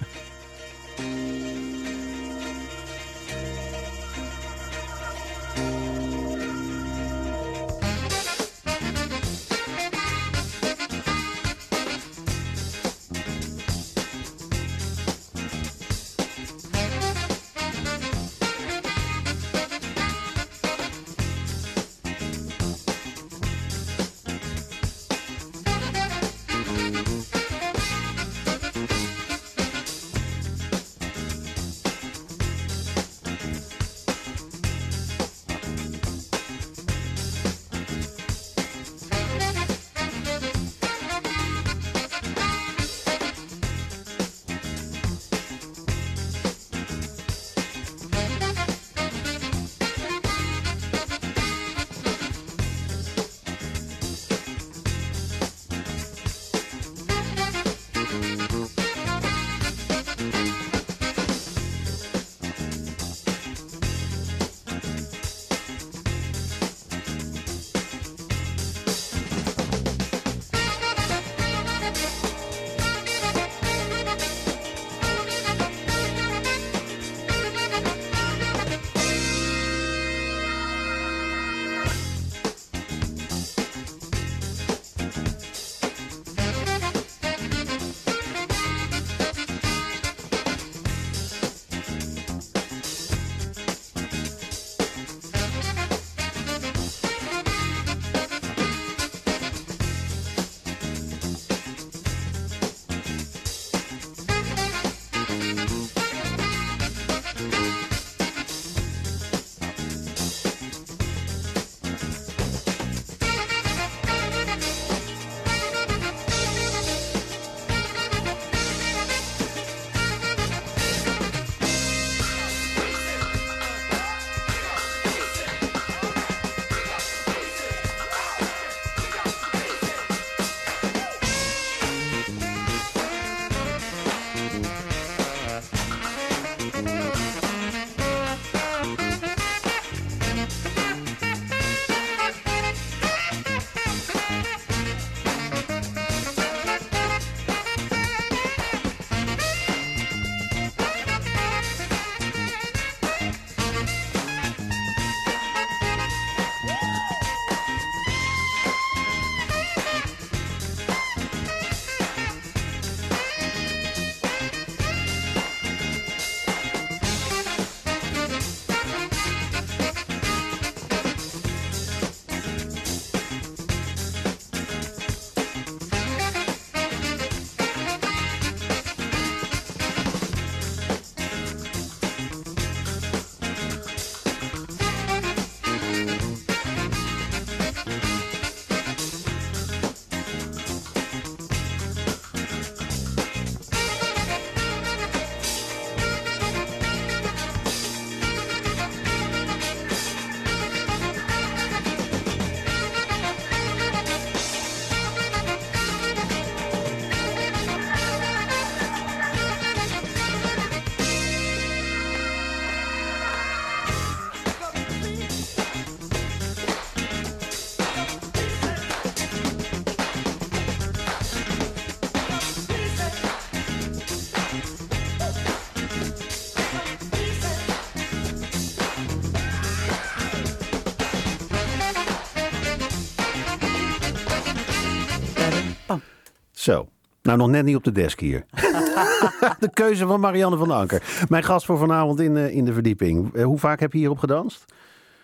Zo. 236.64 236.88
Nou, 237.22 237.38
nog 237.38 237.48
net 237.48 237.64
niet 237.64 237.76
op 237.76 237.84
de 237.84 237.92
desk 237.92 238.20
hier. 238.20 238.44
de 239.64 239.70
keuze 239.72 240.06
van 240.06 240.20
Marianne 240.20 240.56
van 240.56 240.70
Anker. 240.70 241.02
Mijn 241.28 241.42
gast 241.42 241.66
voor 241.66 241.78
vanavond 241.78 242.20
in, 242.20 242.36
uh, 242.36 242.56
in 242.56 242.64
de 242.64 242.72
verdieping. 242.72 243.34
Uh, 243.34 243.44
hoe 243.44 243.58
vaak 243.58 243.80
heb 243.80 243.92
je 243.92 243.98
hierop 243.98 244.18
gedanst? 244.18 244.64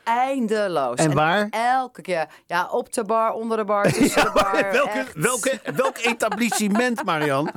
Eindeloos. 0.04 0.98
En, 0.98 1.10
en 1.10 1.16
waar? 1.16 1.46
Elke 1.50 2.02
keer. 2.02 2.26
Ja, 2.46 2.68
op 2.70 2.92
de 2.92 3.04
bar, 3.04 3.32
onder 3.32 3.56
de 3.56 3.64
bar, 3.64 3.84
tussen 3.92 4.24
de 4.24 4.30
bar. 4.34 4.68
welke, 4.72 5.06
welke, 5.14 5.60
welk 5.74 5.98
etablissement, 5.98 7.04
Marianne? 7.04 7.52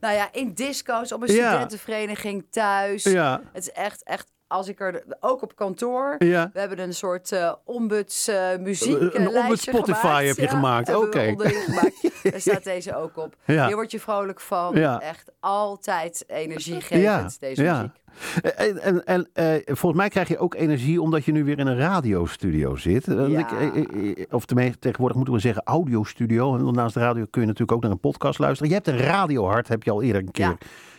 nou 0.00 0.14
ja, 0.14 0.28
in 0.32 0.54
disco's, 0.54 1.12
op 1.12 1.22
een 1.22 1.34
ja. 1.34 1.48
studentenvereniging, 1.48 2.44
thuis. 2.50 3.02
Ja. 3.02 3.40
Het 3.52 3.62
is 3.62 3.72
echt, 3.72 4.02
echt 4.02 4.26
als 4.48 4.68
ik 4.68 4.80
er 4.80 5.04
ook 5.20 5.42
op 5.42 5.56
kantoor. 5.56 6.14
Ja. 6.18 6.50
We 6.52 6.60
hebben 6.60 6.78
een 6.78 6.94
soort 6.94 7.32
uh, 7.32 7.52
ombuds 7.64 8.28
uh, 8.28 8.56
muziek. 8.60 9.14
Een 9.14 9.28
ombuds 9.28 9.62
Spotify 9.62 10.00
gemaakt. 10.00 10.26
heb 10.26 10.36
je 10.36 10.48
gemaakt. 10.48 10.94
Oké. 10.94 11.06
Okay. 11.06 11.34
Daar 12.30 12.40
staat 12.40 12.64
deze 12.64 12.96
ook 12.96 13.16
op. 13.16 13.36
Ja. 13.44 13.66
Hier 13.66 13.74
word 13.74 13.90
je 13.90 14.00
vrolijk 14.00 14.40
van. 14.40 14.74
Echt 15.00 15.32
altijd 15.40 16.24
energiegevend, 16.26 17.02
ja. 17.02 17.28
deze 17.38 17.62
ja. 17.62 17.76
muziek. 17.76 18.04
En, 18.56 18.82
en, 18.82 19.04
en 19.04 19.28
uh, 19.34 19.76
volgens 19.76 20.00
mij 20.00 20.08
krijg 20.08 20.28
je 20.28 20.38
ook 20.38 20.54
energie 20.54 21.02
omdat 21.02 21.24
je 21.24 21.32
nu 21.32 21.44
weer 21.44 21.58
in 21.58 21.66
een 21.66 21.78
radiostudio 21.78 22.76
zit. 22.76 23.06
Ja. 23.06 23.50
Ik, 23.72 24.26
of 24.30 24.46
tenminste, 24.46 24.78
tegenwoordig 24.78 25.16
moeten 25.16 25.34
we 25.34 25.40
zeggen 25.40 25.62
audiostudio. 25.64 26.56
En 26.56 26.74
naast 26.74 26.94
de 26.94 27.00
radio 27.00 27.26
kun 27.30 27.40
je 27.40 27.46
natuurlijk 27.46 27.76
ook 27.76 27.82
naar 27.82 27.90
een 27.90 28.00
podcast 28.00 28.38
luisteren. 28.38 28.68
Je 28.68 28.74
hebt 28.74 28.88
een 28.88 28.98
radiohart, 28.98 29.68
heb 29.68 29.82
je 29.82 29.90
al 29.90 30.02
eerder 30.02 30.22
een 30.22 30.30
keer 30.30 30.58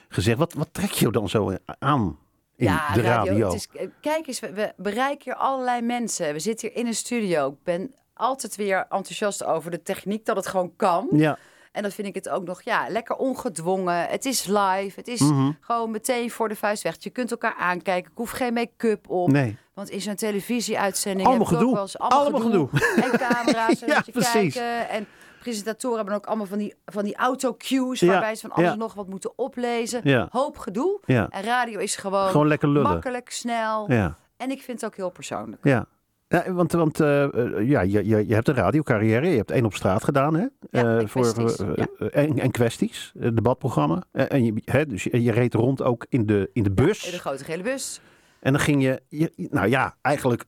gezegd. 0.09 0.37
Wat, 0.37 0.53
wat 0.53 0.69
trek 0.71 0.91
je 0.91 1.11
dan 1.11 1.29
zo 1.29 1.55
aan? 1.79 2.17
In 2.57 2.65
ja, 2.65 2.93
de 2.93 3.01
radio. 3.01 3.45
Het 3.45 3.53
is, 3.53 3.67
kijk 4.01 4.27
eens, 4.27 4.39
we, 4.39 4.73
bereiken 4.77 5.23
hier 5.23 5.35
allerlei 5.35 5.81
mensen. 5.81 6.33
We 6.33 6.39
zitten 6.39 6.67
hier 6.67 6.77
in 6.77 6.87
een 6.87 6.93
studio. 6.95 7.47
Ik 7.49 7.63
ben 7.63 7.93
altijd 8.13 8.55
weer 8.55 8.77
enthousiast 8.89 9.43
over 9.43 9.71
de 9.71 9.81
techniek, 9.81 10.25
dat 10.25 10.35
het 10.35 10.47
gewoon 10.47 10.73
kan. 10.75 11.07
Ja. 11.11 11.37
En 11.71 11.81
dan 11.83 11.91
vind 11.91 12.07
ik 12.07 12.15
het 12.15 12.29
ook 12.29 12.43
nog 12.45 12.61
ja, 12.61 12.85
lekker 12.89 13.15
ongedwongen. 13.15 14.05
Het 14.07 14.25
is 14.25 14.45
live. 14.45 14.91
Het 14.95 15.07
is 15.07 15.19
Mhm. 15.19 15.51
gewoon 15.61 15.91
meteen 15.91 16.31
voor 16.31 16.49
de 16.49 16.55
vuist 16.55 16.83
weg. 16.83 16.95
Je 16.99 17.09
kunt 17.09 17.31
elkaar 17.31 17.55
aankijken. 17.59 18.11
Ik 18.11 18.17
hoef 18.17 18.29
geen 18.31 18.53
make-up 18.53 19.09
op. 19.09 19.27
Nee. 19.31 19.57
Want 19.73 19.89
in 19.89 20.01
zo'n 20.01 20.15
televisieuitzending 20.15 21.27
Allemaal 21.27 21.45
ik 21.47 21.53
ook 21.53 21.57
gedoe. 21.59 21.73
wel 21.73 21.81
eens 21.81 21.97
allemaal, 21.99 22.19
Allemaal 22.41 22.69
En 22.95 23.17
camera's 23.19 23.81
en 23.81 23.87
Ja, 23.93 24.03
precies. 24.11 24.31
kijken. 24.53 24.89
En 24.89 25.07
presentatoren 25.47 25.97
hebben 25.97 26.15
ook 26.15 26.25
allemaal 26.25 26.45
van 26.45 26.57
die, 26.57 26.75
van 26.85 27.03
die 27.03 27.15
autocues... 27.15 27.99
Ja, 27.99 28.07
waarbij 28.07 28.35
ze 28.35 28.41
van 28.41 28.51
alles 28.51 28.69
ja. 28.69 28.75
nog 28.75 28.93
wat 28.93 29.07
moeten 29.07 29.37
oplezen. 29.37 30.01
Ja. 30.03 30.27
Hoop 30.31 30.57
gedoe. 30.57 30.99
Ja. 31.05 31.27
En 31.29 31.43
radio 31.43 31.79
is 31.79 31.95
gewoon, 31.95 32.29
Gewoon 32.29 32.47
lekker 32.47 32.69
lullen. 32.69 32.91
makkelijk, 32.91 33.29
snel. 33.29 33.91
Ja. 33.91 34.17
En 34.37 34.51
ik 34.51 34.61
vind 34.61 34.81
het 34.81 34.89
ook 34.89 34.95
heel 34.95 35.09
persoonlijk. 35.09 35.63
Ja. 35.63 35.85
Ja, 36.27 36.53
want 36.53 36.71
want 36.71 36.99
uh, 36.99 37.27
uh, 37.33 37.69
ja, 37.69 37.81
je, 37.81 38.05
je, 38.05 38.27
je 38.27 38.33
hebt 38.33 38.47
een 38.47 38.55
radiocarrière. 38.55 39.29
Je 39.29 39.37
hebt 39.37 39.51
één 39.51 39.65
op 39.65 39.73
straat 39.73 40.03
gedaan, 40.03 40.33
hè? 40.33 40.45
Ja, 40.69 40.99
Uh, 40.99 41.07
voor, 41.07 41.33
kwesties, 41.33 41.59
uh, 41.59 41.75
ja. 41.75 42.07
en, 42.07 42.39
en 42.39 42.51
kwesties, 42.51 43.11
debatprogramma. 43.13 44.03
En 44.11 44.45
je, 44.45 44.61
hè, 44.65 44.85
dus 44.85 45.03
je, 45.03 45.23
je 45.23 45.31
reed 45.31 45.53
rond 45.53 45.81
ook 45.81 46.05
in 46.09 46.25
de, 46.25 46.49
in 46.53 46.63
de 46.63 46.71
bus. 46.71 47.05
In 47.05 47.11
de 47.11 47.19
grote 47.19 47.43
gele 47.43 47.63
bus. 47.63 48.01
En 48.39 48.51
dan 48.51 48.61
ging 48.61 48.83
je, 48.83 49.01
je 49.09 49.31
nou 49.35 49.69
ja, 49.69 49.95
eigenlijk 50.01 50.45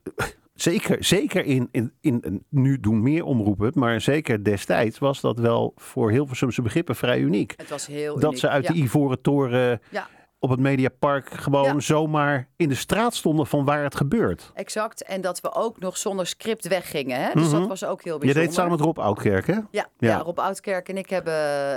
zeker, 0.62 1.04
zeker 1.04 1.44
in, 1.44 1.68
in, 1.70 1.92
in, 2.00 2.44
nu 2.48 2.80
doen 2.80 3.02
meer 3.02 3.24
omroepen, 3.24 3.66
het, 3.66 3.74
maar 3.74 4.00
zeker 4.00 4.44
destijds 4.44 4.98
was 4.98 5.20
dat 5.20 5.38
wel 5.38 5.72
voor 5.76 6.10
Hilversumse 6.10 6.62
begrippen 6.62 6.96
vrij 6.96 7.18
uniek. 7.18 7.54
Het 7.56 7.68
was 7.68 7.86
heel 7.86 8.14
Dat 8.14 8.24
uniek. 8.24 8.38
ze 8.38 8.48
uit 8.48 8.66
ja. 8.66 8.72
de 8.72 8.78
Ivoren 8.78 9.20
Toren 9.20 9.80
Ja. 9.88 10.08
Op 10.42 10.50
het 10.50 10.60
Mediapark 10.60 11.30
gewoon 11.30 11.64
Ja. 11.64 11.80
zomaar 11.80 12.48
in 12.56 12.68
de 12.68 12.74
straat 12.74 13.14
stonden 13.14 13.46
van 13.46 13.64
waar 13.64 13.82
het 13.82 13.96
gebeurt. 13.96 14.50
Exact. 14.54 15.02
En 15.02 15.20
dat 15.20 15.40
we 15.40 15.54
ook 15.54 15.80
nog 15.80 15.96
zonder 15.96 16.26
script 16.26 16.68
weggingen. 16.68 17.20
Hè? 17.20 17.30
Dus 17.34 17.48
Mhm. 17.48 17.58
dat 17.58 17.68
was 17.68 17.84
ook 17.84 18.02
heel 18.04 18.12
Je 18.12 18.18
bijzonder. 18.18 18.46
deed 18.46 18.54
samen 18.54 18.70
met 18.72 18.80
Rob 18.80 18.98
Oudkerk, 18.98 19.46
hè? 19.46 19.52
Ja, 19.52 19.64
Ja. 19.70 19.86
ja. 19.98 20.16
Rob 20.18 20.38
Oudkerk 20.38 20.88
en 20.88 20.96
ik 20.96 21.10
hebben 21.10 21.34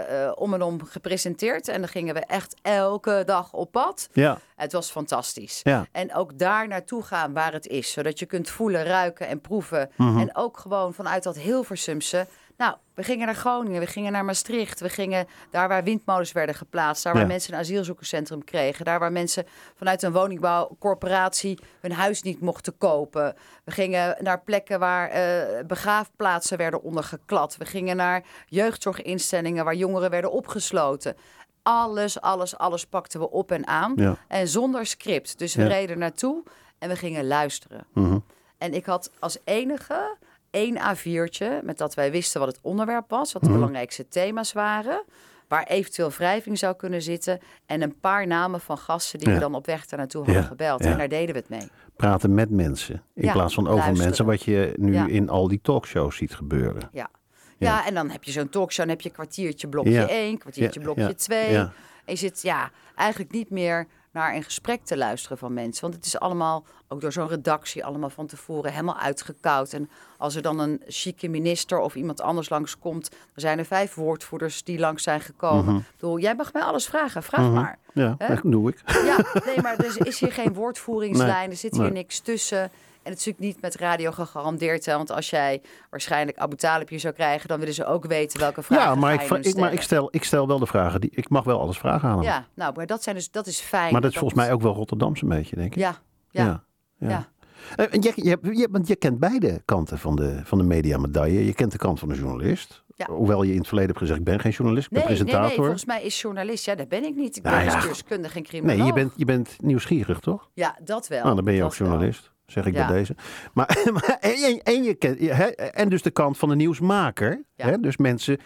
eh, 0.08 0.32
om 0.36 0.54
en 0.54 0.62
om 0.62 0.84
gepresenteerd. 0.86 1.68
En 1.68 1.80
dan 1.80 1.90
gingen 1.90 2.14
we 2.14 2.20
echt 2.20 2.56
elke 2.62 3.24
dag 3.26 3.54
op 3.54 3.72
pad. 3.72 4.10
Ja, 4.12 4.38
Het 4.56 4.72
was 4.72 4.92
fantastisch. 4.92 5.60
ja. 5.64 5.86
En 5.92 6.16
ook 6.16 6.38
daar 6.38 6.68
naartoe 6.68 7.04
gaan 7.04 7.34
waar 7.34 7.54
het 7.54 7.68
is. 7.68 7.92
Zodat 7.92 8.20
je 8.20 8.26
kunt 8.26 8.50
voelen, 8.50 8.84
ruiken 8.84 9.28
en 9.28 9.42
proeven. 9.42 9.90
Mhm. 9.98 10.18
En 10.20 10.36
ook 10.36 10.58
gewoon 10.58 10.94
vanuit 10.94 11.24
dat 11.24 11.38
Hilversumse. 11.38 12.28
Nou, 12.58 12.76
we 12.94 13.04
gingen 13.04 13.26
naar 13.26 13.36
Groningen, 13.36 13.80
we 13.80 13.88
gingen 13.88 14.12
naar 14.12 14.26
Maastricht. 14.26 14.80
We 14.80 14.90
gingen 14.90 15.28
daar 15.50 15.68
waar 15.68 15.84
windmolens 15.84 16.32
werden 16.32 16.56
geplaatst. 16.56 17.04
Daar 17.04 17.14
waar 17.14 17.22
Ja. 17.22 17.28
mensen 17.28 17.54
een 17.54 17.60
asielzoekerscentrum 17.60 18.44
kregen. 18.44 18.86
Daar 18.86 19.00
waar 19.00 19.12
mensen 19.12 19.46
vanuit 19.76 20.02
een 20.04 20.12
woningbouwcorporatie 20.12 21.60
hun 21.82 21.92
huis 21.92 22.22
niet 22.22 22.40
mochten 22.42 22.78
kopen. 22.78 23.36
We 23.64 23.72
gingen 23.72 24.16
naar 24.20 24.42
plekken 24.42 24.80
waar 24.80 25.10
eh, 25.10 25.66
begraafplaatsen 25.66 26.58
werden 26.58 26.82
ondergeklad. 26.84 27.58
We 27.58 27.66
gingen 27.66 27.96
naar 27.96 28.24
jeugdzorginstellingen 28.46 29.66
waar 29.66 29.76
jongeren 29.76 30.10
werden 30.10 30.32
opgesloten. 30.32 31.16
Alles, 31.64 32.22
alles, 32.22 32.58
alles 32.58 32.86
pakten 32.86 33.20
we 33.20 33.30
op 33.32 33.52
en 33.52 33.68
aan. 33.68 33.94
Ja. 33.96 34.16
En 34.28 34.48
zonder 34.48 34.86
script. 34.86 35.40
Dus 35.40 35.56
we 35.56 35.62
Ja. 35.62 35.68
reden 35.68 35.98
naartoe 36.00 36.44
en 36.80 36.90
we 36.90 36.96
gingen 36.96 37.28
luisteren. 37.28 37.86
Mhm. 37.94 38.18
En 38.58 38.74
ik 38.74 38.86
had 38.86 39.12
als 39.20 39.38
enige 39.44 40.18
één 40.54 40.78
A4'tje 40.78 41.64
met 41.64 41.78
dat 41.78 41.94
wij 41.94 42.12
wisten 42.12 42.40
wat 42.40 42.50
het 42.50 42.60
onderwerp 42.62 43.10
was, 43.10 43.32
wat 43.34 43.42
de 43.42 43.48
Mhm. 43.50 43.58
belangrijkste 43.58 44.08
thema's 44.08 44.54
waren, 44.54 45.04
waar 45.48 45.64
eventueel 45.68 46.10
wrijving 46.12 46.58
zou 46.58 46.76
kunnen 46.76 47.02
zitten 47.02 47.40
en 47.66 47.82
een 47.82 48.00
paar 48.00 48.28
namen 48.28 48.60
van 48.62 48.78
gasten 48.78 49.20
die 49.20 49.28
Ja. 49.28 49.34
we 49.34 49.40
dan 49.40 49.56
op 49.56 49.66
weg 49.66 49.86
daar 49.86 50.00
naartoe 50.00 50.24
hadden 50.26 50.44
gebeld. 50.44 50.84
ja. 50.84 50.92
En 50.92 50.98
daar 50.98 51.08
deden 51.08 51.34
we 51.36 51.40
het 51.40 51.50
mee. 51.50 51.68
Praten 51.96 52.34
met 52.34 52.50
mensen 52.50 53.04
in 53.14 53.32
plaats 53.32 53.54
van 53.54 53.64
over 53.64 53.78
luisteren. 53.78 54.06
mensen, 54.06 54.26
wat 54.26 54.44
je 54.44 54.74
nu 54.78 54.98
in 55.12 55.30
al 55.30 55.48
die 55.48 55.60
talkshows 55.62 56.16
ziet 56.18 56.36
gebeuren. 56.36 56.90
Ja. 56.92 57.10
Ja. 57.58 57.86
En 57.88 57.94
dan 57.94 58.10
heb 58.10 58.24
je 58.24 58.32
zo'n 58.32 58.50
talkshow, 58.50 58.86
dan 58.86 58.96
heb 58.96 59.02
je 59.04 59.10
kwartiertje 59.10 59.68
blokje 59.68 59.92
Ja. 59.92 60.08
1, 60.10 60.38
kwartiertje 60.38 60.80
blokje 60.80 61.02
ja, 61.04 61.14
2. 61.14 61.52
ja. 61.52 61.62
En 62.06 62.14
je 62.14 62.16
zit 62.16 62.42
ja, 62.42 62.72
eigenlijk 62.96 63.32
niet 63.32 63.50
meer 63.50 63.88
naar 64.14 64.36
een 64.36 64.44
gesprek 64.44 64.84
te 64.86 64.98
luisteren 64.98 65.38
van 65.38 65.54
mensen. 65.54 65.82
Want 65.82 65.94
het 65.94 66.06
is 66.06 66.20
allemaal, 66.20 66.64
ook 66.88 67.02
door 67.02 67.12
zo'n 67.12 67.28
redactie, 67.28 67.86
allemaal 67.86 68.10
van 68.10 68.28
tevoren 68.28 68.72
helemaal 68.72 68.98
uitgekoud. 68.98 69.74
En 69.74 69.90
als 70.18 70.36
er 70.36 70.42
dan 70.42 70.60
een 70.60 70.82
chique 70.88 71.30
minister 71.30 71.80
of 71.80 71.96
iemand 71.96 72.22
anders 72.22 72.50
langskomt... 72.50 73.10
er 73.12 73.42
zijn 73.42 73.60
er 73.60 73.66
vijf 73.66 73.94
woordvoerders 73.96 74.64
die 74.64 74.80
langs 74.80 75.04
zijn 75.04 75.22
gekomen. 75.22 75.76
Ik 75.76 75.84
bedoel, 76.00 76.20
jij 76.20 76.36
mag 76.36 76.54
mij 76.54 76.62
alles 76.62 76.86
vragen, 76.86 77.24
vraag 77.24 77.42
Mhm. 77.46 77.54
maar. 77.54 77.78
Ja, 77.94 78.16
dat 78.18 78.40
doe 78.44 78.70
ik. 78.70 78.82
Ja, 79.06 79.18
nee, 79.46 79.62
maar 79.62 79.78
er 79.78 80.08
is 80.08 80.20
hier 80.20 80.32
geen 80.32 80.54
woordvoeringslijn, 80.64 81.40
Nee, 81.40 81.50
er 81.50 81.56
zit 81.56 81.74
hier 81.74 81.82
nee. 81.82 81.92
niks 81.92 82.20
tussen... 82.20 82.72
En 83.04 83.12
het 83.12 83.20
is 83.20 83.26
natuurlijk 83.26 83.54
niet 83.54 83.62
met 83.62 83.76
radio 83.76 84.12
gegarandeerd. 84.12 84.86
Hè? 84.86 84.98
Want 84.98 85.12
als 85.12 85.30
jij 85.30 85.62
waarschijnlijk 85.90 86.38
Abu 86.38 86.56
Talib 86.56 86.90
hier 86.90 87.00
zou 87.00 87.14
krijgen... 87.14 87.48
dan 87.48 87.60
willen 87.60 87.74
ze 87.74 87.86
ook 87.86 88.06
weten 88.06 88.40
welke 88.40 88.62
vragen 88.62 88.86
Ja, 88.86 88.96
maar, 88.96 89.14
ik, 89.14 89.46
ik, 89.46 89.56
maar 89.56 89.74
ik, 89.74 89.82
stel, 89.82 90.08
ik 90.12 90.24
stel 90.24 90.48
wel 90.48 90.60
de 90.60 90.66
vragen. 90.66 91.02
Die, 91.02 91.10
ik 91.14 91.30
mag 91.30 91.44
wel 91.44 91.60
alles 91.60 91.78
vragen 91.78 92.10
aan 92.10 92.16
hem. 92.16 92.24
Ja, 92.24 92.48
nou, 92.54 92.74
maar 92.76 92.86
dat, 92.86 93.04
zijn 93.04 93.16
dus, 93.16 93.32
dat 93.32 93.48
is 93.48 93.60
fijn. 93.60 93.92
maar 93.92 94.02
dat 94.02 94.12
is 94.12 94.18
volgens 94.18 94.40
mij 94.40 94.54
ook 94.54 94.62
wel 94.62 94.74
Rotterdamse 94.74 95.24
een 95.24 95.30
beetje, 95.30 95.56
denk 95.56 95.76
ik. 95.76 95.80
Ja, 95.80 95.96
ja, 96.30 96.64
ja. 96.98 97.10
ja. 97.10 97.32
Eh, 97.76 97.86
en 97.94 98.02
je, 98.02 98.12
je, 98.16 98.38
je, 98.42 98.68
want 98.72 98.88
je 98.88 98.96
kent 98.96 99.20
beide 99.20 99.62
kanten 99.66 99.98
van 100.00 100.16
de, 100.16 100.42
van 100.44 100.58
de 100.58 100.64
mediamedaille. 100.64 101.46
Je 101.46 101.54
kent 101.54 101.72
de 101.72 101.78
kant 101.78 102.00
van 102.00 102.10
de 102.10 102.16
journalist. 102.16 102.84
Ja. 102.96 103.06
Hoewel 103.06 103.44
je 103.44 103.52
in 103.52 103.58
het 103.58 103.68
verleden 103.68 103.90
hebt 103.90 104.02
gezegd, 104.02 104.20
ik 104.20 104.26
ben 104.26 104.40
geen 104.40 104.52
journalist, 104.52 104.86
ik 104.86 104.92
ben 104.92 105.00
Nee, 105.00 105.08
presentator. 105.08 105.48
nee, 105.48 105.58
volgens 105.58 105.86
mij 105.86 106.04
is 106.04 106.22
journalist. 106.22 106.66
Ja, 106.66 106.76
dat 106.76 106.88
ben 106.88 107.04
ik 107.04 107.16
niet. 107.16 107.38
Ik 107.38 107.44
ben 107.44 107.52
Nou 107.52 107.64
ja. 107.66 107.76
bestuurskundige 107.76 108.38
en 108.38 108.44
criminoloog. 108.44 108.78
nee, 108.78 108.88
je 108.88 108.94
bent, 108.94 109.14
je 109.16 109.26
bent 109.26 109.56
nieuwsgierig, 109.62 110.20
toch? 110.20 110.50
Ja, 110.54 110.78
dat 110.84 111.08
wel. 111.08 111.24
Nou, 111.24 111.36
dan 111.36 111.44
ben 111.44 111.54
je 111.54 111.60
dat 111.60 111.70
ook 111.70 111.76
journalist, 111.76 112.32
zeg 112.54 112.66
ik 112.66 112.74
Ja. 112.74 112.88
bij 112.88 112.98
deze. 112.98 113.16
Maar, 113.54 113.78
maar 113.94 114.18
en, 114.20 114.62
en, 114.64 114.84
je 114.84 114.94
kent, 114.94 115.18
en 115.58 115.90
dus 115.90 116.02
de 116.02 116.12
kant 116.12 116.38
van 116.38 116.50
de 116.50 116.56
nieuwsmaker. 116.56 117.44
Ja. 117.56 117.66
Hè, 117.66 117.80
dus 117.80 117.98
mensen 117.98 118.40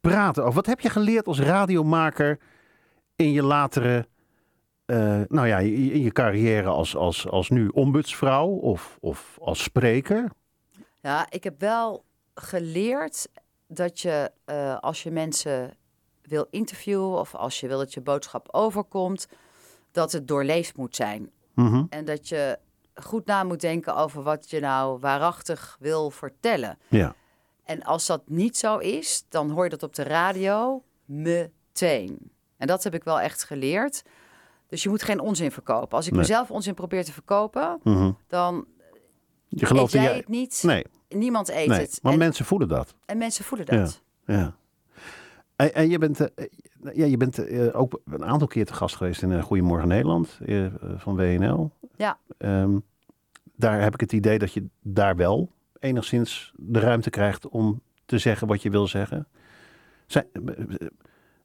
praten 0.00 0.42
over. 0.42 0.54
Wat 0.54 0.66
heb 0.66 0.80
je 0.80 0.90
geleerd 0.90 1.26
als 1.26 1.40
radiomaker 1.40 2.38
in 3.16 3.32
je 3.32 3.42
latere, 3.42 4.06
eh, 4.86 5.20
nou 5.28 5.46
ja, 5.46 5.58
in 5.58 6.02
je 6.02 6.12
carrière 6.12 6.68
als, 6.68 6.96
als, 6.96 7.28
als 7.28 7.50
nu 7.50 7.68
ombudsvrouw 7.68 8.48
of, 8.48 8.98
of 9.00 9.38
als 9.40 9.62
spreker? 9.62 10.30
Ja, 11.00 11.26
ik 11.30 11.44
heb 11.44 11.60
wel 11.60 12.04
geleerd 12.34 13.28
dat 13.68 14.00
je 14.00 14.30
eh, 14.44 14.78
als 14.78 15.02
je 15.02 15.10
mensen 15.10 15.76
wil 16.22 16.46
interviewen... 16.50 17.18
of 17.18 17.34
als 17.34 17.60
je 17.60 17.68
wil 17.68 17.78
dat 17.78 17.94
je 17.94 18.00
boodschap 18.00 18.48
overkomt... 18.50 19.28
dat 19.90 20.12
het 20.12 20.28
doorleefd 20.28 20.76
moet 20.76 20.96
zijn. 20.96 21.30
Mhm. 21.54 21.84
En 21.88 22.04
dat 22.04 22.28
je 22.28 22.58
goed 22.94 23.26
na 23.26 23.44
moet 23.44 23.60
denken 23.60 23.96
over 23.96 24.22
wat 24.22 24.50
je 24.50 24.60
nou 24.60 24.98
waarachtig 25.00 25.76
wil 25.80 26.10
vertellen. 26.10 26.78
Ja, 26.88 27.14
En 27.64 27.82
als 27.82 28.06
dat 28.06 28.22
niet 28.26 28.56
zo 28.56 28.78
is, 28.78 29.24
dan 29.28 29.50
hoor 29.50 29.64
je 29.64 29.70
dat 29.70 29.82
op 29.82 29.94
de 29.94 30.02
radio 30.02 30.82
meteen. 31.04 32.30
En 32.56 32.66
dat 32.66 32.84
heb 32.84 32.94
ik 32.94 33.04
wel 33.04 33.20
echt 33.20 33.44
geleerd. 33.44 34.02
Dus 34.68 34.82
je 34.82 34.88
moet 34.88 35.02
geen 35.02 35.20
onzin 35.20 35.50
verkopen. 35.52 35.96
Als 35.96 36.06
ik 36.06 36.12
Nee. 36.12 36.20
mezelf 36.20 36.50
onzin 36.50 36.74
probeer 36.74 37.04
te 37.04 37.12
verkopen, 37.12 37.80
Mhm. 37.82 38.10
dan 38.28 38.66
je 39.48 39.66
gelooft 39.66 39.92
jij 39.92 40.16
het 40.16 40.28
niet. 40.28 40.62
Nee, 40.62 40.84
Niemand 41.08 41.48
eet 41.48 41.68
nee. 41.68 41.80
het. 41.80 41.98
maar 42.02 42.12
en, 42.12 42.18
mensen 42.18 42.44
voelen 42.44 42.68
dat. 42.68 42.94
en 43.06 43.18
mensen 43.18 43.44
voelen 43.44 43.66
dat. 43.66 44.02
Ja. 44.26 44.56
En, 45.56 45.74
en 45.74 45.88
je 45.88 45.98
bent, 45.98 46.20
eh, 46.34 46.46
ja, 46.92 47.04
je 47.04 47.16
bent 47.16 47.38
eh, 47.38 47.80
ook 47.80 48.00
een 48.04 48.24
aantal 48.24 48.48
keer 48.48 48.66
te 48.66 48.74
gast 48.74 48.96
geweest 48.96 49.22
in 49.22 49.32
eh, 49.32 49.42
Goedemorgen 49.42 49.88
Nederland 49.88 50.38
eh, 50.46 50.66
van 50.96 51.16
WNL. 51.16 51.70
Ja. 51.96 52.18
Ehm, 52.38 52.78
daar 53.56 53.82
heb 53.82 53.94
ik 53.94 54.00
het 54.00 54.12
idee 54.12 54.38
dat 54.38 54.52
je 54.52 54.66
daar 54.82 55.16
wel 55.16 55.50
enigszins 55.78 56.52
de 56.56 56.78
ruimte 56.78 57.10
krijgt 57.10 57.48
om 57.48 57.80
te 58.04 58.18
zeggen 58.18 58.46
wat 58.46 58.62
je 58.62 58.70
wil 58.70 58.86
zeggen. 58.86 59.28
Zijn, 60.06 60.26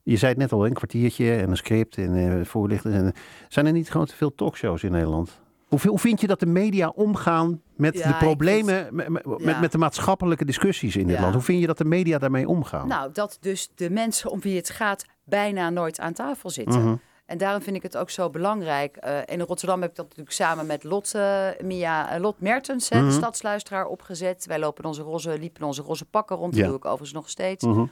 je 0.04 0.18
zei 0.18 0.32
het 0.32 0.42
net 0.42 0.52
al, 0.52 0.66
een 0.66 0.74
kwartiertje 0.74 1.36
en 1.36 1.50
een 1.50 1.58
script 1.58 1.98
en 1.98 2.46
voorlichten. 2.46 3.14
Zijn 3.48 3.66
er 3.66 3.72
niet 3.72 3.92
gewoon 3.92 4.06
te 4.06 4.16
veel 4.16 4.36
talkshows 4.36 4.84
in 4.84 4.92
Nederland? 4.92 5.42
Hoe, 5.70 5.80
hoe 5.84 6.00
vind 6.00 6.22
je 6.22 6.28
dat 6.28 6.40
de 6.40 6.46
media 6.46 6.92
omgaan 6.96 7.62
met 7.76 7.94
de 7.94 8.16
problemen, 8.20 8.88
met, 8.92 9.10
met, 9.10 9.60
met, 9.60 9.72
de 9.72 9.78
maatschappelijke 9.78 10.46
discussies 10.46 10.96
in 10.96 11.08
dit 11.08 11.20
land? 11.20 11.34
Hoe 11.34 11.44
vind 11.44 11.60
je 11.60 11.68
dat 11.68 11.78
de 11.78 11.86
media 11.86 12.18
daarmee 12.18 12.48
omgaan? 12.48 12.88
Nou, 12.88 13.12
dat 13.14 13.38
dus 13.42 13.70
de 13.76 13.90
mensen 13.90 14.32
om 14.32 14.42
wie 14.42 14.56
het 14.56 14.70
gaat 14.70 15.06
bijna 15.24 15.70
nooit 15.70 16.00
aan 16.00 16.14
tafel 16.14 16.50
zitten. 16.50 16.82
Mhm. 16.82 16.96
En 17.26 17.38
daarom 17.38 17.62
vind 17.62 17.76
ik 17.76 17.84
het 17.84 17.98
ook 17.98 18.10
zo 18.10 18.30
belangrijk. 18.30 18.98
Uh, 19.06 19.18
in 19.26 19.42
Rotterdam 19.42 19.82
heb 19.82 19.90
ik 19.90 19.96
dat 19.96 20.06
natuurlijk 20.06 20.36
samen 20.36 20.66
met 20.66 20.84
Lot, 20.84 21.14
uh, 21.16 21.48
Mia, 21.64 22.16
uh, 22.16 22.22
Lot 22.22 22.40
Mertens, 22.40 22.90
de 22.90 22.98
mhm. 22.98 23.12
stadsluisteraar, 23.12 23.86
opgezet. 23.86 24.46
Wij 24.46 24.60
lopen 24.60 24.86
onze 24.86 25.02
roze, 25.02 25.40
liepen 25.40 25.64
onze 25.64 25.82
roze 25.82 26.06
pakken 26.06 26.36
rond. 26.36 26.56
Dat 26.56 26.66
doe 26.66 26.76
ik 26.76 26.86
overigens 26.86 27.14
nog 27.14 27.30
steeds. 27.30 27.66
Mhm. 27.66 27.86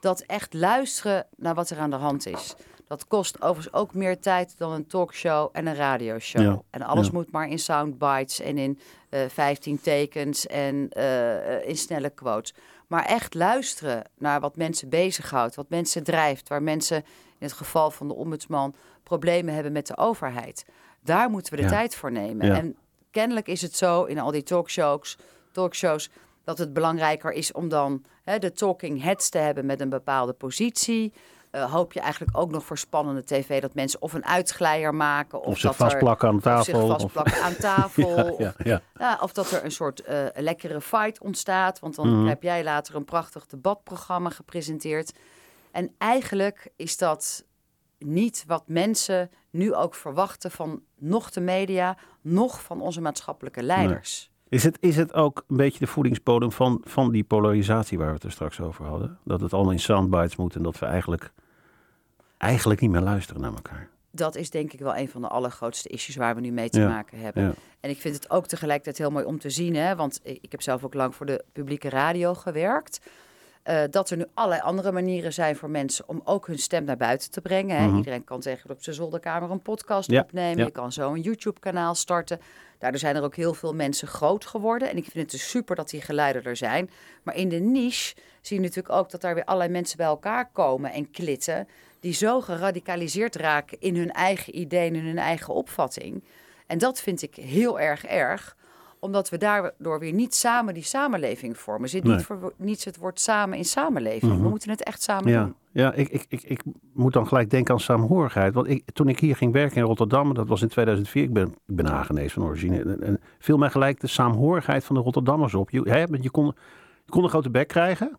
Dat 0.00 0.20
echt 0.20 0.54
luisteren 0.54 1.26
naar 1.36 1.54
wat 1.54 1.70
er 1.70 1.78
aan 1.78 1.90
de 1.90 1.96
hand 1.96 2.26
is. 2.26 2.54
Dat 2.86 3.06
kost 3.06 3.42
overigens 3.42 3.74
ook 3.74 3.94
meer 3.94 4.20
tijd 4.20 4.58
dan 4.58 4.72
een 4.72 4.86
talkshow 4.86 5.48
en 5.52 5.66
een 5.66 5.74
radioshow. 5.74 6.60
En 6.70 6.82
alles 6.82 7.10
moet 7.10 7.30
maar 7.30 7.48
in 7.48 7.58
soundbites 7.58 8.40
en 8.40 8.58
in 8.58 8.78
uh, 9.10 9.20
15 9.28 9.80
tekens 9.80 10.46
en 10.46 10.90
uh, 10.98 11.68
in 11.68 11.76
snelle 11.76 12.10
quotes. 12.10 12.54
Maar 12.86 13.04
echt 13.04 13.34
luisteren 13.34 14.04
naar 14.18 14.40
wat 14.40 14.56
mensen 14.56 14.88
bezighoudt, 14.88 15.54
wat 15.54 15.68
mensen 15.68 16.04
drijft, 16.04 16.48
waar 16.48 16.62
mensen 16.62 16.96
in 17.38 17.46
het 17.46 17.52
geval 17.52 17.90
van 17.90 18.08
de 18.08 18.14
ombudsman 18.14 18.74
problemen 19.02 19.54
hebben 19.54 19.72
met 19.72 19.86
de 19.86 19.96
overheid. 19.96 20.64
Daar 21.00 21.30
moeten 21.30 21.54
we 21.54 21.62
de 21.62 21.68
tijd 21.68 21.96
voor 21.96 22.12
nemen. 22.12 22.54
En 22.54 22.76
kennelijk 23.10 23.48
is 23.48 23.62
het 23.62 23.76
zo 23.76 24.04
in 24.04 24.18
al 24.18 24.30
die 24.30 24.42
talkshows, 24.42 25.18
talkshows 25.52 26.10
dat 26.44 26.58
het 26.58 26.72
belangrijker 26.72 27.32
is 27.32 27.52
om 27.52 27.68
dan 27.68 28.04
hè, 28.24 28.38
de 28.38 28.52
talking 28.52 29.02
heads 29.02 29.28
te 29.28 29.38
hebben 29.38 29.66
met 29.66 29.80
een 29.80 29.88
bepaalde 29.88 30.32
positie. 30.32 31.12
Uh, 31.54 31.72
hoop 31.72 31.92
je 31.92 32.00
eigenlijk 32.00 32.36
ook 32.36 32.50
nog 32.50 32.64
voor 32.64 32.78
spannende 32.78 33.24
tv 33.24 33.60
dat 33.60 33.74
mensen 33.74 34.02
of 34.02 34.12
een 34.12 34.24
uitglijer 34.24 34.94
maken. 34.94 35.40
Of, 35.40 35.46
of 35.46 35.58
zich 35.58 35.76
vastplakken 35.76 36.28
aan 36.28 36.40
tafel. 36.40 36.82
Of 36.82 37.00
vastplakken 37.00 37.42
aan 37.42 37.56
tafel. 37.76 38.42
ja, 38.42 38.54
ja, 38.64 38.80
ja. 38.98 39.18
of 39.20 39.32
dat 39.32 39.50
er 39.50 39.64
een 39.64 39.70
soort 39.70 40.02
uh, 40.08 40.26
lekkere 40.34 40.80
fight 40.80 41.20
ontstaat. 41.20 41.78
Want 41.78 41.94
dan 41.94 42.18
mhm. 42.18 42.26
heb 42.26 42.42
jij 42.42 42.64
later 42.64 42.94
een 42.94 43.04
prachtig 43.04 43.46
debatprogramma 43.46 44.30
gepresenteerd. 44.30 45.12
En 45.70 45.94
eigenlijk 45.98 46.68
is 46.76 46.96
dat 46.96 47.44
niet 47.98 48.44
wat 48.46 48.62
mensen 48.66 49.30
nu 49.50 49.74
ook 49.74 49.94
verwachten 49.94 50.50
van 50.50 50.82
nog 50.98 51.30
de 51.30 51.40
media, 51.40 51.96
nog 52.20 52.62
van 52.62 52.80
onze 52.80 53.00
maatschappelijke 53.00 53.62
leiders. 53.62 54.30
Is 54.48 54.64
het, 54.64 54.78
is 54.80 54.96
het 54.96 55.12
ook 55.12 55.44
een 55.48 55.56
beetje 55.56 55.78
de 55.78 55.86
voedingsbodem 55.86 56.52
van, 56.52 56.80
van 56.84 57.12
die 57.12 57.24
polarisatie 57.24 57.98
waar 57.98 58.08
we 58.08 58.14
het 58.14 58.22
er 58.22 58.32
straks 58.32 58.60
over 58.60 58.84
hadden? 58.84 59.18
Dat 59.24 59.40
het 59.40 59.52
allemaal 59.52 59.72
in 59.72 59.80
soundbites 59.80 60.36
moet 60.36 60.54
en 60.56 60.62
dat 60.62 60.78
we 60.78 60.86
eigenlijk, 60.86 61.32
eigenlijk 62.44 62.80
niet 62.80 62.90
meer 62.90 63.00
luisteren 63.00 63.42
naar 63.42 63.52
elkaar? 63.52 63.88
Dat 64.10 64.36
is 64.36 64.50
denk 64.50 64.72
ik 64.72 64.80
wel 64.80 64.96
een 64.96 65.08
van 65.08 65.20
de 65.20 65.28
allergrootste 65.28 65.88
issues 65.88 66.16
waar 66.16 66.34
we 66.34 66.40
nu 66.40 66.50
mee 66.50 66.68
te 66.68 66.80
maken 66.80 67.18
hebben. 67.18 67.54
En 67.80 67.90
ik 67.90 68.00
vind 68.00 68.14
het 68.14 68.30
ook 68.30 68.46
tegelijkertijd 68.46 68.98
heel 68.98 69.10
mooi 69.10 69.24
om 69.24 69.38
te 69.38 69.50
zien, 69.50 69.76
hè, 69.76 69.96
want 69.96 70.20
ik 70.22 70.50
heb 70.50 70.62
zelf 70.62 70.84
ook 70.84 70.94
lang 70.94 71.14
voor 71.14 71.26
de 71.26 71.44
publieke 71.52 71.88
radio 71.88 72.34
gewerkt. 72.34 73.00
Uh, 73.70 73.82
dat 73.90 74.10
er 74.10 74.16
nu 74.16 74.24
allerlei 74.34 74.62
andere 74.62 74.92
manieren 74.92 75.32
zijn 75.32 75.56
voor 75.56 75.70
mensen 75.70 76.08
om 76.08 76.20
ook 76.24 76.46
hun 76.46 76.58
stem 76.58 76.84
naar 76.84 76.96
buiten 76.96 77.30
te 77.30 77.40
brengen. 77.40 77.76
Hè. 77.76 77.86
Mhm. 77.86 77.96
Iedereen 77.96 78.24
kan 78.24 78.40
tegenwoordig 78.40 78.76
op 78.76 78.82
zijn 78.82 78.96
zolderkamer 78.96 79.50
een 79.50 79.62
podcast 79.62 80.12
opnemen. 80.12 80.64
Je 80.64 80.70
kan 80.70 80.92
zo 80.92 81.12
een 81.12 81.20
YouTube-kanaal 81.20 81.94
starten. 81.94 82.40
Daardoor 82.78 83.00
zijn 83.00 83.16
er 83.16 83.22
ook 83.22 83.36
heel 83.36 83.54
veel 83.54 83.74
mensen 83.74 84.08
groot 84.08 84.46
geworden. 84.46 84.90
En 84.90 84.96
ik 84.96 85.02
vind 85.02 85.14
het 85.14 85.30
dus 85.30 85.50
super 85.50 85.76
dat 85.76 85.90
die 85.90 86.00
geluiden 86.00 86.44
er 86.44 86.56
zijn. 86.56 86.90
Maar 87.22 87.36
in 87.36 87.48
de 87.48 87.58
niche 87.58 88.14
zie 88.40 88.56
je 88.56 88.62
natuurlijk 88.62 88.94
ook 88.94 89.10
dat 89.10 89.20
daar 89.20 89.34
weer 89.34 89.44
allerlei 89.44 89.72
mensen 89.72 89.96
bij 89.96 90.06
elkaar 90.06 90.50
komen 90.52 90.92
en 90.92 91.10
klitten. 91.10 91.68
Die 92.04 92.12
zo 92.12 92.40
geradicaliseerd 92.40 93.36
raken 93.36 93.80
in 93.80 93.96
hun 93.96 94.10
eigen 94.10 94.58
ideeën, 94.58 94.94
in 94.94 95.04
hun 95.04 95.18
eigen 95.18 95.54
opvatting. 95.54 96.24
En 96.66 96.78
dat 96.78 97.00
vind 97.00 97.22
ik 97.22 97.34
heel 97.34 97.80
erg 97.80 98.04
erg 98.04 98.56
omdat 98.98 99.28
we 99.28 99.38
daardoor 99.38 99.98
weer 99.98 100.12
niet 100.12 100.34
samen 100.34 100.74
die 100.74 100.82
samenleving 100.82 101.56
vormen. 101.58 101.88
Zit 101.88 102.04
niet 102.04 102.22
voor 102.22 102.52
niets 102.56 102.84
het 102.84 102.96
woord 102.96 103.20
samen 103.20 103.58
in 103.58 103.64
samenleving. 103.64 104.32
We 104.32 104.38
mhm. 104.38 104.48
moeten 104.48 104.70
het 104.70 104.82
echt 104.82 105.02
samen 105.02 105.30
ja. 105.30 105.44
doen. 105.44 105.54
Ja, 105.72 105.92
ik, 105.92 106.08
ik, 106.08 106.26
ik, 106.28 106.42
ik 106.42 106.62
moet 106.92 107.12
dan 107.12 107.26
gelijk 107.26 107.50
denken 107.50 107.74
aan 107.74 107.80
saamhorigheid. 107.80 108.54
Want 108.54 108.68
ik, 108.68 108.90
toen 108.92 109.08
ik 109.08 109.18
hier 109.18 109.36
ging 109.36 109.52
werken 109.52 109.76
in 109.76 109.82
Rotterdam, 109.82 110.34
dat 110.34 110.48
was 110.48 110.62
in 110.62 110.68
2004, 110.68 111.22
ik 111.22 111.32
ben, 111.32 111.46
ik 111.46 111.76
ben 111.76 111.88
aangenees 111.88 112.32
van 112.32 112.42
origine. 112.42 112.78
En, 112.78 113.02
en 113.02 113.20
viel 113.38 113.56
mij 113.56 113.70
gelijk 113.70 114.00
de 114.00 114.06
saamhorigheid 114.06 114.84
van 114.84 114.96
de 114.96 115.02
Rotterdammers 115.02 115.54
op. 115.54 115.70
Je, 115.70 115.80
hè, 115.80 116.00
je, 116.00 116.30
kon, 116.30 116.46
je 117.04 117.10
kon 117.10 117.22
een 117.22 117.28
grote 117.28 117.50
bek 117.50 117.68
krijgen. 117.68 118.18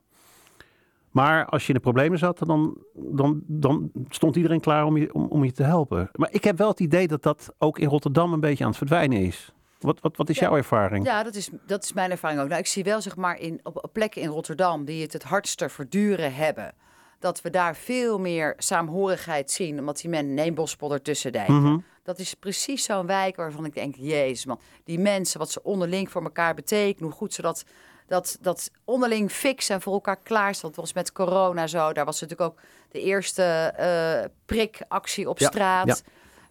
Maar 1.15 1.45
als 1.45 1.61
je 1.61 1.67
in 1.67 1.73
de 1.73 1.79
problemen 1.79 2.17
zat, 2.17 2.37
dan, 2.37 2.77
dan, 2.93 3.41
dan 3.47 3.91
stond 4.09 4.35
iedereen 4.35 4.59
klaar 4.59 4.85
om 4.85 4.97
je, 4.97 5.13
om, 5.13 5.25
om 5.25 5.43
je 5.43 5.51
te 5.51 5.63
helpen. 5.63 6.09
Maar 6.13 6.29
ik 6.31 6.43
heb 6.43 6.57
wel 6.57 6.67
het 6.67 6.79
idee 6.79 7.07
dat 7.07 7.23
dat 7.23 7.53
ook 7.57 7.79
in 7.79 7.87
Rotterdam 7.87 8.33
een 8.33 8.39
beetje 8.39 8.63
aan 8.63 8.69
het 8.69 8.77
verdwijnen 8.77 9.21
is. 9.21 9.53
Wat, 9.79 9.99
wat, 10.01 10.17
wat 10.17 10.29
is 10.29 10.39
jouw 10.39 10.55
ervaring? 10.55 11.05
Ja, 11.05 11.23
dat 11.23 11.35
is, 11.35 11.49
dat 11.65 11.83
is 11.83 11.93
mijn 11.93 12.11
ervaring 12.11 12.41
ook. 12.41 12.47
Nou, 12.47 12.59
ik 12.59 12.67
zie 12.67 12.83
wel 12.83 13.01
zeg 13.01 13.15
maar 13.15 13.39
in, 13.39 13.59
op, 13.63 13.89
plekken 13.91 14.21
in 14.21 14.27
Rotterdam 14.27 14.85
die 14.85 15.01
het 15.01 15.13
het 15.13 15.23
hardste 15.23 15.69
verduren 15.69 16.33
hebben. 16.33 16.73
Dat 17.19 17.41
we 17.41 17.49
daar 17.49 17.75
veel 17.75 18.19
meer 18.19 18.53
saamhorigheid 18.57 19.51
zien. 19.51 19.79
Omdat 19.79 19.97
die 19.97 20.09
men 20.09 20.33
neem 20.33 20.55
Bospol 20.55 21.01
tussen 21.01 21.31
denken. 21.31 21.61
Mhm. 21.61 21.77
Dat 22.03 22.19
is 22.19 22.33
precies 22.33 22.83
zo'n 22.83 23.05
wijk 23.05 23.35
waarvan 23.35 23.65
ik 23.65 23.73
denk, 23.73 23.95
jezus 23.95 24.45
man. 24.45 24.59
Die 24.83 24.99
mensen, 24.99 25.39
wat 25.39 25.51
ze 25.51 25.63
onderling 25.63 26.11
voor 26.11 26.23
elkaar 26.23 26.53
betekenen. 26.53 27.09
Hoe 27.09 27.17
goed 27.17 27.33
ze 27.33 27.41
dat, 27.41 27.65
dat, 28.07 28.37
dat 28.41 28.71
onderling 28.83 29.31
fixen 29.31 29.75
en 29.75 29.81
voor 29.81 29.93
elkaar 29.93 30.19
klaarstaan. 30.23 30.69
Dat 30.69 30.79
was 30.79 30.93
met 30.93 31.11
corona 31.11 31.67
zo. 31.67 31.93
Daar 31.93 32.05
was 32.05 32.21
natuurlijk 32.21 32.49
ook 32.49 32.59
de 32.91 33.01
eerste 33.01 33.73
uh, 33.79 34.29
prikactie 34.45 35.29
op 35.29 35.39
straat. 35.39 35.87
Ja 35.87 35.95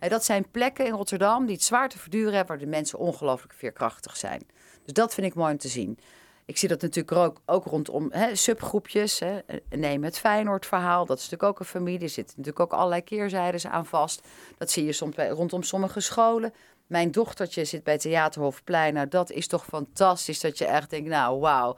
dat 0.09 0.25
zijn 0.25 0.51
plekken 0.51 0.87
in 0.87 0.93
Rotterdam 0.93 1.47
die 1.47 1.55
het 1.55 1.65
zwaar 1.65 1.89
te 1.89 1.99
verduren 1.99 2.33
hebben, 2.33 2.57
waar 2.57 2.65
de 2.65 2.71
mensen 2.71 2.99
ongelooflijk 2.99 3.53
veerkrachtig 3.53 4.17
zijn. 4.17 4.47
Dus 4.85 4.93
dat 4.93 5.15
vind 5.15 5.27
ik 5.27 5.35
mooi 5.35 5.53
om 5.53 5.59
te 5.59 5.69
zien. 5.69 5.99
Ik 6.47 6.59
zie 6.59 6.69
dat 6.69 6.83
natuurlijk 6.83 7.17
ook, 7.17 7.41
ook 7.47 7.65
rondom 7.65 8.09
hè, 8.11 8.35
subgroepjes. 8.35 9.19
Hè. 9.19 9.39
Neem 9.69 10.05
het 10.05 10.19
Feyenoord-verhaal, 10.19 11.07
dat 11.07 11.19
is 11.19 11.23
natuurlijk 11.23 11.51
ook 11.51 11.61
een 11.61 11.67
familie. 11.67 12.01
Er 12.01 12.09
zitten 12.09 12.35
natuurlijk 12.37 12.65
ook 12.65 12.79
allerlei 12.79 13.03
keerzijdes 13.05 13.67
aan 13.67 13.87
vast. 13.87 14.27
Dat 14.59 14.71
zie 14.71 14.85
je 14.85 14.93
soms 14.93 15.15
bij, 15.15 15.29
rondom 15.29 15.63
sommige 15.63 16.01
scholen. 16.01 16.55
Mijn 16.87 17.11
dochtertje 17.11 17.65
zit 17.65 17.85
bij 17.85 17.99
Theaterhofplein. 17.99 18.95
Nou, 18.95 19.09
dat 19.09 19.31
is 19.31 19.47
toch 19.47 19.65
fantastisch 19.65 20.41
dat 20.41 20.59
je 20.59 20.65
echt 20.65 20.91
denkt, 20.91 21.09
nou 21.09 21.41
wauw. 21.41 21.77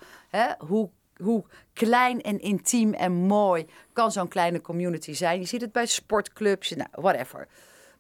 Hoe, 0.59 0.91
hoe 1.17 1.45
klein 1.73 2.23
en 2.23 2.41
intiem 2.41 2.95
en 2.95 3.13
mooi 3.13 3.67
kan 3.93 4.13
zo'n 4.13 4.29
kleine 4.29 4.61
community 4.61 5.13
zijn. 5.13 5.41
Je 5.41 5.47
ziet 5.47 5.61
het 5.61 5.73
bij 5.73 5.87
sportclubs, 5.87 6.71
nou, 6.71 6.89
whatever. 6.93 7.49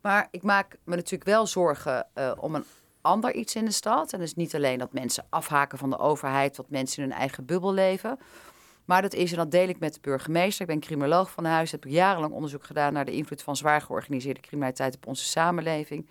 Maar 0.00 0.28
ik 0.30 0.42
maak 0.42 0.76
me 0.84 0.96
natuurlijk 0.96 1.30
wel 1.30 1.46
zorgen 1.46 2.07
uh, 2.14 2.32
om 2.38 2.54
een 2.54 2.64
ander 3.00 3.34
iets 3.34 3.54
in 3.54 3.64
de 3.64 3.70
stad. 3.70 4.12
En 4.12 4.18
dus 4.18 4.34
niet 4.34 4.54
alleen 4.54 4.78
dat 4.78 4.92
mensen 4.92 5.26
afhaken 5.28 5.78
van 5.78 5.90
de 5.90 5.98
overheid, 5.98 6.57
dat 6.57 6.70
mensen 6.70 7.02
in 7.02 7.09
hun 7.09 7.18
eigen 7.18 7.44
bubbel 7.44 7.72
leven. 7.72 8.18
Maar 8.87 9.03
dat 9.03 9.14
is, 9.14 9.30
en 9.30 9.37
dat 9.37 9.51
deel 9.51 9.68
ik 9.68 9.78
met 9.78 9.95
de 9.95 10.01
burgemeester. 10.03 10.61
Ik 10.61 10.66
ben 10.66 10.80
criminoloog 10.80 11.30
van 11.30 11.45
huis, 11.45 11.70
heb 11.70 11.84
jarenlang 11.84 12.32
onderzoek 12.32 12.64
gedaan 12.64 12.93
naar 12.93 13.05
de 13.05 13.12
invloed 13.12 13.43
van 13.43 13.57
zwaar 13.57 13.80
georganiseerde 13.80 14.41
criminaliteit 14.41 14.97
op 14.97 15.07
onze 15.07 15.24
samenleving. 15.24 16.09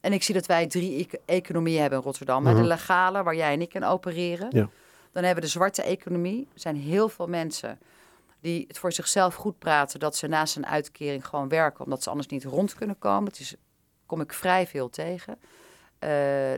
En 0.00 0.12
ik 0.12 0.22
zie 0.22 0.34
dat 0.34 0.46
wij 0.46 0.66
drie 0.66 1.08
economieën 1.24 1.80
hebben 1.80 1.98
in 1.98 2.04
Rotterdam. 2.04 2.44
De 2.44 2.50
mhm. 2.50 2.62
legale, 2.62 3.22
waar 3.22 3.36
jij 3.36 3.52
en 3.52 3.60
ik 3.60 3.74
in 3.74 3.84
opereren. 3.84 4.48
Ja. 4.50 4.68
Dan 5.12 5.24
hebben 5.24 5.42
we 5.42 5.48
de 5.48 5.56
zwarte 5.58 5.82
economie. 5.82 6.48
Er 6.54 6.60
zijn 6.60 6.76
heel 6.76 7.08
veel 7.08 7.26
mensen 7.26 7.78
die 8.40 8.64
het 8.68 8.78
voor 8.78 8.92
zichzelf 8.92 9.34
goed 9.34 9.58
praten 9.58 10.00
dat 10.00 10.16
ze 10.16 10.26
naast 10.26 10.56
een 10.56 10.66
uitkering 10.66 11.26
gewoon 11.26 11.48
werken, 11.48 11.84
omdat 11.84 12.02
ze 12.02 12.10
anders 12.10 12.28
niet 12.28 12.44
rond 12.44 12.74
kunnen 12.74 12.98
komen. 12.98 13.24
Het 13.24 13.40
is, 13.40 13.54
kom 14.06 14.20
ik 14.20 14.32
vrij 14.32 14.66
veel 14.66 14.90
tegen. 14.90 15.38
Uh, 16.04 16.08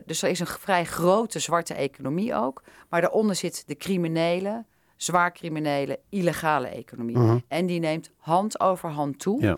dus 0.05 0.21
er 0.21 0.29
is 0.29 0.39
een 0.39 0.47
vrij 0.47 0.85
grote 0.85 1.39
zwarte 1.39 1.73
economie 1.73 2.35
ook. 2.35 2.63
Maar 2.89 3.01
daaronder 3.01 3.35
zit 3.35 3.67
de 3.67 3.75
criminele, 3.75 4.65
zwaar 4.97 5.31
criminele, 5.31 5.99
illegale 6.09 6.67
economie. 6.67 7.17
Mhm. 7.17 7.37
En 7.47 7.65
die 7.65 7.79
neemt 7.79 8.11
hand 8.17 8.59
over 8.59 8.89
hand 8.89 9.19
toe. 9.19 9.41
Ja. 9.41 9.57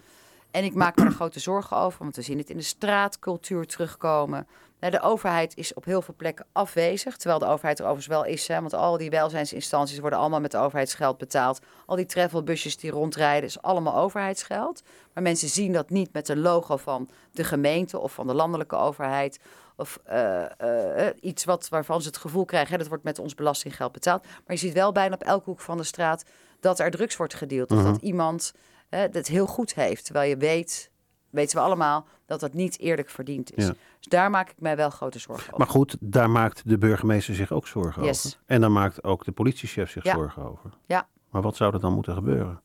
En 0.52 0.64
ik 0.64 0.74
maak 0.74 0.96
me 0.96 1.06
er 1.06 1.12
grote 1.12 1.40
zorgen 1.40 1.78
over, 1.78 2.00
want 2.00 2.16
we 2.16 2.22
zien 2.22 2.38
het 2.38 2.50
in 2.50 2.58
de 2.58 2.64
straatcultuur 2.64 3.66
terugkomen. 3.66 4.48
De 4.80 5.02
overheid 5.02 5.56
is 5.56 5.74
op 5.74 5.86
heel 5.86 6.02
veel 6.02 6.14
plekken 6.18 6.46
afwezig, 6.52 7.18
terwijl 7.18 7.40
de 7.40 7.46
overheid 7.46 7.80
er 7.80 7.86
overigens 7.86 8.14
wel 8.14 8.26
is. 8.26 8.48
Hè, 8.48 8.60
want 8.60 8.74
al 8.74 8.98
die 8.98 9.10
welzijnsinstanties 9.10 10.00
worden 10.00 10.20
allemaal 10.20 10.40
met 10.40 10.56
overheidsgeld 10.56 11.18
betaald. 11.18 11.60
Al 11.86 11.96
die 11.96 12.06
travelbusjes 12.06 12.78
die 12.78 12.92
rondrijden 12.92 13.50
is 13.50 13.62
allemaal 13.62 13.96
overheidsgeld. 13.96 14.84
Maar 15.14 15.24
mensen 15.24 15.50
zien 15.50 15.74
dat 15.74 15.90
niet 15.90 16.14
met 16.14 16.30
een 16.30 16.40
logo 16.40 16.78
van 16.78 17.10
de 17.32 17.44
gemeente 17.44 18.00
of 18.00 18.14
van 18.14 18.28
de 18.28 18.34
landelijke 18.34 18.76
overheid. 18.76 19.40
Of 19.78 19.99
uh, 20.09 20.45
uh, 20.61 21.07
iets 21.21 21.45
wat, 21.45 21.69
waarvan 21.69 22.01
ze 22.01 22.07
het 22.07 22.17
gevoel 22.17 22.45
krijgen, 22.45 22.71
hè, 22.71 22.78
dat 22.78 22.88
wordt 22.88 23.03
met 23.03 23.19
ons 23.19 23.36
belastinggeld 23.36 23.91
betaald. 23.91 24.23
Maar 24.23 24.55
je 24.55 24.57
ziet 24.57 24.73
wel 24.73 24.91
bijna 24.91 25.13
op 25.13 25.23
elke 25.23 25.49
hoek 25.49 25.59
van 25.59 25.78
de 25.78 25.84
straat 25.84 26.25
dat 26.59 26.80
er 26.80 26.91
drugs 26.91 27.17
wordt 27.17 27.34
gedeeld. 27.34 27.71
Of 27.71 27.78
mhm. 27.78 27.91
dat 27.91 28.01
iemand 28.01 28.53
het 28.89 29.28
heel 29.28 29.47
goed 29.47 29.73
heeft. 29.73 30.05
Terwijl 30.05 30.30
je 30.30 30.38
weet, 30.38 30.91
weten 31.30 31.57
we 31.57 31.63
allemaal, 31.63 32.07
dat 32.25 32.39
dat 32.39 32.53
niet 32.53 32.80
eerlijk 32.80 33.09
verdiend 33.09 33.53
is. 33.55 33.65
Dus 33.65 33.75
daar 33.99 34.30
maak 34.30 34.49
ik 34.49 34.59
mij 34.59 34.75
wel 34.75 34.89
grote 34.89 35.19
zorgen 35.19 35.45
over. 35.45 35.57
Maar 35.57 35.67
goed, 35.67 35.97
daar 35.99 36.30
maakt 36.30 36.61
de 36.65 36.78
burgemeester 36.78 37.36
zich 37.36 37.51
ook 37.51 37.67
zorgen 37.67 38.01
over. 38.01 38.38
En 38.45 38.61
daar 38.61 38.71
maakt 38.71 39.03
ook 39.03 39.25
de 39.25 39.32
politiechef 39.32 39.91
zich 39.91 40.03
zorgen 40.03 40.43
over. 40.43 40.71
Ja. 40.86 41.07
Maar 41.30 41.41
wat 41.41 41.55
zou 41.55 41.73
er 41.73 41.80
dan 41.80 41.93
moeten 41.93 42.13
gebeuren? 42.13 42.61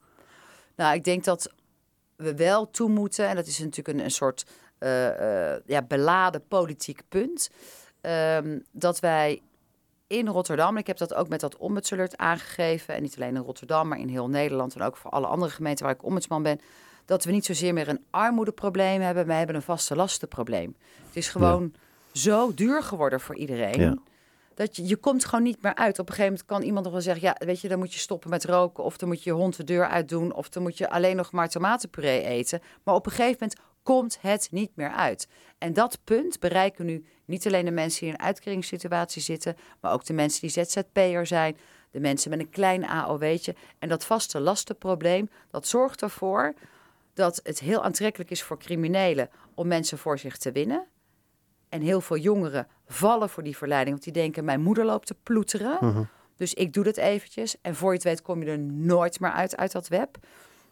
Nou, 0.77 0.95
ik 0.95 1.05
denk 1.05 1.25
dat 1.25 1.53
we 2.17 2.35
wel 2.35 2.71
toe 2.71 2.89
moeten, 2.89 3.29
en 3.29 3.37
dat 3.37 3.47
is 3.47 3.59
natuurlijk 3.59 3.99
een, 3.99 4.05
een 4.05 4.11
soort 4.11 4.47
ja, 5.67 5.83
beladen 5.89 6.47
politiek 6.49 7.03
punt, 7.09 7.51
ehm, 8.01 8.59
dat 8.71 9.01
wij 9.01 9.43
in 10.07 10.29
Rotterdam, 10.29 10.77
ik 10.77 10.87
heb 10.87 10.97
dat 10.97 11.15
ook 11.15 11.29
met 11.29 11.41
dat 11.41 11.57
ombudsalert 11.57 12.17
aangegeven, 12.17 12.95
en 12.95 13.03
niet 13.03 13.17
alleen 13.17 13.37
in 13.37 13.43
Rotterdam, 13.43 13.89
maar 13.89 13.99
in 13.99 14.09
heel 14.09 14.29
Nederland 14.29 14.75
en 14.75 14.83
ook 14.83 14.97
voor 14.97 15.11
alle 15.11 15.27
andere 15.27 15.51
gemeenten 15.53 15.85
waar 15.85 15.95
ik 15.95 16.05
ombudsman 16.05 16.43
ben, 16.43 16.61
dat 17.05 17.25
we 17.25 17.31
niet 17.31 17.45
zozeer 17.45 17.73
meer 17.73 17.89
een 17.89 18.05
armoedeprobleem 18.11 19.01
hebben, 19.01 19.27
maar 19.27 19.37
hebben 19.37 19.57
een 19.57 19.63
vaste 19.63 19.97
lastenprobleem. 19.97 20.77
Het 21.07 21.17
is 21.17 21.29
gewoon 21.29 21.75
zo 22.13 22.55
duur 22.55 22.83
geworden 22.83 23.21
voor 23.21 23.37
iedereen. 23.37 24.01
Dat 24.55 24.77
je, 24.77 24.87
je 24.87 24.97
komt 24.97 25.25
gewoon 25.25 25.45
niet 25.45 25.63
meer 25.63 25.75
uit. 25.75 25.99
Op 25.99 26.09
een 26.09 26.15
gegeven 26.15 26.33
moment 26.33 26.45
kan 26.45 26.63
iemand 26.63 26.85
nog 26.85 26.93
wel 26.93 27.03
zeggen: 27.03 27.23
Ja, 27.23 27.47
weet 27.47 27.61
je, 27.61 27.69
dan 27.69 27.79
moet 27.79 27.93
je 27.93 27.99
stoppen 27.99 28.31
met 28.31 28.45
roken. 28.45 28.85
Of 28.85 28.97
dan 28.97 29.09
moet 29.09 29.23
je 29.23 29.31
je 29.31 29.37
hond 29.37 29.57
de 29.57 29.65
deur 29.65 29.89
uitdoen. 29.89 30.35
Of 30.35 30.49
dan 30.49 30.63
moet 30.63 30.79
je 30.79 30.91
alleen 30.91 31.17
nog 31.17 31.33
maar 31.33 31.49
tomatenpuree 31.49 32.25
eten. 32.25 32.61
Maar 32.83 32.95
op 32.95 33.07
een 33.07 33.13
gegeven 33.13 33.37
moment 33.41 33.61
komt 33.83 34.19
het 34.21 34.49
niet 34.51 34.71
meer 34.75 34.91
uit. 34.91 35.29
En 35.59 35.73
dat 35.73 35.99
punt 36.05 36.41
bereiken 36.41 36.87
nu 36.87 37.05
niet 37.25 37.47
alleen 37.47 37.65
de 37.65 37.71
mensen 37.71 38.01
die 38.01 38.09
in 38.09 38.15
een 38.15 38.25
uitkeringssituatie 38.25 39.23
zitten, 39.23 39.57
maar 39.81 39.93
ook 39.93 40.05
de 40.05 40.13
mensen 40.13 40.41
die 40.41 40.51
ZZP'er 40.51 41.27
zijn, 41.27 41.57
de 41.91 42.01
mensen 42.01 42.31
met 42.31 42.39
een 42.39 42.51
klein 42.51 42.85
AOW'tje. 42.85 43.55
En 43.79 43.89
dat 43.89 44.05
vaste 44.05 44.41
lastenprobleem, 44.41 45.31
dat 45.51 45.67
zorgt 45.67 46.03
ervoor 46.03 46.55
dat 47.15 47.41
het 47.43 47.61
heel 47.61 47.85
aantrekkelijk 47.85 48.31
is 48.31 48.43
voor 48.43 48.59
criminelen 48.59 49.31
om 49.55 49.67
mensen 49.67 49.99
voor 49.99 50.19
zich 50.19 50.37
te 50.37 50.53
winnen. 50.53 50.87
En 51.69 51.81
heel 51.81 52.01
veel 52.01 52.17
jongeren 52.17 52.67
vallen 52.87 53.29
voor 53.29 53.43
die 53.43 53.57
verleiding, 53.57 53.91
want 53.91 54.05
die 54.05 54.23
denken: 54.23 54.45
mijn 54.45 54.63
moeder 54.63 54.85
loopt 54.85 55.07
te 55.07 55.17
ploeteren. 55.23 55.79
Mhm. 55.81 56.03
Dus 56.37 56.55
ik 56.55 56.73
doe 56.73 56.85
dat 56.85 56.97
eventjes. 56.97 57.61
En 57.61 57.75
voor 57.75 57.89
je 57.89 57.95
het 57.95 58.05
weet 58.05 58.23
kom 58.23 58.43
je 58.43 58.51
er 58.51 58.59
nooit 58.59 59.21
meer 59.21 59.31
uit 59.31 59.57
uit 59.57 59.73
dat 59.73 59.89
web. 59.89 60.19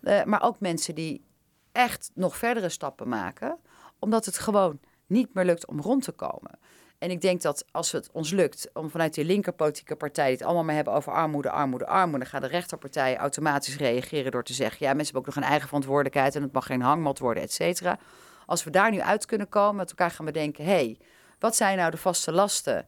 Uh, 0.03 0.25
maar 0.25 0.43
ook 0.43 0.61
mensen 0.61 0.95
die 0.95 1.25
echt 1.73 2.11
nog 2.14 2.37
verdere 2.37 2.68
stappen 2.68 3.09
maken, 3.09 3.59
omdat 3.99 4.25
het 4.25 4.39
gewoon 4.39 4.81
niet 5.07 5.35
meer 5.35 5.45
lukt 5.45 5.66
om 5.66 5.81
rond 5.81 6.05
te 6.05 6.12
komen. 6.12 6.59
En 6.99 7.11
ik 7.11 7.21
denk 7.21 7.43
dat 7.43 7.64
als 7.71 7.93
het 7.93 8.11
ons 8.12 8.31
lukt 8.31 8.71
om 8.73 8.91
vanuit 8.91 9.14
die 9.14 9.25
linkerpolitieke 9.25 9.97
partij 9.97 10.31
het 10.31 10.43
allemaal 10.43 10.64
maar 10.64 10.75
hebben 10.75 10.93
over 10.93 11.12
armoede, 11.12 11.51
armoede, 11.51 11.87
armoede, 11.87 12.18
dan 12.18 12.27
gaan 12.29 12.41
de 12.41 12.47
rechterpartijen 12.47 13.18
automatisch 13.18 13.77
reageren 13.77 14.33
door 14.33 14.45
te 14.45 14.53
zeggen: 14.53 14.87
ja, 14.87 14.95
mensen 14.95 15.05
hebben 15.05 15.21
ook 15.21 15.35
nog 15.35 15.45
een 15.45 15.51
eigen 15.51 15.68
verantwoordelijkheid 15.68 16.35
en 16.35 16.43
het 16.43 16.53
mag 16.53 16.66
geen 16.66 16.83
hangmat 16.83 17.18
worden, 17.18 17.43
et 17.43 17.53
cetera. 17.53 17.99
Als 18.47 18.64
we 18.64 18.71
daar 18.71 18.91
nu 18.91 19.01
uit 19.01 19.27
kunnen 19.27 19.49
komen, 19.49 19.77
met 19.77 19.91
elkaar 19.91 20.11
gaan 20.11 20.25
bedenken: 20.25 20.64
hé, 20.64 20.71
hey, 20.71 20.99
wat 21.39 21.57
zijn 21.57 21.77
nou 21.77 21.91
de 21.91 21.97
vaste 21.97 22.33
lasten? 22.33 22.87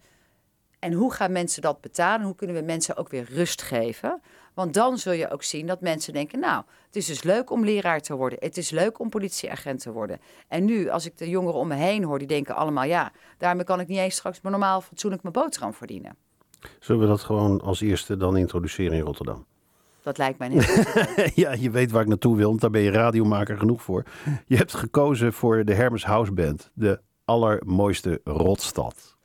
En 0.78 0.92
hoe 0.92 1.12
gaan 1.12 1.32
mensen 1.32 1.62
dat 1.62 1.80
betalen? 1.80 2.26
Hoe 2.26 2.34
kunnen 2.34 2.56
we 2.56 2.62
mensen 2.62 2.96
ook 2.96 3.08
weer 3.08 3.24
rust 3.24 3.62
geven? 3.62 4.22
Want 4.54 4.74
dan 4.74 4.98
zul 4.98 5.12
je 5.12 5.30
ook 5.30 5.42
zien 5.42 5.66
dat 5.66 5.80
mensen 5.80 6.12
denken: 6.12 6.38
Nou, 6.38 6.62
het 6.86 6.96
is 6.96 7.06
dus 7.06 7.22
leuk 7.22 7.50
om 7.50 7.64
leraar 7.64 8.00
te 8.00 8.14
worden. 8.14 8.38
Het 8.40 8.56
is 8.56 8.70
leuk 8.70 8.98
om 8.98 9.08
politieagent 9.08 9.80
te 9.80 9.92
worden. 9.92 10.20
En 10.48 10.64
nu, 10.64 10.88
als 10.88 11.06
ik 11.06 11.18
de 11.18 11.28
jongeren 11.28 11.60
om 11.60 11.68
me 11.68 11.74
heen 11.74 12.04
hoor, 12.04 12.18
die 12.18 12.28
denken 12.28 12.56
allemaal: 12.56 12.84
Ja, 12.84 13.12
daarmee 13.38 13.64
kan 13.64 13.80
ik 13.80 13.88
niet 13.88 13.98
eens 13.98 14.14
straks 14.14 14.40
maar 14.40 14.52
normaal 14.52 14.80
fatsoenlijk 14.80 15.22
mijn 15.22 15.34
boterham 15.34 15.74
verdienen. 15.74 16.16
Zullen 16.80 17.00
we 17.00 17.06
dat 17.06 17.20
gewoon 17.20 17.60
als 17.60 17.80
eerste 17.80 18.16
dan 18.16 18.36
introduceren 18.36 18.96
in 18.96 19.04
Rotterdam? 19.04 19.46
Dat 20.02 20.18
lijkt 20.18 20.38
mij 20.38 20.48
niet. 20.48 20.94
ja, 21.34 21.52
je 21.52 21.70
weet 21.70 21.90
waar 21.90 22.02
ik 22.02 22.08
naartoe 22.08 22.36
wil, 22.36 22.48
want 22.48 22.60
daar 22.60 22.70
ben 22.70 22.80
je 22.80 22.90
radiomaker 22.90 23.58
genoeg 23.58 23.82
voor. 23.82 24.04
Je 24.46 24.56
hebt 24.56 24.74
gekozen 24.74 25.32
voor 25.32 25.64
de 25.64 25.74
Hermes 25.74 26.04
House 26.04 26.32
Band, 26.32 26.70
de 26.74 27.00
allermooiste 27.24 28.20
rotstad. 28.24 29.16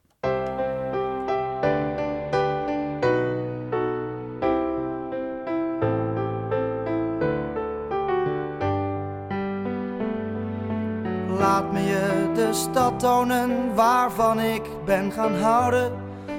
Laat 11.58 11.72
me 11.72 11.84
je 11.84 12.32
de 12.34 12.54
stad 12.54 13.00
tonen 13.00 13.76
waarvan 13.76 14.40
ik 14.40 14.62
ben 14.86 15.12
gaan 15.12 15.36
houden. 15.36 15.92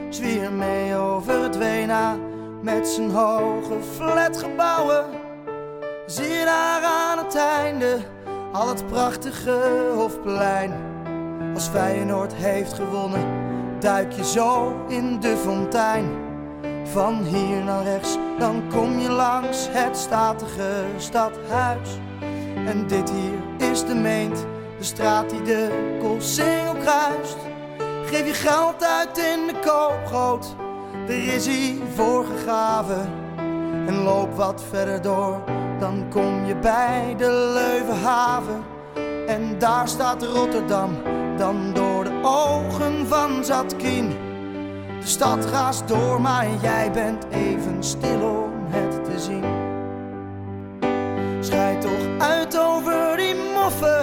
Zwier 0.08 0.52
mee 0.52 0.96
over 0.96 1.42
het 1.42 1.56
Wena 1.56 2.16
met 2.62 2.88
zijn 2.88 3.10
hoge 3.10 3.76
flatgebouwen. 3.96 5.04
Zie 6.06 6.44
daar 6.44 6.82
aan 6.82 7.18
het 7.18 7.36
einde 7.36 7.98
al 8.52 8.68
het 8.68 8.86
prachtige 8.86 9.90
Hofplein. 9.94 10.72
Als 11.54 11.68
Feyenoord 11.68 12.34
heeft 12.34 12.72
gewonnen, 12.72 13.26
duik 13.78 14.12
je 14.12 14.24
zo 14.24 14.76
in 14.88 15.20
de 15.20 15.36
fontein. 15.36 16.06
Van 16.84 17.22
hier 17.22 17.64
naar 17.64 17.82
rechts, 17.82 18.18
dan 18.38 18.62
kom 18.70 18.98
je 18.98 19.10
langs 19.10 19.68
het 19.70 19.96
statige 19.96 20.84
stadhuis. 20.96 21.98
En 22.66 22.86
dit 22.86 23.10
hier 23.10 23.68
is 23.70 23.84
de 23.84 23.94
meent 23.94 24.46
de 24.78 24.84
straat 24.84 25.30
die 25.30 25.42
de 25.42 25.96
Koolsingel 26.00 26.74
kruist. 26.74 27.36
Geef 28.04 28.26
je 28.26 28.34
geld 28.34 28.84
uit 28.84 29.18
in 29.18 29.46
de 29.46 29.54
koopgoot, 29.60 30.56
er 31.08 31.34
is 31.34 31.46
hier 31.46 31.76
voor 31.94 32.24
gegraven. 32.24 33.10
En 33.86 34.02
loop 34.02 34.34
wat 34.34 34.62
verder 34.70 35.02
door, 35.02 35.42
dan 35.78 36.06
kom 36.10 36.44
je 36.44 36.56
bij 36.56 37.14
de 37.16 37.30
Leuvenhaven. 37.54 38.64
En 39.26 39.58
daar 39.58 39.88
staat 39.88 40.22
Rotterdam, 40.22 40.90
dan 41.36 41.72
door 41.74 42.04
de 42.04 42.20
ogen 42.22 43.06
van 43.06 43.44
Zatkien. 43.44 44.08
De 45.00 45.06
stad 45.06 45.46
gaat 45.46 45.82
door, 45.86 46.20
maar 46.20 46.46
jij 46.62 46.90
bent 46.90 47.26
even 47.30 47.84
stil 47.84 48.20
om 48.20 48.52
het 48.68 49.04
te 49.04 49.18
zien. 49.18 49.44
Schijt 51.40 51.80
toch 51.80 52.18
uit 52.28 52.58
over 52.58 53.16
die 53.16 53.34
moffen 53.54 53.97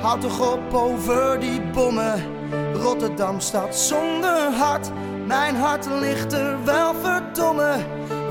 Houd 0.00 0.20
toch 0.20 0.52
op 0.54 0.74
over 0.74 1.40
die 1.40 1.60
bommen. 1.60 2.22
Rotterdam 2.74 3.40
staat 3.40 3.76
zonder 3.76 4.52
hart. 4.52 4.90
Mijn 5.26 5.56
hart 5.56 5.86
ligt 6.00 6.32
er 6.32 6.64
wel 6.64 6.94
verdomme. 6.94 7.76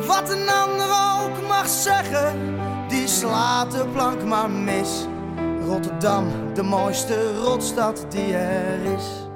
Wat 0.07 0.29
een 0.31 0.49
ander 0.49 0.87
ook 1.21 1.47
mag 1.47 1.67
zeggen, 1.67 2.55
die 2.87 3.07
slaat 3.07 3.71
de 3.71 3.85
plank 3.93 4.23
maar 4.23 4.49
mis. 4.49 5.07
Rotterdam, 5.65 6.25
de 6.53 6.63
mooiste 6.63 7.37
rotstad 7.37 8.05
die 8.09 8.35
er 8.35 8.93
is. 8.97 9.28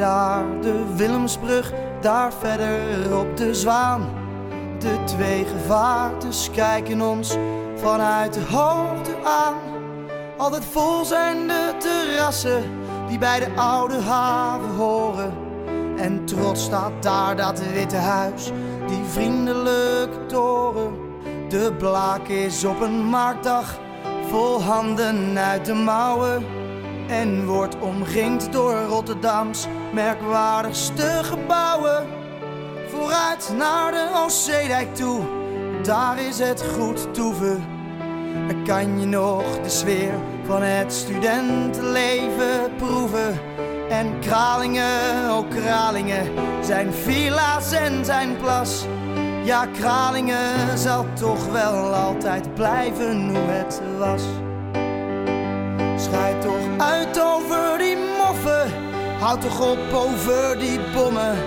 Daar 0.00 0.44
de 0.60 0.94
Willemsbrug, 0.96 1.72
daar 2.00 2.32
verder 2.32 3.18
op 3.18 3.36
de 3.36 3.54
Zwaan. 3.54 4.08
De 4.78 4.98
twee 5.04 5.44
gevaartes 5.44 6.50
kijken 6.50 7.00
ons 7.00 7.36
vanuit 7.74 8.34
de 8.34 8.44
hoogte 8.50 9.16
aan. 9.24 9.54
Altijd 10.36 10.64
vol 10.64 11.04
zijn 11.04 11.48
de 11.48 11.74
terrassen 11.78 12.62
die 13.08 13.18
bij 13.18 13.40
de 13.40 13.52
oude 13.56 14.00
haven 14.00 14.74
horen. 14.74 15.32
En 15.96 16.24
trots 16.24 16.62
staat 16.64 17.02
daar 17.02 17.36
dat 17.36 17.62
witte 17.72 17.96
huis, 17.96 18.50
die 18.86 19.04
vriendelijke 19.08 20.26
toren. 20.26 20.92
De 21.48 21.72
blaak 21.78 22.28
is 22.28 22.64
op 22.64 22.80
een 22.80 23.04
marktdag 23.04 23.78
vol 24.30 24.62
handen 24.62 25.38
uit 25.38 25.64
de 25.64 25.74
mouwen 25.74 26.59
en 27.10 27.46
wordt 27.46 27.78
omringd 27.78 28.52
door 28.52 28.74
Rotterdams 28.74 29.66
merkwaardigste 29.92 31.20
gebouwen. 31.22 32.06
Vooruit 32.88 33.52
naar 33.58 33.92
de 33.92 34.10
Oostzeedijk 34.14 34.94
toe, 34.94 35.20
daar 35.82 36.20
is 36.20 36.38
het 36.38 36.64
goed 36.78 37.14
toeven. 37.14 37.64
Dan 38.48 38.64
kan 38.64 39.00
je 39.00 39.06
nog 39.06 39.60
de 39.62 39.68
sfeer 39.68 40.12
van 40.44 40.62
het 40.62 40.92
studentenleven 40.92 42.74
proeven. 42.76 43.40
En 43.88 44.18
Kralingen, 44.20 45.30
oh 45.30 45.48
Kralingen, 45.48 46.26
zijn 46.60 46.92
villa's 46.92 47.72
en 47.72 48.04
zijn 48.04 48.36
plas. 48.36 48.86
Ja, 49.44 49.66
Kralingen 49.66 50.78
zal 50.78 51.06
toch 51.14 51.46
wel 51.46 51.94
altijd 51.94 52.54
blijven 52.54 53.28
hoe 53.28 53.50
het 53.50 53.80
was. 53.98 54.22
Schijt 56.00 56.40
toch 56.42 56.78
uit 56.78 57.20
over 57.20 57.78
die 57.78 57.96
moffen. 57.96 58.72
Houd 59.18 59.40
toch 59.40 59.60
op 59.70 59.92
over 59.92 60.58
die 60.58 60.80
bommen. 60.94 61.38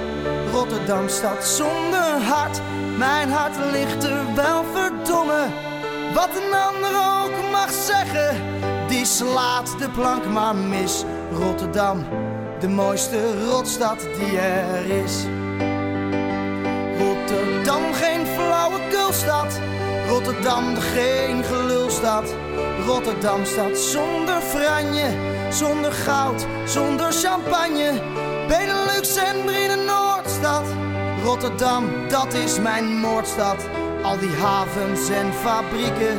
Rotterdam 0.51 1.10
staat 1.10 1.45
zonder 1.45 2.22
hart. 2.22 2.62
Mijn 2.97 3.32
hart 3.32 3.56
ligt 3.72 4.04
er 4.04 4.36
wel 4.36 4.64
verdomme. 4.74 5.45
Wat 6.14 6.30
een 6.30 6.54
ander 6.54 6.89
ook 6.89 7.51
mag 7.51 7.72
zeggen. 7.72 8.36
Die 8.88 9.06
slaat 9.06 9.76
de 9.80 9.89
plank 9.89 10.26
maar 10.26 10.56
mis. 10.56 11.04
Rotterdam, 11.32 12.06
de 12.60 12.68
mooiste 12.68 13.47
rotstad 13.49 13.99
die 13.99 14.39
er 14.39 15.04
is. 15.04 15.26
Rotterdam, 16.97 17.93
geen 17.93 18.26
flauwe 18.26 18.80
kulstad 18.89 19.60
Rotterdam, 20.14 20.74
de 20.76 20.82
geen 20.82 21.43
gelulstad. 21.43 22.36
Rotterdam 22.86 23.45
staat 23.45 23.78
zonder 23.78 24.41
franje, 24.41 25.09
zonder 25.49 25.91
goud, 25.91 26.45
zonder 26.66 27.11
champagne. 27.11 28.01
Benelux 28.47 29.16
en 29.16 29.45
Brine 29.45 29.76
Noordstad. 29.76 30.66
Rotterdam, 31.24 31.84
dat 32.09 32.34
is 32.34 32.59
mijn 32.59 32.97
moordstad. 32.97 33.68
Al 34.03 34.20
die 34.20 34.30
havens 34.30 35.09
en 35.09 35.34
fabrieken 35.34 36.18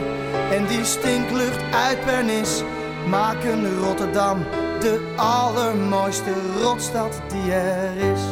en 0.50 0.66
die 0.66 0.84
stinklucht 0.84 1.62
uit 1.74 2.04
Pernis 2.04 2.62
maken 3.08 3.78
Rotterdam 3.78 4.38
de 4.80 5.12
allermooiste 5.16 6.32
rotstad 6.62 7.20
die 7.28 7.52
er 7.52 7.96
is. 7.96 8.22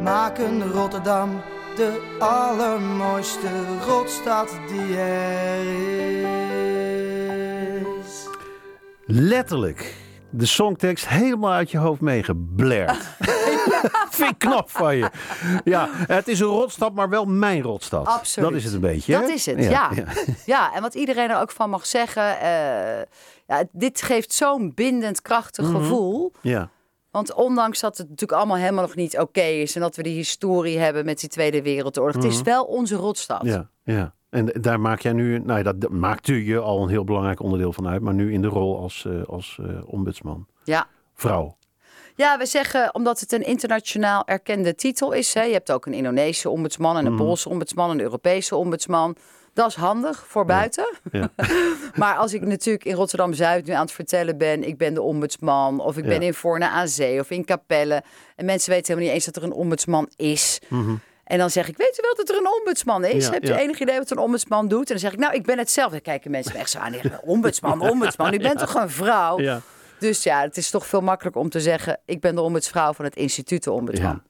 Maken 0.00 0.72
Rotterdam 0.72 1.42
de 1.80 2.16
allermooiste 2.18 3.48
rotstad 3.86 4.58
die 4.68 4.96
er 4.96 5.64
is. 8.02 8.26
Letterlijk. 9.06 9.94
De 10.30 10.46
songtekst 10.46 11.08
helemaal 11.08 11.52
uit 11.52 11.70
je 11.70 11.78
hoofd 11.78 12.00
meegeblerd. 12.00 12.96
Vind 14.10 14.30
ik 14.30 14.38
knap 14.38 14.70
van 14.70 14.96
je. 14.96 15.10
Ja, 15.64 15.88
het 15.92 16.28
is 16.28 16.40
een 16.40 16.46
rotstad, 16.46 16.94
maar 16.94 17.08
wel 17.08 17.24
mijn 17.24 17.62
rotstad. 17.62 18.06
Absoluut. 18.06 18.48
Dat 18.48 18.58
is 18.58 18.64
het 18.64 18.74
een 18.74 18.80
beetje. 18.80 19.12
Dat 19.12 19.22
hè? 19.22 19.28
is 19.32 19.46
het, 19.46 19.64
ja. 19.64 19.90
Ja, 20.46 20.74
en 20.74 20.82
wat 20.82 20.94
iedereen 20.94 21.30
er 21.30 21.40
ook 21.40 21.50
van 21.50 21.70
mag 21.70 21.86
zeggen. 21.86 22.40
eh, 22.40 23.02
ja, 23.46 23.64
dit 23.72 24.02
geeft 24.02 24.32
zo'n 24.32 24.72
bindend, 24.74 25.22
krachtig 25.22 25.64
Mhm. 25.66 25.76
gevoel. 25.76 26.32
ja. 26.40 26.68
Want 27.10 27.34
ondanks 27.34 27.80
dat 27.80 27.98
het 27.98 28.08
natuurlijk 28.08 28.38
allemaal 28.38 28.56
helemaal 28.56 28.84
nog 28.84 28.94
niet 28.94 29.18
oké 29.18 29.40
is. 29.40 29.74
En 29.74 29.80
dat 29.80 29.96
we 29.96 30.02
die 30.02 30.14
historie 30.14 30.78
hebben 30.78 31.04
met 31.04 31.20
die 31.20 31.28
Tweede 31.28 31.62
Wereldoorlog. 31.62 32.14
Het 32.14 32.24
is 32.32 32.42
wel 32.42 32.64
onze 32.64 32.94
rotstad. 32.96 33.42
Mhm. 33.42 33.50
Ja, 33.52 33.70
ja. 33.84 34.14
En 34.30 34.46
daar 34.46 34.80
maak 34.80 35.00
jij 35.00 35.12
nu, 35.12 35.38
nou 35.38 35.64
ja, 35.64 35.72
dat, 35.72 35.90
maakt 35.90 36.28
u 36.28 36.46
je 36.46 36.58
al 36.58 36.82
een 36.82 36.88
heel 36.88 37.04
belangrijk 37.04 37.40
onderdeel 37.40 37.72
van 37.72 37.88
uit, 37.88 38.00
maar 38.02 38.14
nu 38.14 38.32
in 38.32 38.42
de 38.42 38.48
rol 38.48 38.78
als, 38.78 39.04
eh, 39.06 39.22
als 39.26 39.58
eh, 39.62 39.66
ombudsman. 39.86 40.46
ja. 40.64 40.86
Vrouw. 41.14 41.58
Ja, 42.16 42.38
we 42.38 42.46
zeggen 42.46 42.94
omdat 42.94 43.20
het 43.20 43.32
een 43.32 43.42
internationaal 43.46 44.26
erkende 44.26 44.74
titel 44.74 45.12
is. 45.12 45.34
Hè. 45.34 45.42
Je 45.42 45.52
hebt 45.52 45.72
ook 45.72 45.86
een 45.86 45.92
Indonesische 45.92 46.50
ombudsman 46.50 46.96
en 46.96 47.06
een 47.06 47.12
Mhm. 47.14 47.22
Poolse 47.22 47.48
ombudsman, 47.48 47.90
een 47.90 48.00
Europese 48.00 48.56
ombudsman. 48.56 49.16
Dat 49.52 49.68
is 49.68 49.74
handig 49.74 50.24
voor 50.26 50.44
buiten. 50.44 50.94
Ja. 51.12 51.30
maar 51.94 52.16
als 52.16 52.34
ik 52.34 52.42
natuurlijk 52.42 52.84
in 52.84 52.94
Rotterdam 52.94 53.32
Zuid 53.32 53.66
nu 53.66 53.72
aan 53.72 53.80
het 53.80 53.92
vertellen 53.92 54.38
ben, 54.38 54.64
ik 54.64 54.78
ben 54.78 54.94
de 54.94 55.02
ombudsman, 55.02 55.80
of 55.80 55.96
ik 55.96 56.04
ben 56.04 56.22
in 56.22 56.34
Voorne 56.34 56.68
aan 56.68 56.88
Zee 56.88 57.20
of 57.20 57.30
in 57.30 57.44
Capelle. 57.44 58.02
En 58.36 58.44
mensen 58.44 58.70
weten 58.70 58.86
helemaal 58.86 59.06
niet 59.06 59.14
eens 59.14 59.32
dat 59.32 59.42
er 59.42 59.48
een 59.48 59.56
ombudsman 59.56 60.08
is. 60.16 60.60
En 61.24 61.38
dan 61.38 61.50
zeg 61.50 61.68
ik, 61.68 61.76
weet 61.76 61.98
u 61.98 62.02
wel 62.02 62.14
dat 62.14 62.28
er 62.28 62.36
een 62.36 62.52
ombudsman 62.58 63.04
is? 63.04 63.30
Mhm. 63.30 63.34
Ja, 63.34 63.48
u 63.48 63.52
ja. 63.52 63.58
enig 63.58 63.80
idee 63.80 63.98
wat 63.98 64.10
een 64.10 64.18
ombudsman 64.18 64.68
doet? 64.68 64.80
En 64.80 64.86
dan 64.86 64.98
zeg 64.98 65.12
ik, 65.12 65.18
nou, 65.18 65.34
ik 65.34 65.44
ben 65.44 65.58
het 65.58 65.70
zelf. 65.70 65.90
Dan 65.90 66.00
kijken 66.00 66.30
mensen 66.30 66.52
me 66.52 66.58
echt 66.58 66.70
zo 66.70 66.78
aan. 66.78 66.92
zeggen, 66.92 67.22
Ombudsman, 67.22 67.80
ombudsman, 67.90 68.34
u 68.34 68.38
bent 68.38 68.58
toch 68.58 68.74
een 68.74 68.90
vrouw? 68.90 69.60
Dus 69.98 70.22
ja, 70.22 70.40
het 70.40 70.56
is 70.56 70.70
toch 70.70 70.86
veel 70.86 71.00
makkelijker 71.00 71.40
om 71.40 71.48
te 71.48 71.60
zeggen... 71.60 72.00
ik 72.04 72.20
ben 72.20 72.34
de 72.34 72.40
ombudsvrouw 72.40 72.92
van 72.92 73.04
het 73.04 73.16
instituut 73.16 73.64
de 73.64 73.72
ombudsman. 73.72 74.22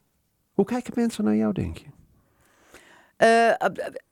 Hoe 0.52 0.64
kijken 0.64 0.92
mensen 0.96 1.24
naar 1.24 1.36
jou, 1.36 1.52
denk 1.52 1.78
je? 1.78 1.84
Eh, 3.20 3.54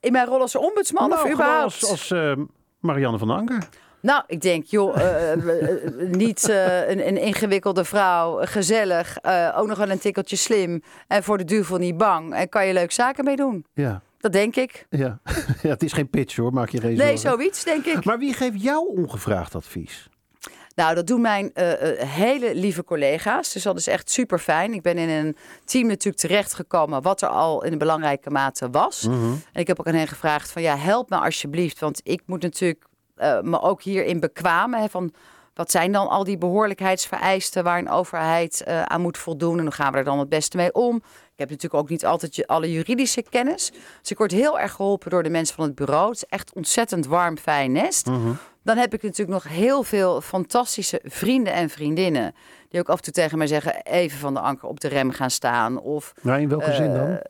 in 0.00 0.12
mijn 0.12 0.26
rol 0.26 0.40
als 0.40 0.56
ombudsman 0.56 1.08
Nou, 1.08 1.12
of 1.14 1.20
gewoon 1.20 1.34
überhaupt? 1.34 1.64
Als, 1.64 1.90
als 1.90 2.10
eh, 2.10 2.32
Marianne 2.80 3.18
van 3.18 3.30
Anker. 3.30 3.68
Nou, 4.00 4.22
ik 4.26 4.40
denk, 4.40 4.64
joh, 4.64 4.96
eh, 5.00 5.38
niet 5.98 6.48
een, 6.88 7.06
een 7.08 7.16
ingewikkelde 7.20 7.84
vrouw, 7.84 8.38
gezellig, 8.46 9.18
ook 9.56 9.66
nog 9.66 9.78
wel 9.78 9.90
een 9.90 9.98
tikkeltje 9.98 10.36
slim 10.36 10.82
en 11.06 11.22
voor 11.22 11.38
de 11.38 11.44
duivel 11.44 11.78
niet 11.78 11.96
bang. 11.96 12.34
En 12.34 12.48
kan 12.48 12.66
je 12.66 12.72
leuk 12.72 12.92
zaken 12.92 13.24
mee 13.24 13.36
doen. 13.36 13.64
Ja. 13.74 14.02
Dat 14.18 14.32
denk 14.32 14.56
ik. 14.56 14.86
Ja. 14.90 15.20
ja, 15.62 15.68
het 15.68 15.82
is 15.82 15.92
geen 15.92 16.10
pitch 16.10 16.36
hoor, 16.36 16.52
maak 16.52 16.68
je 16.68 16.80
geen 16.80 16.96
Nee, 16.96 17.16
zorgen. 17.16 17.18
zoiets 17.38 17.64
denk 17.64 17.84
ik. 17.84 18.04
Maar 18.04 18.18
wie 18.18 18.32
geeft 18.32 18.62
jou 18.62 18.96
ongevraagd 18.96 19.54
advies? 19.54 20.08
Nou, 20.78 20.94
dat 20.94 21.06
doen 21.06 21.20
mijn 21.20 21.50
eh, 21.54 22.00
eh, 22.00 22.08
hele 22.08 22.54
lieve 22.54 22.84
collega's. 22.84 23.52
Dus 23.52 23.62
dat 23.62 23.78
is 23.78 23.86
echt 23.86 24.10
super 24.10 24.38
fijn. 24.38 24.72
Ik 24.72 24.82
ben 24.82 24.98
in 24.98 25.08
een 25.08 25.36
team 25.64 25.86
natuurlijk 25.86 26.16
terechtgekomen 26.16 27.02
wat 27.02 27.22
er 27.22 27.28
al 27.28 27.64
in 27.64 27.72
een 27.72 27.78
belangrijke 27.78 28.30
mate 28.30 28.70
was. 28.70 29.04
En 29.52 29.60
ik 29.60 29.66
heb 29.66 29.80
ook 29.80 29.86
aan 29.86 29.94
hen 29.94 30.08
gevraagd 30.08 30.50
van 30.50 30.62
ja, 30.62 30.76
help 30.76 31.10
me 31.10 31.16
alsjeblieft. 31.16 31.78
Want 31.78 32.00
ik 32.02 32.22
moet 32.26 32.42
natuurlijk 32.42 32.84
eh, 33.14 33.40
me 33.40 33.60
ook 33.60 33.82
hierin 33.82 34.20
bekwamen. 34.20 34.80
Hè, 34.80 34.88
van 34.88 35.12
wat 35.54 35.70
zijn 35.70 35.92
dan 35.92 36.08
al 36.08 36.24
die 36.24 36.38
behoorlijkheidsvereisten 36.38 37.64
waar 37.64 37.78
een 37.78 37.90
overheid 37.90 38.66
aan 38.66 39.00
moet 39.00 39.18
voldoen? 39.18 39.58
En 39.58 39.64
hoe 39.64 39.72
gaan 39.72 39.92
we 39.92 39.98
er 39.98 40.04
dan 40.04 40.18
het 40.18 40.28
beste 40.28 40.56
mee 40.56 40.72
om? 40.72 41.02
Ik 41.38 41.48
heb 41.48 41.52
natuurlijk 41.52 41.82
ook 41.82 41.90
niet 41.90 42.06
altijd 42.06 42.36
je- 42.36 42.46
alle 42.46 42.72
juridische 42.72 43.22
kennis. 43.22 43.70
Dus 44.00 44.10
ik 44.10 44.18
word 44.18 44.30
heel 44.30 44.58
erg 44.58 44.72
geholpen 44.72 45.10
door 45.10 45.22
de 45.22 45.28
mensen 45.30 45.54
van 45.54 45.64
het 45.64 45.74
bureau. 45.74 46.06
Het 46.08 46.16
is 46.16 46.24
echt 46.28 46.52
ontzettend 46.52 47.06
warm, 47.06 47.38
fijn 47.38 47.72
nest. 47.72 48.06
Dan 48.62 48.76
heb 48.76 48.94
ik 48.94 49.02
natuurlijk 49.02 49.30
nog 49.44 49.52
heel 49.52 49.82
veel 49.82 50.20
fantastische 50.20 51.00
vrienden 51.04 51.52
en 51.52 51.70
vriendinnen. 51.70 52.34
Die 52.68 52.80
ook 52.80 52.88
af 52.88 52.96
en 52.96 53.02
toe 53.02 53.12
tegen 53.12 53.38
mij 53.38 53.46
zeggen: 53.46 53.82
even 53.82 54.18
van 54.18 54.34
de 54.34 54.40
anker 54.40 54.68
op 54.68 54.80
de 54.80 54.88
rem 54.88 55.10
gaan 55.10 55.30
staan. 55.30 55.80
Of 55.80 56.12
Nou, 56.20 56.40
in 56.40 56.48
welke 56.48 56.72
zin 56.74 56.94
dan? 56.94 57.20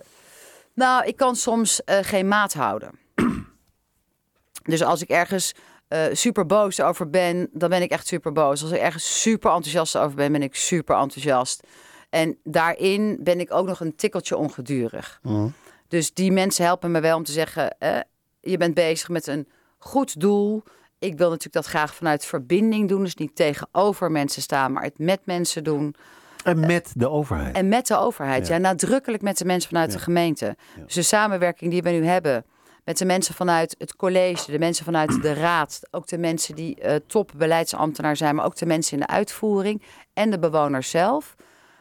nou, 0.74 1.04
ik 1.06 1.16
kan 1.16 1.36
soms 1.36 1.84
eh, 1.84 1.98
geen 2.02 2.28
maat 2.28 2.52
houden. 2.54 2.90
dus 4.72 4.82
als 4.82 5.02
ik 5.02 5.08
ergens 5.08 5.54
eh, 5.88 6.00
super 6.12 6.46
boos 6.46 6.80
over 6.80 7.10
ben, 7.10 7.48
dan 7.52 7.68
ben 7.70 7.82
ik 7.82 7.90
echt 7.90 8.06
super 8.06 8.32
boos. 8.32 8.62
Als 8.62 8.70
ik 8.70 8.80
ergens 8.80 9.20
super 9.22 9.50
enthousiast 9.52 9.96
over 9.96 10.16
ben, 10.16 10.32
ben 10.32 10.42
ik 10.42 10.54
super 10.54 10.96
enthousiast. 10.96 11.62
En 12.10 12.38
daarin 12.44 13.18
ben 13.22 13.40
ik 13.40 13.52
ook 13.52 13.66
nog 13.66 13.80
een 13.80 13.96
tikkeltje 13.96 14.36
ongedurig. 14.36 15.20
Dus 15.88 16.14
die 16.14 16.32
mensen 16.32 16.64
helpen 16.64 16.90
me 16.90 17.00
wel 17.00 17.16
om 17.16 17.24
te 17.24 17.32
zeggen: 17.32 17.78
eh, 17.78 17.98
je 18.40 18.56
bent 18.56 18.74
bezig 18.74 19.08
met 19.08 19.26
een 19.26 19.48
goed 19.78 20.20
doel. 20.20 20.62
Ik 20.98 21.18
wil 21.18 21.26
natuurlijk 21.28 21.54
dat 21.54 21.66
graag 21.66 21.94
vanuit 21.94 22.24
verbinding 22.24 22.88
doen. 22.88 23.02
Dus 23.02 23.14
niet 23.14 23.36
tegenover 23.36 24.10
mensen 24.10 24.42
staan, 24.42 24.72
maar 24.72 24.82
het 24.82 24.98
met 24.98 25.20
mensen 25.24 25.64
doen. 25.64 25.94
En 26.44 26.60
met 26.60 26.92
de 26.96 27.08
overheid. 27.10 27.56
En 27.56 27.68
met 27.68 27.86
de 27.86 27.96
overheid, 27.96 28.46
ja, 28.46 28.54
Ja. 28.54 28.60
nadrukkelijk 28.60 29.22
met 29.22 29.38
de 29.38 29.44
mensen 29.44 29.68
vanuit 29.70 29.92
de 29.92 29.98
gemeente. 29.98 30.56
Dus 30.84 30.94
de 30.94 31.02
samenwerking 31.02 31.70
die 31.70 31.82
we 31.82 31.90
nu 31.90 32.06
hebben 32.06 32.44
met 32.84 32.98
de 32.98 33.04
mensen 33.04 33.34
vanuit 33.34 33.74
het 33.78 33.96
college, 33.96 34.50
de 34.50 34.58
mensen 34.58 34.84
vanuit 34.84 35.22
de 35.22 35.32
raad, 35.48 35.80
ook 35.90 36.06
de 36.06 36.18
mensen 36.18 36.54
die 36.54 36.80
eh 36.80 36.94
top 37.06 37.32
beleidsambtenaar 37.36 38.16
zijn, 38.16 38.34
maar 38.34 38.44
ook 38.44 38.56
de 38.56 38.66
mensen 38.66 38.92
in 38.92 39.00
de 39.00 39.12
uitvoering 39.12 39.82
en 40.12 40.30
de 40.30 40.38
bewoners 40.38 40.90
zelf. 40.90 41.34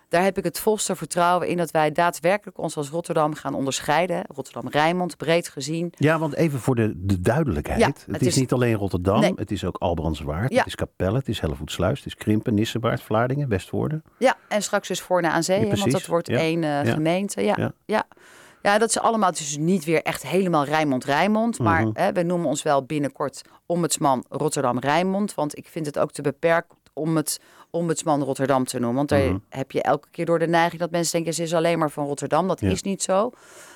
Daar 0.09 0.23
heb 0.23 0.37
ik 0.37 0.43
het 0.43 0.59
volste 0.59 0.95
vertrouwen 0.95 1.47
in 1.47 1.57
dat 1.57 1.71
wij 1.71 1.91
daadwerkelijk 1.91 2.57
ons 2.57 2.77
als 2.77 2.89
Rotterdam 2.89 3.33
gaan 3.33 3.53
onderscheiden. 3.53 4.23
Rotterdam-Rijnmond, 4.35 5.17
breed 5.17 5.49
gezien. 5.49 5.93
Ja, 5.97 6.19
want 6.19 6.35
even 6.35 6.59
voor 6.59 6.75
de, 6.75 6.93
de 6.95 7.21
duidelijkheid. 7.21 7.79
Ja, 7.79 7.87
het, 7.87 8.05
het 8.11 8.21
is, 8.21 8.27
is- 8.27 8.35
niet 8.35 8.51
alleen 8.53 8.75
Rotterdam, 8.75 9.19
Nee. 9.19 9.33
het 9.35 9.51
is 9.51 9.63
ook 9.65 9.77
Albrandswaard, 9.77 10.51
Ja. 10.51 10.57
het 10.57 10.67
is 10.67 10.75
Capelle, 10.75 11.17
het 11.17 11.27
is 11.27 11.39
Hellevoetsluis, 11.39 11.97
het 11.97 12.07
is 12.07 12.15
Krimpen, 12.15 12.53
Nissewaard, 12.53 13.01
Vlaardingen, 13.01 13.49
Westvoorden. 13.49 14.03
Ja, 14.17 14.35
en 14.47 14.61
straks 14.61 14.87
dus 14.87 15.01
Voorne 15.01 15.29
aan 15.29 15.43
Zee, 15.43 15.65
Ja, 15.65 15.75
want 15.75 15.91
dat 15.91 16.05
wordt 16.05 16.29
één 16.29 16.63
eh, 16.63 16.93
gemeente. 16.93 17.41
Ja, 17.41 17.55
Ja. 17.85 18.03
ja. 18.61 18.77
Dat 18.77 18.89
is 18.89 18.99
allemaal 18.99 19.31
dus 19.31 19.57
niet 19.57 19.85
weer 19.85 20.01
echt 20.01 20.23
helemaal 20.27 20.63
Rijnmond-Rijnmond. 20.65 21.59
Maar 21.59 21.81
Mhm. 21.87 21.99
hè, 21.99 22.11
we 22.11 22.23
noemen 22.23 22.47
ons 22.47 22.63
wel 22.63 22.83
binnenkort 22.83 23.41
ombudsman 23.65 24.25
Rotterdam-Rijnmond. 24.29 25.33
Want 25.33 25.57
ik 25.57 25.67
vind 25.67 25.85
het 25.85 25.99
ook 25.99 26.11
te 26.11 26.21
beperkt 26.21 26.73
om 26.97 27.15
het 27.15 27.39
ombudsman 27.69 28.23
Rotterdam 28.23 28.65
te 28.65 28.77
noemen. 28.79 28.95
Want 28.97 29.09
daar 29.09 29.21
Mhm. 29.23 29.37
heb 29.49 29.71
je 29.71 29.81
elke 29.81 30.07
keer 30.11 30.25
door 30.25 30.39
de 30.39 30.47
neiging 30.47 30.81
dat 30.81 30.91
mensen 30.91 31.11
denken... 31.11 31.33
ze 31.33 31.43
is 31.43 31.53
alleen 31.53 31.79
maar 31.79 31.91
van 31.91 32.05
Rotterdam. 32.05 32.47
Dat 32.47 32.59
Ja. 32.59 32.69
is 32.69 32.81
niet 32.81 33.03
zo. 33.03 33.31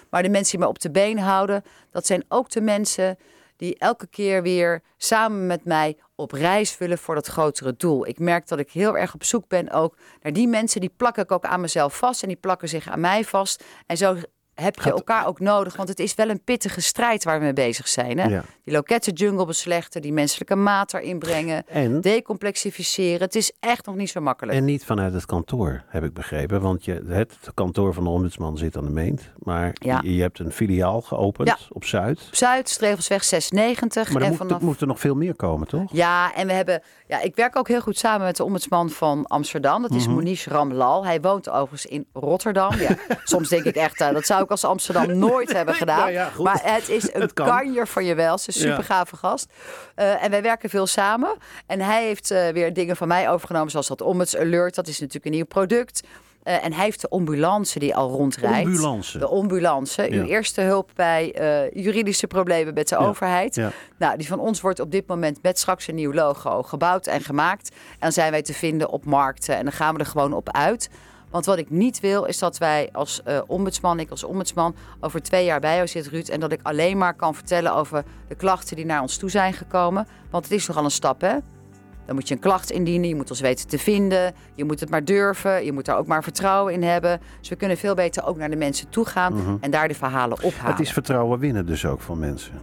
Maar 0.10 0.24
de 0.24 0.30
mensen 0.30 0.52
die 0.52 0.60
me 0.66 0.72
op 0.72 0.80
de 0.80 0.92
been 0.92 1.18
houden... 1.20 1.64
dat 1.92 2.06
zijn 2.06 2.24
ook 2.28 2.50
de 2.50 2.62
mensen 2.62 3.18
die 3.56 3.78
elke 3.78 4.08
keer 4.08 4.42
weer 4.42 4.82
samen 4.98 5.48
met 5.48 5.66
mij 5.66 5.98
op 6.16 6.32
reis 6.32 6.78
willen 6.78 6.98
voor 6.98 7.16
dat 7.16 7.28
grotere 7.28 7.74
doel. 7.78 8.08
Ik 8.08 8.20
merk 8.20 8.48
dat 8.48 8.60
ik 8.60 8.72
heel 8.72 8.98
erg 8.98 9.14
op 9.14 9.24
zoek 9.24 9.48
ben 9.48 9.72
ook 9.72 9.98
naar 10.22 10.34
die 10.34 10.48
mensen 10.48 10.82
die 10.82 10.94
plakken 10.98 11.24
ik 11.24 11.32
ook 11.32 11.46
aan 11.46 11.62
mezelf 11.62 11.98
vast 11.98 12.22
en 12.22 12.28
die 12.28 12.38
plakken 12.38 12.70
zich 12.70 12.90
aan 12.90 13.00
mij 13.00 13.24
vast. 13.24 13.64
En 13.86 13.98
zo 13.98 14.16
heb 14.62 14.76
je 14.76 14.82
Gaat- 14.82 14.92
elkaar 14.94 15.28
ook 15.28 15.40
nodig, 15.40 15.76
want 15.76 15.90
het 15.90 16.00
is 16.00 16.16
wel 16.16 16.30
een 16.30 16.44
pittige 16.44 16.82
strijd 16.82 17.24
waar 17.24 17.38
we 17.38 17.44
mee 17.44 17.54
bezig 17.54 17.88
zijn. 17.88 18.20
Hè? 18.20 18.28
Ja. 18.28 18.44
Die 18.64 18.74
lokettenjungle 18.74 19.46
beslechten, 19.46 20.02
die 20.02 20.14
menselijke 20.14 20.56
maat 20.56 20.94
erin 20.94 21.20
brengen, 21.20 21.64
En, 21.68 22.02
decomplexificeren. 22.02 23.20
Het 23.22 23.36
is 23.36 23.52
echt 23.60 23.86
nog 23.86 23.96
niet 23.96 24.10
zo 24.10 24.22
makkelijk. 24.22 24.58
en 24.58 24.66
niet 24.66 24.86
vanuit 24.86 25.14
het 25.14 25.26
kantoor, 25.26 25.84
heb 25.88 26.04
ik 26.04 26.14
begrepen. 26.14 26.62
Want 26.62 26.86
je, 26.86 27.04
het 27.08 27.38
kantoor 27.54 27.94
van 27.94 28.04
de 28.04 28.10
ombudsman 28.10 28.58
zit 28.58 28.78
aan 28.78 28.84
de 28.86 28.90
Meent. 28.92 29.22
Maar 29.40 29.72
Ja. 29.74 30.00
je, 30.04 30.16
je 30.16 30.22
hebt 30.22 30.40
een 30.40 30.52
filiaal 30.52 31.02
geopend 31.02 31.48
Ja. 31.48 31.58
op 31.70 31.84
Zuid. 31.86 32.20
Op 32.28 32.36
Zuid, 32.36 32.70
Strevelsweg 32.70 33.24
690. 33.24 34.12
Maar 34.12 34.16
er 34.22 34.22
en 34.22 34.30
moet, 34.30 34.38
vanaf... 34.42 34.60
er 34.60 34.66
moet 34.66 34.82
er 34.82 34.88
nog 34.88 35.00
veel 35.00 35.16
meer 35.16 35.36
komen, 35.36 35.68
toch? 35.68 35.90
Ja, 35.94 36.34
en 36.36 36.48
we 36.48 36.54
hebben. 36.54 36.82
Ja, 37.08 37.22
ik 37.22 37.36
werk 37.36 37.56
ook 37.56 37.68
heel 37.68 37.82
goed 37.82 37.98
samen 37.98 38.26
met 38.26 38.36
de 38.38 38.44
ombudsman 38.44 38.90
van 38.90 39.26
Amsterdam. 39.28 39.82
Dat 39.82 39.92
is 39.94 40.06
Mhm. 40.06 40.16
Monish 40.16 40.48
Ramlal. 40.48 41.06
Hij 41.06 41.22
woont 41.22 41.50
overigens 41.50 41.86
in 41.86 42.06
Rotterdam. 42.14 42.76
Ja, 42.80 42.96
soms 43.24 43.50
denk 43.50 43.64
ik 43.64 43.76
echt, 43.76 44.02
eh, 44.02 44.12
dat 44.14 44.26
zou 44.26 44.44
ik 44.44 44.51
als 44.52 44.64
Amsterdam 44.66 45.18
nooit 45.28 45.54
hebben 45.54 45.76
gedaan. 45.76 46.12
Ja, 46.12 46.30
maar 46.38 46.60
het 46.64 46.90
is 46.90 47.14
een 47.14 47.34
kanjer 47.34 47.88
van 47.88 48.06
je 48.06 48.16
wel. 48.16 48.38
Ze 48.38 48.50
is 48.50 48.56
een 48.56 48.62
super 48.70 48.84
gave 48.84 49.16
gast. 49.16 49.46
Eh, 49.96 50.24
en 50.24 50.32
wij 50.32 50.42
werken 50.42 50.70
veel 50.70 50.88
samen. 50.88 51.30
En 51.68 51.80
hij 51.80 52.04
heeft 52.06 52.32
eh, 52.32 52.48
weer 52.50 52.74
dingen 52.74 52.96
van 52.96 53.08
mij 53.08 53.30
overgenomen, 53.30 53.72
zoals 53.72 53.88
dat 53.88 54.02
Ombuds 54.02 54.38
Alert. 54.38 54.76
Dat 54.76 54.88
is 54.88 55.00
natuurlijk 55.00 55.26
een 55.26 55.32
nieuw 55.32 55.46
product. 55.46 56.02
Eh, 56.44 56.66
en 56.66 56.74
hij 56.74 56.84
heeft 56.86 57.02
de 57.02 57.10
ambulance 57.10 57.80
die 57.80 57.96
al 57.96 58.10
rondrijdt. 58.10 58.66
Ambulance. 58.68 59.18
De 59.18 59.26
ambulance. 59.28 60.08
Uw 60.10 60.22
Ja. 60.24 60.26
eerste 60.26 60.62
hulp 60.62 60.90
bij 60.96 61.32
juridische 61.74 62.28
problemen 62.28 62.74
met 62.74 62.88
de 62.90 62.96
Ja. 62.96 63.06
overheid. 63.06 63.56
Ja. 63.56 63.72
Nou, 63.98 64.18
die 64.18 64.28
van 64.28 64.40
ons 64.40 64.62
wordt 64.62 64.80
op 64.80 64.92
dit 64.92 65.08
moment 65.08 65.40
met 65.42 65.60
straks 65.60 65.88
een 65.88 65.96
nieuw 65.96 66.14
logo 66.14 66.64
gebouwd 66.64 67.08
en 67.08 67.22
gemaakt. 67.22 67.70
En 67.70 67.98
dan 68.00 68.12
zijn 68.12 68.32
wij 68.32 68.42
te 68.42 68.54
vinden 68.54 68.90
op 68.90 69.06
markten 69.06 69.56
en 69.56 69.64
dan 69.64 69.74
gaan 69.74 69.94
we 69.94 70.00
er 70.00 70.06
gewoon 70.06 70.34
op 70.34 70.52
uit. 70.52 70.90
Want 71.32 71.46
wat 71.46 71.58
ik 71.58 71.70
niet 71.70 72.00
wil, 72.00 72.24
is 72.24 72.40
dat 72.40 72.58
wij 72.58 72.90
als 72.92 73.24
eh, 73.24 73.42
ombudsman, 73.48 74.00
ik 74.00 74.10
als 74.10 74.24
ombudsman, 74.24 74.76
over 75.00 75.22
twee 75.22 75.46
jaar 75.46 75.60
bij 75.60 75.76
jou 75.76 75.88
zit, 75.88 76.08
Ruud. 76.08 76.28
En 76.28 76.40
dat 76.40 76.52
ik 76.52 76.60
alleen 76.64 76.98
maar 76.98 77.14
kan 77.14 77.36
vertellen 77.36 77.76
over 77.76 78.04
de 78.28 78.36
klachten 78.36 78.76
die 78.76 78.86
naar 78.86 79.02
ons 79.02 79.18
toe 79.18 79.30
zijn 79.30 79.54
gekomen. 79.54 80.08
Want 80.30 80.44
het 80.44 80.54
is 80.54 80.68
nogal 80.68 80.84
een 80.84 80.92
stap, 80.92 81.22
hè? 81.22 81.36
Dan 82.06 82.16
moet 82.16 82.28
je 82.28 82.34
een 82.34 82.42
klacht 82.42 82.72
indienen, 82.72 83.10
je 83.10 83.16
moet 83.16 83.30
ons 83.30 83.40
weten 83.40 83.68
te 83.68 83.78
vinden, 83.78 84.34
je 84.56 84.64
moet 84.64 84.80
het 84.80 84.90
maar 84.90 85.06
durven, 85.06 85.66
je 85.66 85.72
moet 85.72 85.86
daar 85.86 85.98
ook 85.98 86.08
maar 86.08 86.24
vertrouwen 86.24 86.74
in 86.74 86.84
hebben. 86.84 87.20
Dus 87.40 87.50
we 87.50 87.56
kunnen 87.56 87.78
veel 87.78 87.96
beter 87.96 88.26
ook 88.26 88.38
naar 88.38 88.50
de 88.50 88.56
mensen 88.56 88.90
toe 88.90 89.06
gaan 89.06 89.58
en 89.62 89.72
daar 89.72 89.88
de 89.88 89.94
verhalen 89.94 90.44
ophalen. 90.44 90.72
Het 90.72 90.80
is 90.80 90.94
vertrouwen 90.94 91.40
winnen 91.40 91.66
dus 91.66 91.86
ook 91.86 92.02
van 92.02 92.20
mensen. 92.20 92.54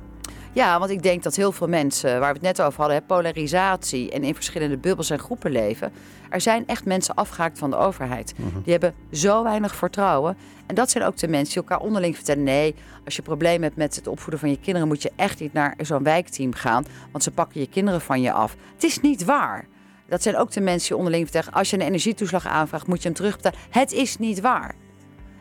Ja, 0.59 0.79
want 0.79 0.91
ik 0.91 1.03
denk 1.03 1.23
dat 1.23 1.37
heel 1.37 1.53
veel 1.53 1.69
mensen, 1.69 2.21
waar 2.21 2.33
we 2.33 2.39
het 2.39 2.57
net 2.57 2.63
over 2.63 2.81
hadden, 2.81 3.07
polarisatie 3.07 4.11
en 4.11 4.25
in 4.25 4.35
verschillende 4.35 4.77
bubbels 4.77 5.11
en 5.11 5.19
groepen 5.19 5.51
leven. 5.51 5.93
Er 6.31 6.41
zijn 6.41 6.67
echt 6.67 6.85
mensen 6.85 7.15
afgehaakt 7.15 7.59
van 7.59 7.71
de 7.71 7.77
overheid. 7.77 8.35
Die 8.63 8.73
hebben 8.73 8.95
zo 9.13 9.43
weinig 9.43 9.75
vertrouwen. 9.77 10.37
En 10.67 10.75
dat 10.75 10.91
zijn 10.91 11.05
ook 11.05 11.17
de 11.17 11.29
mensen 11.29 11.55
die 11.55 11.63
elkaar 11.63 11.87
onderling 11.87 12.15
vertellen: 12.15 12.43
nee, 12.43 12.75
als 13.05 13.17
je 13.17 13.23
problemen 13.23 13.63
hebt 13.63 13.77
met 13.77 13.97
het 13.97 14.07
opvoeden 14.07 14.41
van 14.41 14.51
je 14.51 14.59
kinderen, 14.61 14.89
moet 14.89 15.03
je 15.03 15.13
echt 15.17 15.41
niet 15.41 15.53
naar 15.53 15.75
zo'n 15.81 16.03
wijkteam 16.03 16.53
gaan, 16.53 16.85
want 17.13 17.25
ze 17.25 17.31
pakken 17.31 17.61
je 17.61 17.69
kinderen 17.69 18.01
van 18.01 18.21
je 18.21 18.33
af. 18.33 18.57
Het 18.75 18.85
is 18.85 19.01
niet 19.01 19.25
waar. 19.25 19.67
Dat 20.09 20.23
zijn 20.23 20.37
ook 20.37 20.51
de 20.51 20.61
mensen 20.61 20.89
die 20.89 20.97
onderling 20.97 21.31
vertellen: 21.31 21.59
als 21.59 21.71
je 21.71 21.77
een 21.77 21.87
energietoeslag 21.87 22.47
aanvraagt, 22.47 22.87
moet 22.87 23.03
je 23.03 23.09
hem 23.09 23.17
terugbetalen. 23.17 23.59
Het 23.71 23.93
is 23.93 24.17
niet 24.17 24.41
waar. 24.41 24.75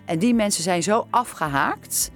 En 0.05 0.20
die 0.20 0.34
mensen 0.34 0.63
zijn 0.63 0.84
zo 0.84 1.07
afgehaakt. 1.09 2.11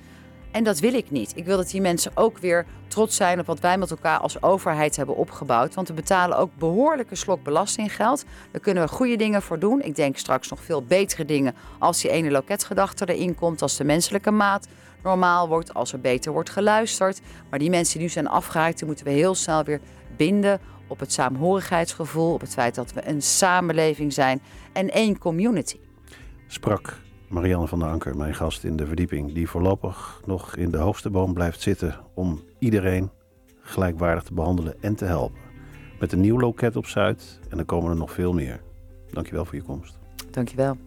En 0.52 0.64
dat 0.64 0.80
wil 0.80 0.94
ik 0.94 1.12
niet. 1.12 1.32
Ik 1.36 1.46
wil 1.46 1.58
dat 1.58 1.70
die 1.70 1.82
mensen 1.82 2.12
ook 2.16 2.38
weer 2.38 2.66
trots 2.88 3.16
zijn 3.16 3.40
op 3.40 3.46
wat 3.46 3.60
wij 3.60 3.78
met 3.78 3.92
elkaar 3.92 4.20
als 4.20 4.42
overheid 4.42 4.96
hebben 4.96 5.16
opgebouwd. 5.16 5.76
Want 5.76 5.88
we 5.88 5.94
betalen 5.94 6.38
ook 6.38 6.56
behoorlijke 6.58 7.16
slok 7.16 7.44
belastinggeld. 7.44 8.24
Daar 8.52 8.62
kunnen 8.62 8.84
we 8.84 8.90
goede 8.90 9.16
dingen 9.16 9.42
voor 9.42 9.60
doen. 9.60 9.82
Ik 9.82 9.96
denk 9.96 10.18
straks 10.18 10.50
nog 10.50 10.62
veel 10.64 10.84
betere 10.84 11.26
dingen 11.26 11.56
als 11.80 12.02
die 12.02 12.12
ene 12.12 12.32
loketgedachte 12.32 13.14
erin 13.14 13.36
komt. 13.36 13.62
Als 13.62 13.78
de 13.78 13.84
menselijke 13.84 14.32
maat 14.32 14.68
normaal 15.04 15.48
wordt. 15.48 15.74
Als 15.74 15.94
er 15.94 16.00
beter 16.00 16.32
wordt 16.32 16.50
geluisterd. 16.50 17.22
Maar 17.50 17.60
die 17.60 17.70
mensen 17.70 17.94
die 17.94 18.02
nu 18.02 18.10
zijn 18.10 18.28
afgehaakt, 18.28 18.78
die 18.78 18.88
moeten 18.88 19.06
we 19.06 19.12
heel 19.12 19.36
snel 19.36 19.64
weer 19.64 19.80
binden 20.18 20.60
op 20.88 21.00
het 21.00 21.14
saamhorigheidsgevoel. 21.14 22.34
Op 22.34 22.42
het 22.42 22.54
feit 22.54 22.76
dat 22.76 22.94
we 22.94 23.08
een 23.08 23.22
samenleving 23.22 24.14
zijn 24.14 24.42
en 24.74 24.90
één 24.90 25.18
community. 25.18 25.80
Sprak 26.48 27.00
Marianne 27.32 27.68
van 27.68 27.80
der 27.80 27.88
Anker, 27.88 28.18
mijn 28.18 28.36
gast 28.36 28.64
in 28.64 28.76
de 28.76 28.86
verdieping, 28.86 29.34
die 29.34 29.50
voorlopig 29.50 30.22
nog 30.26 30.56
in 30.56 30.72
de 30.72 30.78
hoogste 30.78 31.10
boom 31.10 31.34
blijft 31.34 31.62
zitten 31.62 31.96
om 32.14 32.42
iedereen 32.60 33.10
gelijkwaardig 33.62 34.24
te 34.24 34.34
behandelen 34.34 34.82
en 34.82 34.96
te 34.96 35.06
helpen. 35.06 35.40
Met 36.00 36.12
een 36.12 36.20
nieuw 36.20 36.40
loket 36.40 36.76
op 36.76 36.86
Zuid 36.86 37.40
en 37.50 37.60
er 37.60 37.66
komen 37.66 37.92
er 37.92 37.98
nog 37.98 38.12
veel 38.12 38.34
meer. 38.34 38.62
Dankjewel 39.12 39.46
voor 39.46 39.56
je 39.56 39.62
komst. 39.62 39.98
Dankjewel. 40.32 40.78